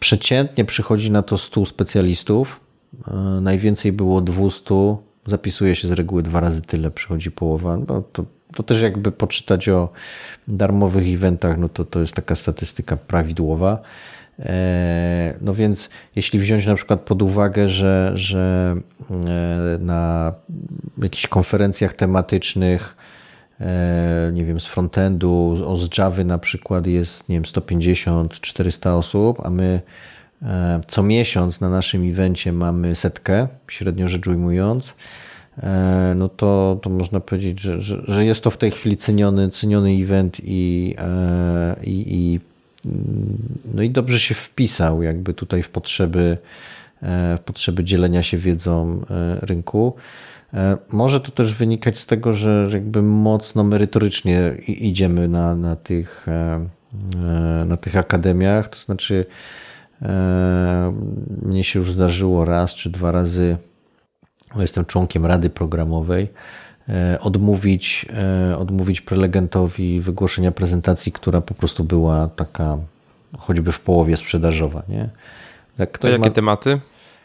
[0.00, 2.60] Przeciętnie przychodzi na to 100 specjalistów.
[3.08, 4.96] E, najwięcej było 200.
[5.26, 7.76] Zapisuje się z reguły dwa razy tyle, przychodzi połowa.
[7.76, 8.24] No to,
[8.56, 9.88] to też jakby poczytać o
[10.48, 13.78] darmowych eventach, no to to jest taka statystyka prawidłowa.
[14.38, 18.76] E, no więc jeśli wziąć na przykład pod uwagę, że, że
[19.10, 20.32] e, na
[20.98, 22.96] jakichś konferencjach tematycznych
[23.60, 29.50] E, nie wiem, z frontendu, z Java na przykład jest, nie wiem, 150-400 osób, a
[29.50, 29.80] my
[30.88, 34.96] co miesiąc na naszym evencie mamy setkę, średnio rzecz ujmując,
[36.14, 39.90] no to, to można powiedzieć, że, że, że jest to w tej chwili ceniony, ceniony
[39.90, 40.96] event i,
[41.82, 42.40] i, i,
[43.74, 46.38] no i dobrze się wpisał jakby tutaj w potrzeby,
[47.36, 49.00] w potrzeby dzielenia się wiedzą
[49.40, 49.94] rynku.
[50.54, 56.26] E, może to też wynikać z tego, że jakby mocno merytorycznie idziemy na, na, tych,
[56.28, 56.66] e,
[57.14, 58.68] e, na tych akademiach.
[58.68, 59.26] To znaczy,
[61.42, 63.56] mnie się już zdarzyło raz czy dwa razy,
[64.56, 66.28] jestem członkiem rady programowej,
[67.20, 68.06] odmówić,
[68.58, 72.78] odmówić prelegentowi wygłoszenia prezentacji, która po prostu była taka
[73.38, 74.82] choćby w połowie sprzedażowa.
[74.88, 75.08] Nie?
[75.78, 76.30] Jak jakie ma...
[76.30, 76.80] tematy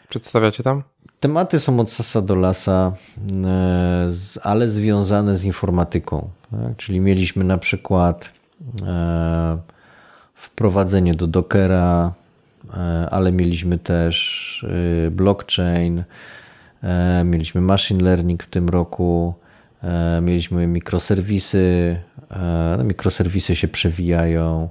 [0.08, 0.82] przedstawiacie tam?
[1.20, 2.92] Tematy są od sasa do lasa,
[3.44, 4.08] e,
[4.42, 6.28] ale związane z informatyką.
[6.50, 6.76] Tak?
[6.76, 8.30] Czyli mieliśmy na przykład
[8.86, 9.58] e,
[10.34, 12.12] wprowadzenie do Dockera,
[12.74, 14.66] e, ale mieliśmy też
[15.10, 16.04] blockchain,
[17.24, 19.34] mieliśmy machine learning w tym roku,
[20.22, 21.96] mieliśmy mikroserwisy.
[22.78, 24.68] No, mikroserwisy się przewijają.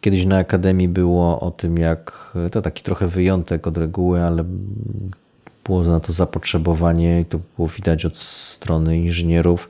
[0.00, 4.44] Kiedyś na Akademii było o tym, jak to taki trochę wyjątek od reguły, ale
[5.64, 9.68] było na to zapotrzebowanie i to było widać od strony inżynierów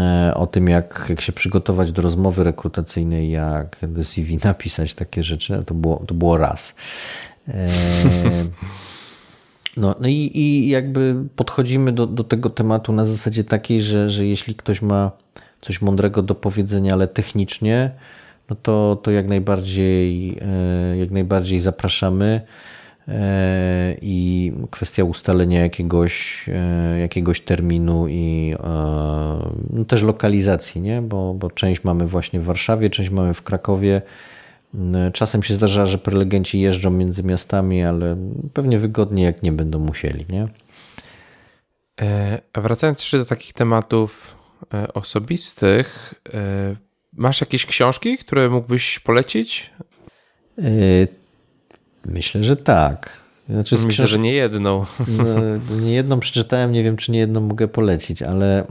[0.00, 5.22] e, o tym, jak, jak się przygotować do rozmowy rekrutacyjnej, jak do CV napisać takie
[5.22, 6.74] rzeczy, to było, to było raz.
[9.76, 14.26] No, no i, i jakby podchodzimy do, do tego tematu na zasadzie takiej, że, że
[14.26, 15.10] jeśli ktoś ma
[15.60, 17.90] coś mądrego do powiedzenia, ale technicznie,
[18.50, 22.40] no to, to jak najbardziej, e, jak najbardziej zapraszamy.
[23.08, 28.54] E, i kwestia ustalenia jakiegoś, e, jakiegoś terminu i
[29.70, 31.02] no też lokalizacji, nie?
[31.02, 34.02] Bo, bo część mamy właśnie w Warszawie, część mamy w Krakowie.
[35.12, 38.16] Czasem się zdarza, że prelegenci jeżdżą między miastami, ale
[38.54, 40.26] pewnie wygodnie, jak nie będą musieli.
[40.28, 40.48] Nie?
[42.52, 44.36] A wracając jeszcze do takich tematów
[44.94, 46.14] osobistych,
[47.12, 49.70] masz jakieś książki, które mógłbyś polecić?
[52.06, 53.24] Myślę, że tak.
[53.48, 54.10] Znaczy, Myślę, książ...
[54.10, 54.84] że nie jedną.
[55.08, 55.24] No,
[55.80, 58.66] nie jedną przeczytałem, nie wiem, czy nie jedną mogę polecić, ale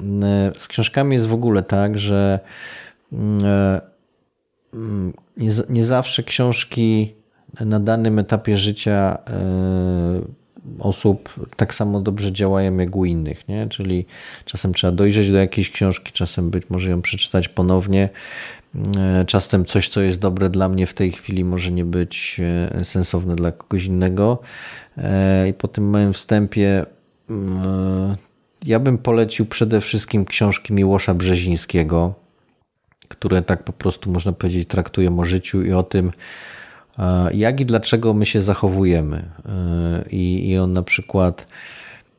[0.57, 2.39] z książkami jest w ogóle tak, że
[3.13, 3.81] e, mm,
[5.37, 7.13] nie, nie zawsze książki
[7.59, 10.21] na danym etapie życia e,
[10.79, 13.69] osób tak samo dobrze działają jak u innych, nie?
[13.69, 14.05] Czyli
[14.45, 18.09] czasem trzeba dojrzeć do jakiejś książki, czasem być może ją przeczytać ponownie.
[18.97, 22.41] E, czasem coś, co jest dobre dla mnie w tej chwili, może nie być
[22.71, 24.39] e, sensowne dla kogoś innego.
[25.49, 26.85] I po tym małym wstępie
[27.29, 28.15] mm,
[28.65, 32.13] ja bym polecił przede wszystkim książki Miłosza Brzezińskiego,
[33.13, 36.11] które tak po prostu można powiedzieć traktują o życiu i o tym,
[37.33, 39.29] jak i dlaczego my się zachowujemy.
[40.09, 41.47] I, i on na przykład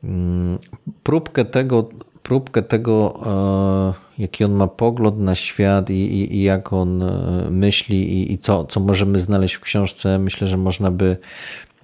[0.03, 0.57] mm,
[1.03, 1.89] próbkę tego,
[2.23, 7.47] próbkę tego, e, jaki on ma pogląd na świat i, i, i jak on e,
[7.49, 11.17] myśli i, i, co, co możemy znaleźć w książce, myślę, że można by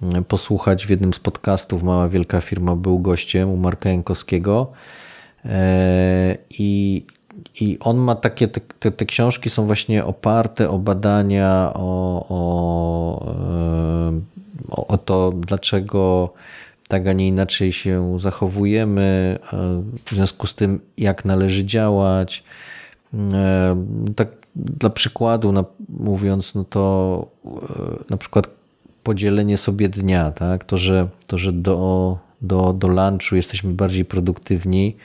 [0.02, 1.82] mm, posłuchać w jednym z podcastów.
[1.82, 4.72] Mała Wielka Firma był gościem u Marka Jankowskiego.
[5.44, 7.04] E, I,
[7.60, 13.34] i on ma takie, te, te, książki są właśnie oparte o badania, o, o
[14.92, 16.32] o to, dlaczego
[16.88, 19.38] tak, a nie inaczej się zachowujemy,
[20.04, 22.44] w związku z tym, jak należy działać.
[24.16, 25.52] Tak dla przykładu
[25.88, 27.26] mówiąc, no to
[28.10, 28.50] na przykład
[29.02, 30.64] podzielenie sobie dnia, tak?
[30.64, 34.96] to, że, to, że do, do, do lunchu jesteśmy bardziej produktywni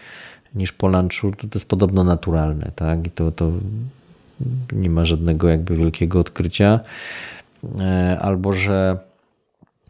[0.55, 2.71] niż po lunchu, to, to jest podobno naturalne.
[2.75, 3.07] Tak?
[3.07, 3.51] I to, to
[4.71, 6.79] nie ma żadnego jakby wielkiego odkrycia.
[7.79, 8.97] E, albo, że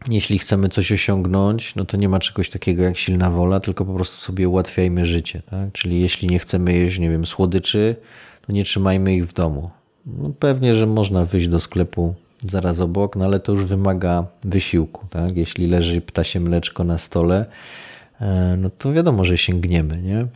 [0.08, 3.94] jeśli chcemy coś osiągnąć, no to nie ma czegoś takiego jak silna wola, tylko po
[3.94, 5.42] prostu sobie ułatwiajmy życie.
[5.50, 5.72] Tak?
[5.72, 7.96] Czyli jeśli nie chcemy jeść, nie wiem, słodyczy,
[8.46, 9.70] to nie trzymajmy ich w domu.
[10.06, 15.06] No pewnie, że można wyjść do sklepu zaraz obok, no ale to już wymaga wysiłku.
[15.10, 15.36] Tak?
[15.36, 17.46] Jeśli leży ptasie mleczko na stole,
[18.20, 20.26] e, no to wiadomo, że sięgniemy, nie?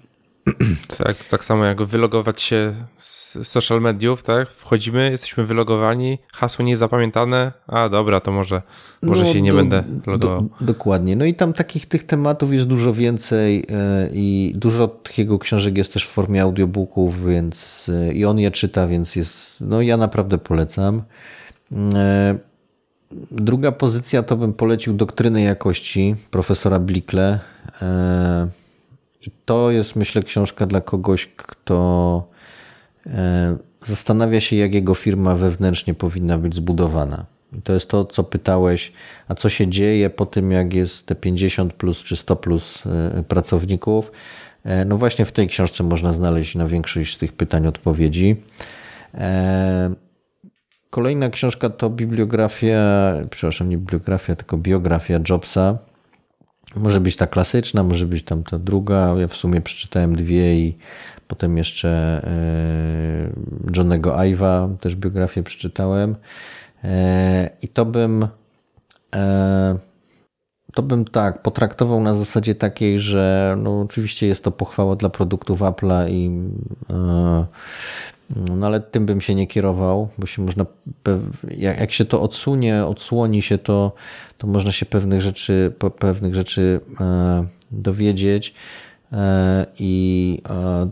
[0.99, 4.51] Tak, to tak samo jak wylogować się z social mediów, tak?
[4.51, 8.63] Wchodzimy, jesteśmy wylogowani, hasło niezapamiętane, a dobra, to może,
[9.03, 10.49] może no, się nie do, będę logował.
[10.61, 11.17] Do, dokładnie.
[11.17, 15.93] No i tam takich tych tematów jest dużo więcej e, i dużo takiego książek jest
[15.93, 20.39] też w formie audiobooków, więc e, i on je czyta, więc jest, no ja naprawdę
[20.39, 21.03] polecam.
[21.95, 22.39] E,
[23.31, 27.41] druga pozycja to bym polecił Doktryny Jakości profesora Blikle.
[29.45, 32.29] To jest, myślę, książka dla kogoś, kto
[33.07, 37.27] e, zastanawia się, jak jego firma wewnętrznie powinna być zbudowana.
[37.59, 38.93] I to jest to, co pytałeś,
[39.29, 43.23] a co się dzieje po tym, jak jest te 50 plus czy 100 plus e,
[43.23, 44.13] pracowników.
[44.65, 48.37] E, no właśnie w tej książce można znaleźć na większość z tych pytań odpowiedzi.
[50.91, 55.79] Kolejna książka to bibliografia, przepraszam, nie bibliografia, tylko biografia Jobsa
[56.77, 59.15] może być ta klasyczna, może być tam ta druga.
[59.19, 60.77] Ja w sumie przeczytałem dwie i
[61.29, 61.89] potem jeszcze
[62.25, 66.17] e, Johnego Ive'a, też biografię przeczytałem.
[66.85, 68.29] E, I to bym
[69.15, 69.79] e,
[70.75, 75.61] to bym tak potraktował na zasadzie takiej, że no oczywiście jest to pochwała dla produktów
[75.61, 76.31] Apple'a i
[78.37, 80.67] no ale tym bym się nie kierował, bo się można,
[81.59, 83.93] jak się to odsunie, odsłoni się, to,
[84.39, 88.55] to można się pewnych rzeczy, pewnych rzeczy e, dowiedzieć.
[89.13, 90.91] E, I e,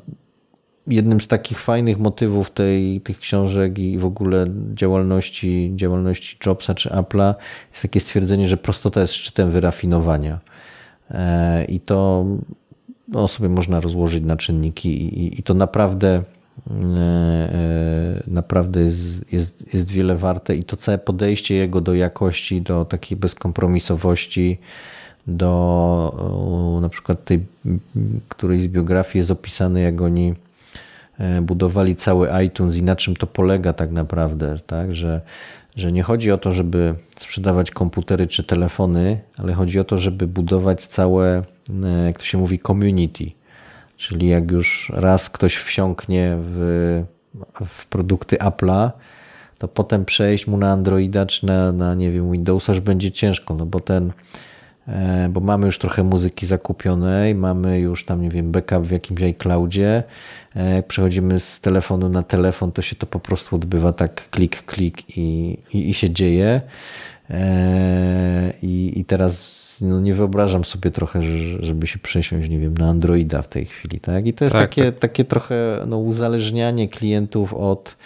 [0.86, 6.88] jednym z takich fajnych motywów tej, tych książek i w ogóle działalności, działalności Jobsa czy
[6.88, 7.34] Apple'a
[7.70, 10.40] jest takie stwierdzenie, że prostota jest szczytem wyrafinowania.
[11.68, 12.26] I to
[13.08, 16.22] no, sobie można rozłożyć na czynniki i, i to naprawdę
[18.26, 23.16] naprawdę jest, jest, jest wiele warte i to całe podejście jego do jakości, do takiej
[23.18, 24.58] bezkompromisowości,
[25.26, 27.46] do na przykład tej
[28.28, 30.34] którejś z biografii jest opisane, jak oni
[31.18, 34.94] e, budowali cały iTunes i na czym to polega tak naprawdę, tak?
[34.94, 35.20] Że,
[35.76, 40.26] że nie chodzi o to, żeby sprzedawać komputery czy telefony, ale chodzi o to, żeby
[40.26, 41.42] budować całe,
[42.06, 43.39] jak to się mówi, community
[44.00, 47.02] Czyli jak już raz ktoś wsiąknie w,
[47.66, 48.90] w produkty Apple'a,
[49.58, 53.54] to potem przejść mu na Androida czy na, na nie wiem, Windowsa już będzie ciężko,
[53.54, 54.12] no bo ten
[54.88, 59.22] e, bo mamy już trochę muzyki zakupionej, mamy już tam, nie wiem, backup w jakimś
[59.22, 60.02] iCloudzie.
[60.56, 64.62] E, jak przechodzimy z telefonu na telefon, to się to po prostu odbywa tak klik,
[64.62, 66.60] klik i, i, i się dzieje.
[67.30, 71.22] E, I, I teraz no nie wyobrażam sobie trochę,
[71.60, 74.00] żeby się przesiąść, nie wiem, na Androida w tej chwili.
[74.00, 74.26] Tak?
[74.26, 74.98] I to jest tak, takie, tak.
[74.98, 77.96] takie trochę no, uzależnianie klientów od,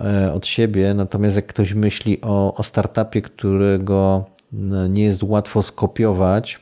[0.00, 0.94] e, od siebie.
[0.94, 6.60] Natomiast jak ktoś myśli o, o startupie, którego no, nie jest łatwo skopiować,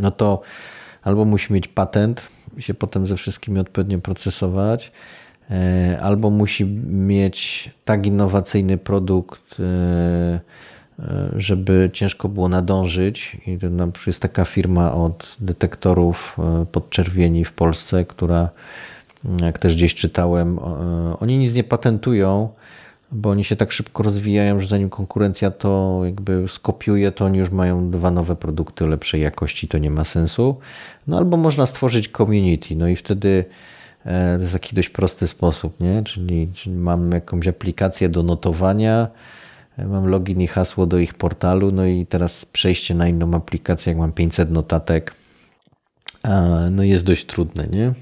[0.00, 0.40] no to
[1.02, 2.28] albo musi mieć patent
[2.58, 4.92] się potem ze wszystkimi odpowiednio procesować,
[5.50, 10.40] e, albo musi mieć tak innowacyjny produkt, e,
[11.36, 13.36] żeby ciężko było nadążyć.
[13.46, 13.58] I
[14.06, 18.48] jest taka firma od detektorów e, podczerwieni w Polsce, która,
[19.40, 20.62] jak też gdzieś czytałem, e,
[21.20, 22.48] oni nic nie patentują,
[23.12, 27.50] bo oni się tak szybko rozwijają, że zanim konkurencja to jakby skopiuje, to oni już
[27.50, 30.56] mają dwa nowe produkty lepszej jakości, to nie ma sensu.
[31.06, 33.44] No albo można stworzyć community, no i wtedy
[34.04, 36.02] e, to jest taki dość prosty sposób, nie?
[36.02, 39.08] Czyli, czyli mam jakąś aplikację do notowania,
[39.86, 43.98] Mam login i hasło do ich portalu, no i teraz przejście na inną aplikację, jak
[43.98, 45.14] mam 500 notatek,
[46.70, 47.92] no jest dość trudne, nie?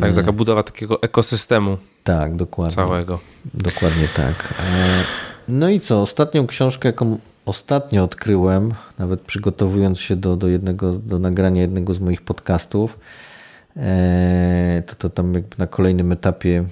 [0.00, 1.78] Tak, taka budowa takiego ekosystemu.
[2.04, 2.74] Tak, dokładnie.
[2.74, 3.18] Całego.
[3.54, 4.54] Dokładnie tak.
[4.60, 5.04] E,
[5.48, 6.02] no i co?
[6.02, 12.00] Ostatnią książkę, jaką ostatnio odkryłem, nawet przygotowując się do, do, jednego, do nagrania jednego z
[12.00, 12.98] moich podcastów,
[13.76, 16.64] e, to, to tam jakby na kolejnym etapie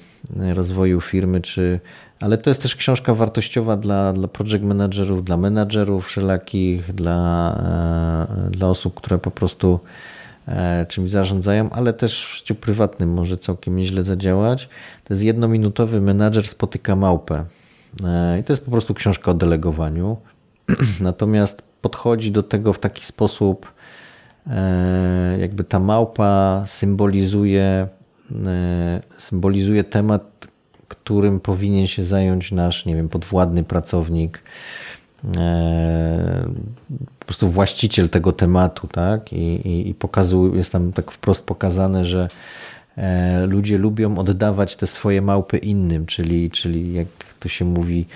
[0.54, 1.80] rozwoju firmy, czy
[2.20, 7.52] ale to jest też książka wartościowa dla, dla project managerów, dla menadżerów wszelakich, dla,
[8.46, 9.80] e, dla osób, które po prostu
[10.48, 14.68] e, czymś zarządzają, ale też w życiu prywatnym może całkiem nieźle zadziałać.
[15.04, 17.44] To jest jednominutowy menadżer spotyka małpę.
[18.40, 20.16] I to jest po prostu książka o delegowaniu.
[21.00, 23.72] Natomiast podchodzi do tego w taki sposób,
[25.38, 27.88] jakby ta małpa symbolizuje,
[29.18, 30.39] symbolizuje temat,
[30.90, 34.42] którym powinien się zająć nasz, nie wiem, podwładny pracownik,
[35.36, 36.48] e,
[37.18, 39.32] po prostu właściciel tego tematu, tak?
[39.32, 39.94] I, i, i
[40.54, 42.28] jest tam tak wprost pokazane, że
[42.96, 47.08] e, ludzie lubią oddawać te swoje małpy innym, czyli, czyli jak
[47.40, 48.06] to się mówi,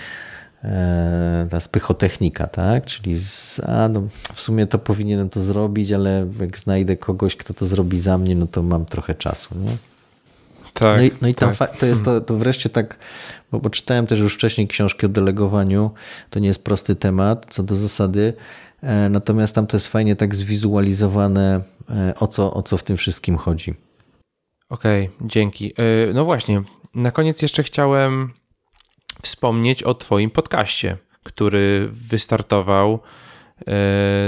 [0.64, 2.84] e, ta spychotechnika, tak?
[2.84, 4.02] Czyli z, a no,
[4.34, 8.36] w sumie to powinienem to zrobić, ale jak znajdę kogoś, kto to zrobi za mnie,
[8.36, 9.93] no to mam trochę czasu, nie?
[10.74, 11.76] Tak, no i, no i tam tak.
[11.78, 12.98] to jest to, to wreszcie tak,
[13.52, 15.90] bo, bo czytałem też już wcześniej książki o delegowaniu,
[16.30, 18.32] to nie jest prosty temat co do zasady,
[18.82, 21.60] e, natomiast tam to jest fajnie tak zwizualizowane,
[21.90, 23.74] e, o co, o co w tym wszystkim chodzi.
[24.68, 25.72] Okej, okay, dzięki.
[25.76, 26.62] E, no właśnie,
[26.94, 28.32] na koniec jeszcze chciałem
[29.22, 32.98] wspomnieć o Twoim podcaście, który wystartował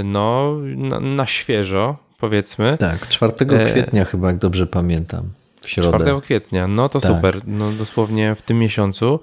[0.03, 2.77] no, na, na świeżo, powiedzmy.
[2.79, 3.33] Tak, 4
[3.71, 5.29] kwietnia chyba, jak dobrze pamiętam
[5.67, 6.05] w środę.
[6.05, 7.11] 4 kwietnia, no to tak.
[7.11, 9.19] super, no dosłownie w tym miesiącu.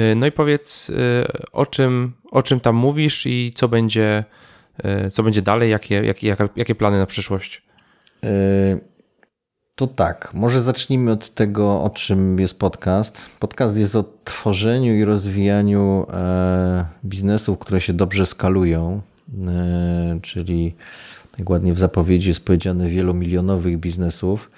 [0.00, 0.94] Y, no i powiedz, y,
[1.52, 4.24] o czym, o czym tam mówisz i co będzie,
[5.06, 7.62] y, co będzie dalej, jakie, jakie, jakie plany na przyszłość?
[9.74, 13.18] To tak, może zacznijmy od tego, o czym jest podcast.
[13.38, 19.00] Podcast jest o tworzeniu i rozwijaniu e, biznesów, które się dobrze skalują,
[19.46, 20.74] e, czyli
[21.38, 24.50] jak ładnie w zapowiedzi jest powiedziane, wielomilionowych biznesów.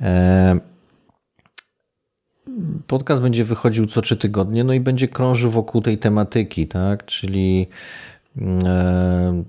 [0.00, 0.58] E,
[2.86, 7.04] podcast będzie wychodził co trzy tygodnie, no i będzie krążył wokół tej tematyki, tak?
[7.04, 7.66] Czyli
[8.40, 9.44] e,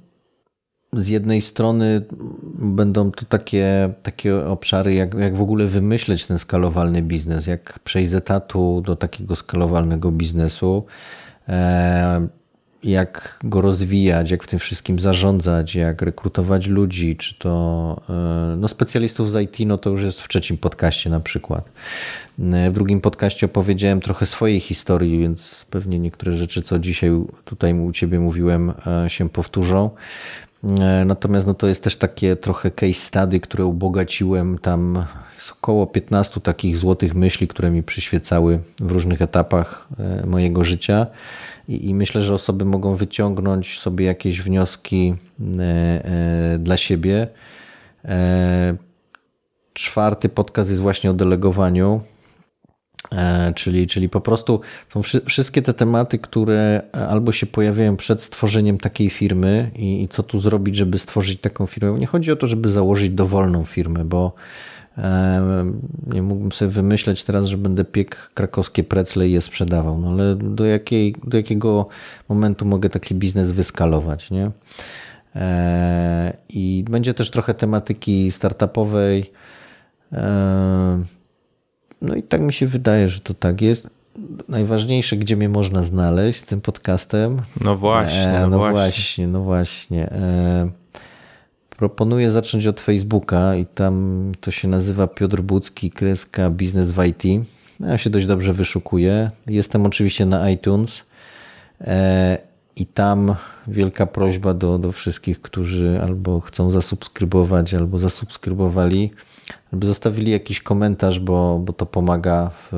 [0.94, 2.02] z jednej strony
[2.60, 8.12] będą to takie, takie obszary, jak, jak w ogóle wymyśleć ten skalowalny biznes, jak przejść
[8.12, 10.86] z etatu do takiego skalowalnego biznesu
[11.50, 12.28] e,
[12.86, 18.68] jak go rozwijać, jak w tym wszystkim zarządzać, jak rekrutować ludzi, czy to e, no
[18.68, 21.70] specjalistów z IT, no to już jest w trzecim podcaście na przykład.
[22.40, 27.12] E, w drugim podcaście opowiedziałem trochę swojej historii, więc pewnie niektóre rzeczy, co dzisiaj
[27.46, 28.74] tutaj u Ciebie mówiłem,
[29.06, 29.90] e, się powtórzą.
[31.06, 34.58] Natomiast no to jest też takie trochę case study, które ubogaciłem.
[34.58, 35.06] Tam
[35.36, 39.88] jest około 15 takich złotych myśli, które mi przyświecały w różnych etapach
[40.26, 41.08] mojego życia
[41.68, 45.16] i, i myślę, że osoby mogą wyciągnąć sobie jakieś wnioski
[45.60, 47.28] e, e, dla siebie.
[48.06, 48.76] E,
[49.74, 52.02] czwarty podcast jest właśnie o delegowaniu.
[53.56, 54.62] Czyli, czyli po prostu
[54.94, 60.24] są wszystkie te tematy, które albo się pojawiają przed stworzeniem takiej firmy i, i co
[60.24, 62.00] tu zrobić, żeby stworzyć taką firmę.
[62.00, 64.34] Nie chodzi o to, żeby założyć dowolną firmę, bo
[66.08, 69.98] nie mógłbym sobie wymyśleć teraz, że będę piekł krakowskie precle i je sprzedawał.
[69.98, 71.88] No ale do, jakiej, do jakiego
[72.30, 74.52] momentu mogę taki biznes wyskalować, nie?
[75.36, 79.32] E, I będzie też trochę tematyki startupowej.
[80.14, 81.04] E,
[82.02, 83.90] no i tak mi się wydaje, że to tak jest.
[84.48, 87.42] Najważniejsze, gdzie mnie można znaleźć z tym podcastem.
[87.62, 88.74] No właśnie, e, no, no właśnie.
[88.74, 89.28] właśnie.
[89.28, 90.10] No właśnie,
[91.78, 97.24] Proponuję zacząć od Facebooka i tam to się nazywa Piotr Budzki, kreska Biznes w IT.
[97.80, 99.32] Ja się dość dobrze wyszukuję.
[99.48, 101.02] Jestem oczywiście na iTunes
[101.82, 102.38] e,
[102.76, 103.36] i tam
[103.68, 109.12] wielka prośba do, do wszystkich, którzy albo chcą zasubskrybować, albo zasubskrybowali,
[109.74, 112.74] albo zostawili jakiś komentarz, bo, bo to pomaga w,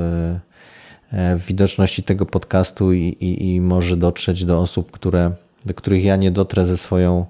[1.13, 5.31] e, w widoczności tego podcastu i, i, i może dotrzeć do osób, które,
[5.65, 7.25] do których ja nie dotrę ze swoją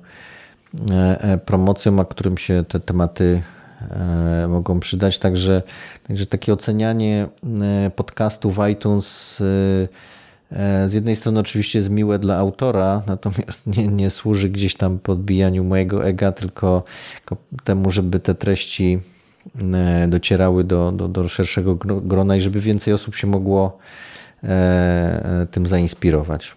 [0.92, 3.42] E, e, promocją, a którym się te tematy
[3.92, 5.20] e, mogą przydać.
[5.20, 5.64] Także,
[6.08, 7.28] także takie ocenianie
[7.96, 9.38] podcastu w iTunes
[10.86, 15.64] z jednej strony oczywiście jest miłe dla autora, natomiast nie, nie służy gdzieś tam podbijaniu
[15.64, 16.84] mojego ega, tylko,
[17.16, 19.00] tylko temu, żeby te treści
[20.08, 23.78] docierały do, do, do szerszego grona i żeby więcej osób się mogło
[25.52, 26.56] tym zainspirować.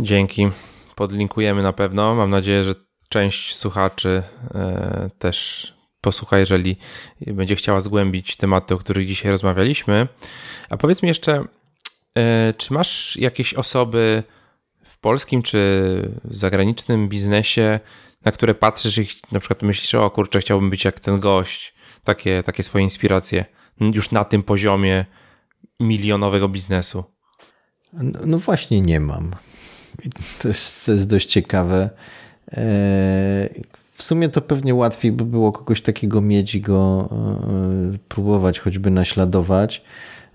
[0.00, 0.50] Dzięki.
[0.94, 2.14] Podlinkujemy na pewno.
[2.14, 2.74] Mam nadzieję, że
[3.08, 4.22] część słuchaczy
[4.54, 6.76] e, też posłucha, jeżeli
[7.20, 10.08] będzie chciała zgłębić tematy, o których dzisiaj rozmawialiśmy.
[10.70, 11.44] A powiedz mi jeszcze,
[12.18, 14.22] e, czy masz jakieś osoby
[14.84, 17.80] w polskim czy zagranicznym biznesie,
[18.24, 22.42] na które patrzysz i na przykład myślisz, o kurczę, chciałbym być jak ten gość, takie,
[22.42, 23.44] takie swoje inspiracje
[23.80, 25.04] już na tym poziomie
[25.80, 27.04] milionowego biznesu?
[28.26, 29.34] No właśnie nie mam.
[30.42, 31.90] To jest, to jest dość ciekawe.
[32.52, 32.60] E,
[33.94, 38.90] w sumie to pewnie łatwiej by było kogoś takiego mieć i go e, próbować choćby
[38.90, 39.82] naśladować.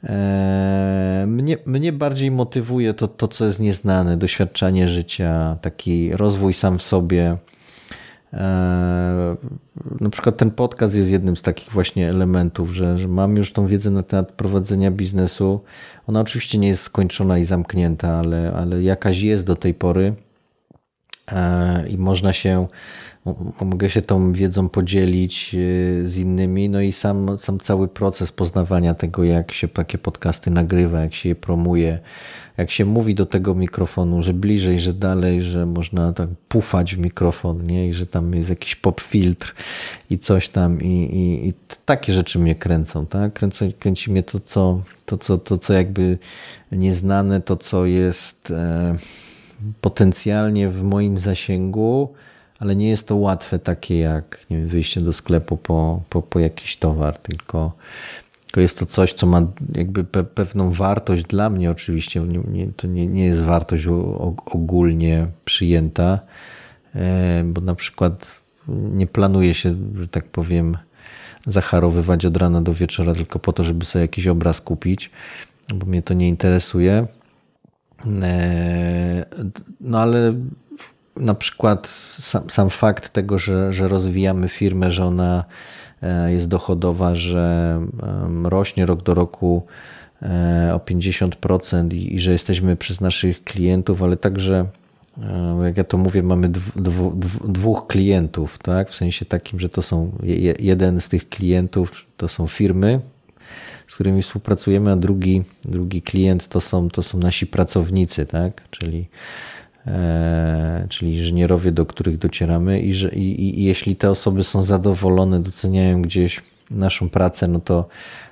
[0.04, 6.78] E, mnie, mnie bardziej motywuje to, to, co jest nieznane, doświadczanie życia, taki rozwój sam
[6.78, 7.38] w sobie.
[10.02, 13.68] Na przykład ten podcast jest jednym z takich właśnie elementów, że, że mam już tą
[13.68, 15.62] wiedzę na temat prowadzenia biznesu.
[16.08, 20.16] Ona oczywiście nie jest skończona i zamknięta, ale, ale jakaś jest do tej pory
[21.90, 22.68] i można się
[23.62, 28.94] mogę się tą wiedzą podzielić e, z innymi, no i sam, sam cały proces poznawania
[28.94, 32.00] tego, jak się takie podcasty nagrywa, jak się je promuje,
[32.60, 37.00] jak się mówi do tego mikrofonu, że bliżej, że dalej, że można tak pufać w
[37.00, 37.88] mikrofon, nie?
[37.88, 39.56] I że tam jest jakiś pop filtr
[40.10, 41.54] i coś tam i, i, i
[41.86, 43.34] takie rzeczy mnie kręcą, tak?
[43.34, 46.18] Kręcą, kręci mnie to co, to, co, to, co jakby
[46.72, 48.96] nieznane, to, co jest e,
[49.82, 52.14] potencjalnie w moim zasięgu,
[52.60, 56.40] ale nie jest to łatwe takie jak nie wiem, wyjście do sklepu po, po, po
[56.40, 57.72] jakiś towar, tylko,
[58.50, 59.42] tylko jest to coś, co ma
[59.76, 62.20] jakby pe, pewną wartość dla mnie oczywiście.
[62.20, 63.88] Nie, nie, to nie, nie jest wartość
[64.46, 66.20] ogólnie przyjęta,
[66.96, 68.28] e, bo na przykład
[68.68, 70.78] nie planuje się, że tak powiem,
[71.48, 75.12] zacharowywać od rana do wieczora tylko po to, żeby sobie jakiś obraz kupić,
[75.74, 77.08] bo mnie to nie interesuje.
[78.22, 79.26] E,
[79.82, 80.34] no ale
[81.16, 81.88] na przykład
[82.20, 85.44] sam, sam fakt tego, że, że rozwijamy firmę, że ona
[86.28, 87.80] jest dochodowa, że
[88.44, 89.66] rośnie rok do roku
[90.22, 94.66] e, o 50% i, że jesteśmy przez naszych klientów, ale także
[95.24, 98.90] e, jak ja to mówię, mamy dw, dwóch klientów, tak?
[98.90, 100.12] W sensie takim, że to są
[100.60, 103.00] jeden z tych klientów to są firmy,
[103.88, 108.70] z którymi współpracujemy, a drugi, drugi klient to są, to są nasi pracownicy, tak?
[108.70, 109.59] Czyli E,
[110.90, 116.02] czyli inżynierowie, do których docieramy, i, że, i, i jeśli te osoby są zadowolone, doceniają
[116.02, 116.42] gdzieś
[116.72, 117.90] naszą pracę, no to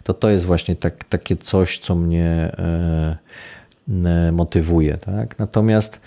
[0.08, 2.26] to, to jest właśnie tak, takie coś, co mnie
[2.58, 3.18] e,
[4.06, 4.98] e, motywuje.
[4.98, 5.40] Tak?
[5.40, 6.00] Natomiast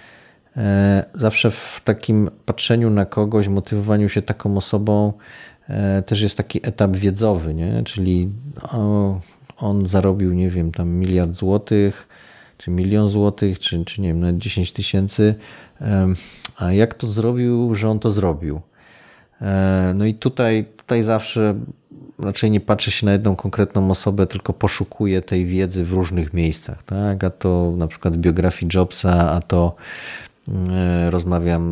[1.15, 5.13] zawsze w takim patrzeniu na kogoś, motywowaniu się taką osobą,
[6.07, 7.83] też jest taki etap wiedzowy, nie?
[7.85, 8.29] czyli
[8.63, 9.21] o,
[9.57, 12.09] on zarobił, nie wiem, tam miliard złotych,
[12.61, 15.35] czy milion złotych, czy, czy nie wiem, nawet 10 tysięcy.
[16.59, 18.61] A jak to zrobił, że on to zrobił?
[19.43, 21.55] E, no i tutaj, tutaj zawsze
[22.19, 26.83] raczej nie patrzę się na jedną konkretną osobę, tylko poszukuję tej wiedzy w różnych miejscach.
[26.83, 27.25] Tak?
[27.25, 29.75] A to na przykład biografii Jobsa, a to
[30.49, 31.63] e, rozmawiam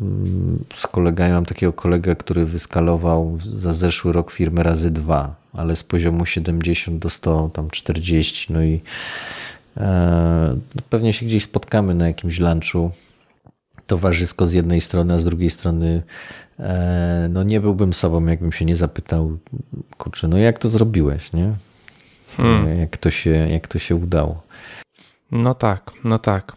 [0.00, 1.32] mm, z kolegami.
[1.32, 6.98] Mam takiego kolegę, który wyskalował za zeszły rok firmę razy dwa, ale z poziomu 70
[6.98, 8.52] do 100, tam 40.
[8.52, 8.80] No i
[10.90, 12.90] pewnie się gdzieś spotkamy na jakimś lunchu
[13.86, 16.02] towarzysko z jednej strony, a z drugiej strony
[16.58, 19.38] e, no nie byłbym sobą, jakbym się nie zapytał,
[19.98, 21.52] kurczę, no jak to zrobiłeś, nie?
[22.36, 22.78] Hmm.
[22.78, 24.42] Jak, to się, jak to się udało.
[25.30, 26.52] No tak, no tak.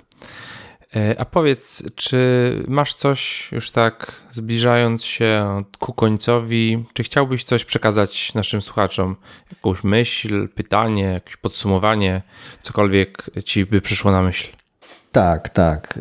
[0.95, 2.19] E, a powiedz, czy
[2.68, 9.15] masz coś już tak zbliżając się ku końcowi, czy chciałbyś coś przekazać naszym słuchaczom?
[9.51, 12.22] Jakąś myśl, pytanie, jakieś podsumowanie,
[12.61, 14.47] cokolwiek ci by przyszło na myśl?
[15.11, 15.99] Tak, tak.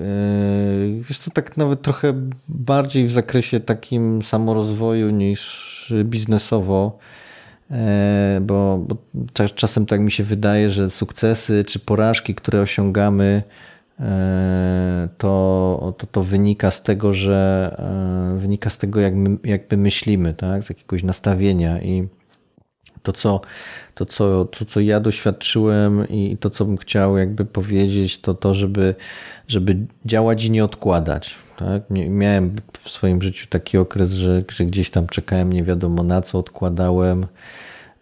[1.08, 2.12] Jest to tak nawet trochę
[2.48, 6.98] bardziej w zakresie takim samorozwoju niż biznesowo,
[7.70, 8.96] e, bo, bo
[9.54, 13.75] czasem tak mi się wydaje, że sukcesy czy porażki, które osiągamy, E,
[15.18, 17.74] to, to, to wynika z tego, że
[18.34, 19.38] e, wynika z tego, jak my,
[19.76, 20.64] myślimy, tak?
[20.64, 22.08] z jakiegoś nastawienia i
[23.02, 23.40] to co,
[23.94, 28.54] to, co, to, co ja doświadczyłem i to, co bym chciał jakby powiedzieć, to to,
[28.54, 28.94] żeby,
[29.48, 31.34] żeby działać i nie odkładać.
[31.56, 31.82] Tak?
[31.90, 36.38] Miałem w swoim życiu taki okres, że, że gdzieś tam czekałem nie wiadomo na co,
[36.38, 37.26] odkładałem.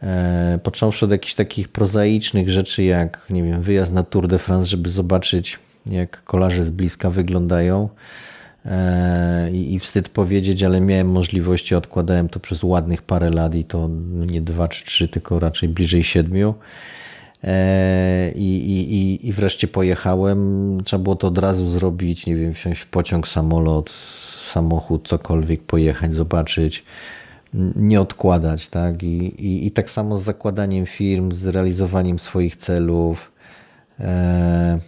[0.02, 4.68] E, począwszy od jakichś takich prozaicznych rzeczy, jak nie wiem, wyjazd na Tour de France,
[4.68, 7.88] żeby zobaczyć jak kolarze z bliska wyglądają.
[8.66, 13.88] E, I, wstyd powiedzieć, ale miałem możliwości, odkładałem to przez ładnych parę lat i to
[14.10, 16.54] nie dwa czy trzy, tylko raczej bliżej siedmiu.
[17.44, 20.80] E, I, i, I wreszcie pojechałem.
[20.84, 23.90] Trzeba było to od razu zrobić, nie wiem, wsiąść w pociąg, samolot,
[24.52, 26.84] samochód, cokolwiek, pojechać, zobaczyć,
[27.76, 29.02] nie odkładać, tak?
[29.02, 29.06] I,
[29.46, 33.32] i, i tak samo z zakładaniem firm, z realizowaniem swoich celów.
[34.00, 34.78] E,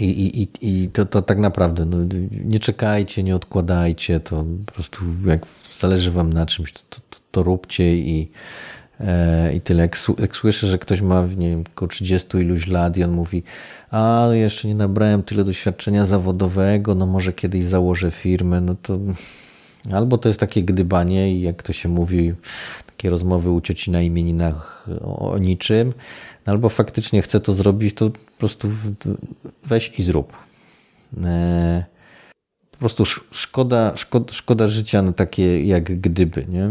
[0.00, 1.96] i, i, i to, to tak naprawdę no,
[2.44, 5.46] nie czekajcie, nie odkładajcie, to po prostu jak
[5.80, 8.30] zależy wam na czymś, to, to, to róbcie i,
[9.00, 12.96] E, I tyle, jak, jak słyszę, że ktoś ma, nie wiem, około 30 iluś lat
[12.96, 13.42] i on mówi,
[13.90, 18.98] a jeszcze nie nabrałem tyle doświadczenia zawodowego, no może kiedyś założę firmę, no to
[19.92, 22.34] albo to jest takie gdybanie i jak to się mówi,
[22.86, 25.92] takie rozmowy u cioci na imieninach o, o niczym,
[26.46, 28.70] no albo faktycznie chce to zrobić, to po prostu
[29.64, 30.32] weź i zrób.
[31.24, 31.84] E,
[32.70, 36.64] po prostu szkoda, szkoda, szkoda życia na takie jak gdyby, nie?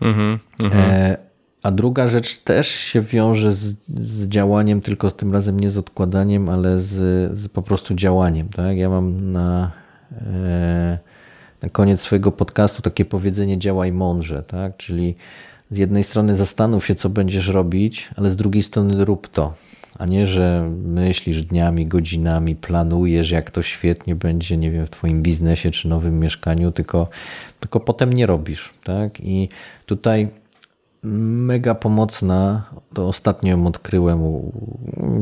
[0.00, 0.38] Mm -hmm,
[0.74, 1.16] e,
[1.62, 6.48] a druga rzecz też się wiąże z, z, działaniem, tylko tym razem nie z odkładaniem,
[6.48, 6.92] ale z,
[7.38, 8.48] z po prostu działaniem.
[8.48, 8.76] Tak?
[8.76, 9.72] Ja mam na,
[10.12, 10.98] e,
[11.62, 14.76] na koniec swojego podcastu takie powiedzenie działaj mądrze, tak?
[14.76, 15.16] czyli
[15.70, 19.54] z jednej strony zastanów się, co będziesz robić, ale z drugiej strony rób to
[19.98, 25.22] a nie, że myślisz dniami, godzinami, planujesz, jak to świetnie będzie, nie wiem, w Twoim
[25.22, 27.08] biznesie czy nowym mieszkaniu, tylko,
[27.60, 28.74] tylko potem nie robisz.
[28.84, 29.20] Tak?
[29.20, 29.48] I
[29.86, 30.28] tutaj
[31.02, 34.22] mega pomocna, to ostatnio ją odkryłem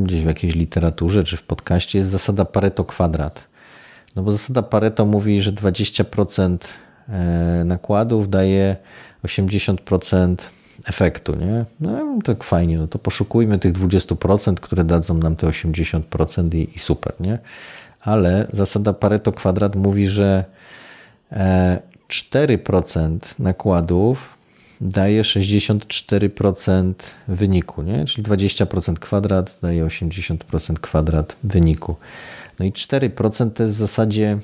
[0.03, 3.47] gdzieś w jakiejś literaturze czy w podcaście, jest zasada Pareto kwadrat.
[4.15, 6.57] No bo zasada Pareto mówi, że 20%
[7.09, 8.75] e, nakładów daje
[9.23, 10.35] 80%
[10.85, 11.65] efektu, nie?
[11.79, 16.79] No tak fajnie, no to poszukujmy tych 20%, które dadzą nam te 80% i, i
[16.79, 17.39] super, nie?
[18.01, 20.45] Ale zasada Pareto kwadrat mówi, że
[22.09, 24.39] 4% e, nakładów
[24.81, 26.93] daje 64%
[27.27, 28.05] wyniku, nie?
[28.05, 31.95] Czyli 20% kwadrat daje 80% kwadrat wyniku.
[32.59, 34.37] No i 4% to jest w zasadzie,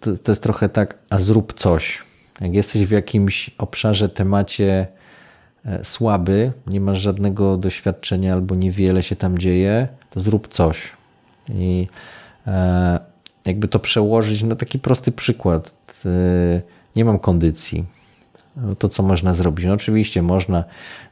[0.00, 2.02] to jest trochę tak, a zrób coś.
[2.40, 4.86] Jak jesteś w jakimś obszarze, temacie,
[5.82, 10.92] słaby, nie masz żadnego doświadczenia albo niewiele się tam dzieje, to zrób coś.
[11.48, 11.88] I
[12.46, 13.00] e,
[13.44, 15.74] jakby to przełożyć na taki prosty przykład.
[16.06, 16.60] E,
[16.96, 17.84] nie mam kondycji.
[18.56, 19.66] No to co można zrobić?
[19.66, 20.64] No oczywiście można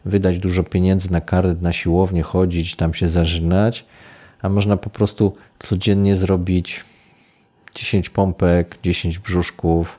[0.04, 3.84] wydać dużo pieniędzy na kary, na siłownię, chodzić, tam się zażynać,
[4.42, 6.84] a można po prostu codziennie zrobić
[7.74, 9.98] 10 pompek, 10 brzuszków.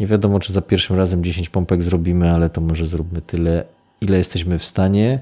[0.00, 3.64] Nie wiadomo, czy za pierwszym razem 10 pompek zrobimy, ale to może zróbmy tyle
[4.02, 5.18] ile jesteśmy w stanie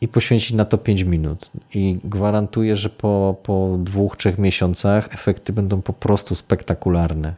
[0.00, 1.50] i poświęcić na to 5 minut.
[1.74, 7.34] I gwarantuję, że po, po dwóch, trzech miesiącach efekty będą po prostu spektakularne.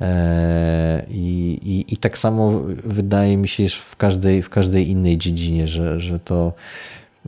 [0.00, 5.68] E, I, i, I tak samo wydaje mi się w każdej, w każdej innej dziedzinie,
[5.68, 6.52] że, że to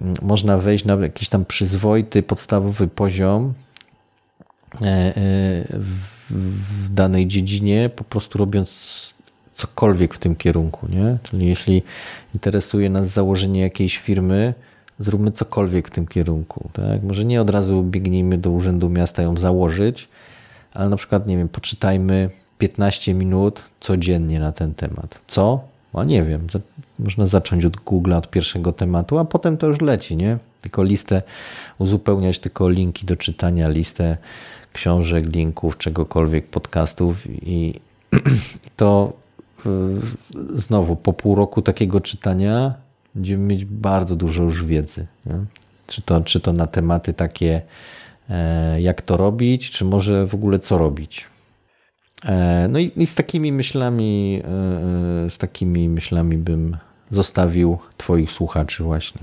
[0.01, 3.55] mm, można wejść na jakiś tam przyzwoity, podstawowy poziom
[4.83, 5.13] e, e,
[5.71, 6.19] w,
[6.85, 8.69] w danej dziedzinie, po prostu robiąc
[9.59, 11.19] cokolwiek w tym kierunku, nie?
[11.23, 11.83] Czyli jeśli
[12.35, 14.55] interesuje nas założenie jakiejś firmy,
[14.99, 17.03] zróbmy cokolwiek w tym kierunku, tak?
[17.03, 20.09] Może nie od razu biegnijmy do Urzędu Miasta ją założyć,
[20.75, 25.19] ale na przykład, nie wiem, poczytajmy 15 minut codziennie na ten temat.
[25.27, 25.61] Co?
[25.95, 26.47] No nie wiem.
[26.99, 30.39] Można zacząć od Google, od pierwszego tematu, a potem to już leci, nie?
[30.63, 31.23] Tylko listę
[31.79, 34.17] uzupełniać, tylko linki do czytania, listę
[34.73, 37.81] książek, linków, czegokolwiek, podcastów i
[38.77, 39.13] to
[40.55, 42.75] znowu po pół roku takiego czytania
[43.15, 45.07] będziemy mieć bardzo dużo już wiedzy.
[45.27, 45.35] Nie?
[45.87, 47.63] Czy, to, czy to na tematy takie,
[48.31, 51.27] e, jak to robić, czy może w ogóle co robić.
[52.25, 56.77] E, no i, i z takimi myślami, e, z takimi myślami bym
[57.11, 59.21] zostawił Twoich słuchaczy właśnie.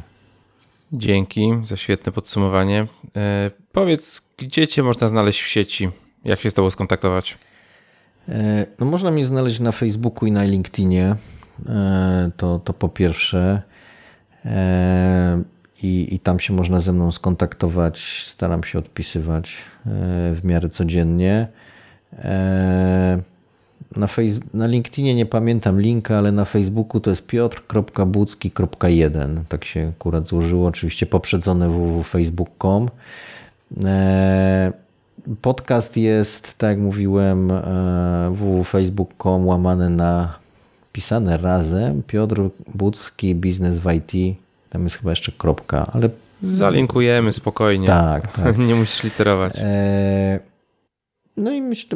[0.94, 2.88] Dzięki za świetne podsumowanie.
[3.72, 5.90] Powiedz, gdzie Cię można znaleźć w sieci?
[6.26, 7.38] Jak się z Tobą skontaktować?
[8.30, 11.15] E, no można mnie znaleźć na Facebooku i na LinkedInie.
[11.69, 13.61] E, to, to po pierwsze.
[14.45, 15.41] E,
[15.84, 18.26] I, I tam się można ze mną skontaktować.
[18.27, 19.57] Staram się odpisywać
[20.34, 21.47] w miarę codziennie.
[23.95, 29.43] Na, face, na LinkedInie nie pamiętam linka, ale na Facebooku to jest piotr.bucki.1.
[29.49, 30.68] Tak się akurat złożyło.
[30.68, 32.89] Oczywiście poprzedzone www.facebook.com.
[35.41, 40.38] Podcast jest, tak jak mówiłem, e, www.facebook.com łamane na
[40.91, 42.41] pisane razem Piotr
[42.76, 44.38] Budzki Biznes w IT.
[44.69, 46.10] Tam jest chyba jeszcze kropka, ale...
[46.41, 47.88] Zalinkujemy spokojnie.
[47.88, 48.57] Tak, tak.
[48.57, 49.53] Nie musisz literować.
[49.57, 50.39] E...
[51.38, 51.95] No i myśl,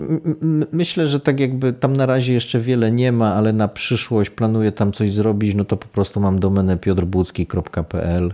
[0.72, 4.72] myślę, że tak jakby tam na razie jeszcze wiele nie ma, ale na przyszłość planuję
[4.72, 8.34] tam coś zrobić, no to po prostu mam domenę piotrbucki.pl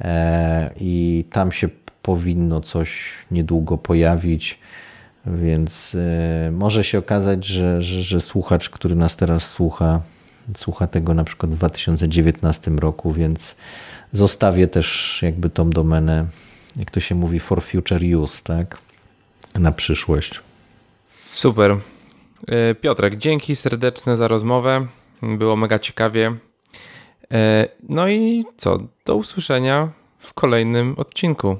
[0.00, 1.68] e, i tam się
[2.08, 4.58] powinno coś niedługo pojawić,
[5.26, 10.00] więc e, może się okazać, że, że, że słuchacz, który nas teraz słucha,
[10.56, 13.54] słucha tego na przykład w 2019 roku, więc
[14.12, 16.26] zostawię też jakby tą domenę,
[16.76, 18.78] jak to się mówi, for future use, tak?
[19.54, 20.40] Na przyszłość.
[21.32, 21.76] Super.
[22.48, 24.86] E, Piotrek, dzięki serdeczne za rozmowę.
[25.22, 26.36] Było mega ciekawie.
[27.32, 28.78] E, no i co?
[29.04, 31.56] Do usłyszenia w kolejnym odcinku.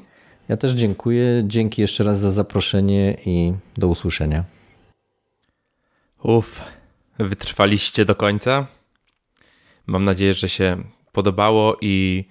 [0.48, 1.42] Ja też dziękuję.
[1.46, 4.44] Dzięki jeszcze raz za zaproszenie i do usłyszenia.
[6.22, 6.64] Uff,
[7.18, 8.66] wytrwaliście do końca.
[9.86, 12.24] Mam nadzieję, że się podobało i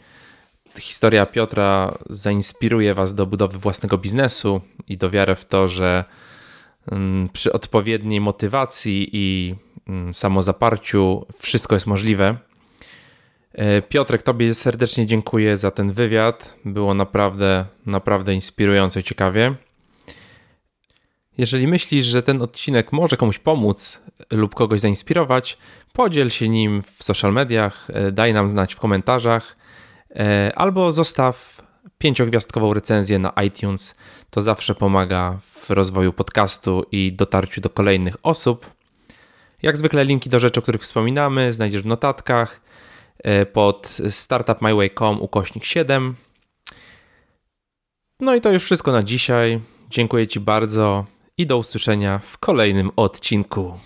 [0.80, 6.06] historia Piotra zainspiruje Was do budowy własnego biznesu i do wiary w to, że
[6.91, 9.56] mm, przy odpowiedniej motywacji i
[9.88, 12.38] mm, samozaparciu wszystko jest możliwe.
[13.57, 16.57] E, Piotrek, Tobie serdecznie dziękuję za ten wywiad.
[16.65, 19.55] Było naprawdę, naprawdę inspirująco i ciekawie.
[21.38, 24.01] Jeżeli myślisz, że ten odcinek może komuś pomóc
[24.31, 25.57] lub kogoś zainspirować,
[25.93, 29.57] podziel się nim w social mediach, e, daj nam znać w komentarzach
[30.15, 31.61] e, albo zostaw
[31.97, 33.95] pięciogwiazdkową recenzję na iTunes.
[34.29, 38.71] To zawsze pomaga w rozwoju podcastu i dotarciu do kolejnych osób.
[39.61, 42.66] Jak zwykle linki do rzeczy, o których wspominamy, znajdziesz w notatkach
[43.53, 46.15] pod startupmyway.com ukośnik 7.
[48.19, 49.60] No i to już wszystko na dzisiaj.
[49.89, 51.06] Dziękuję Ci bardzo
[51.38, 53.80] i do usłyszenia w kolejnym odcinku.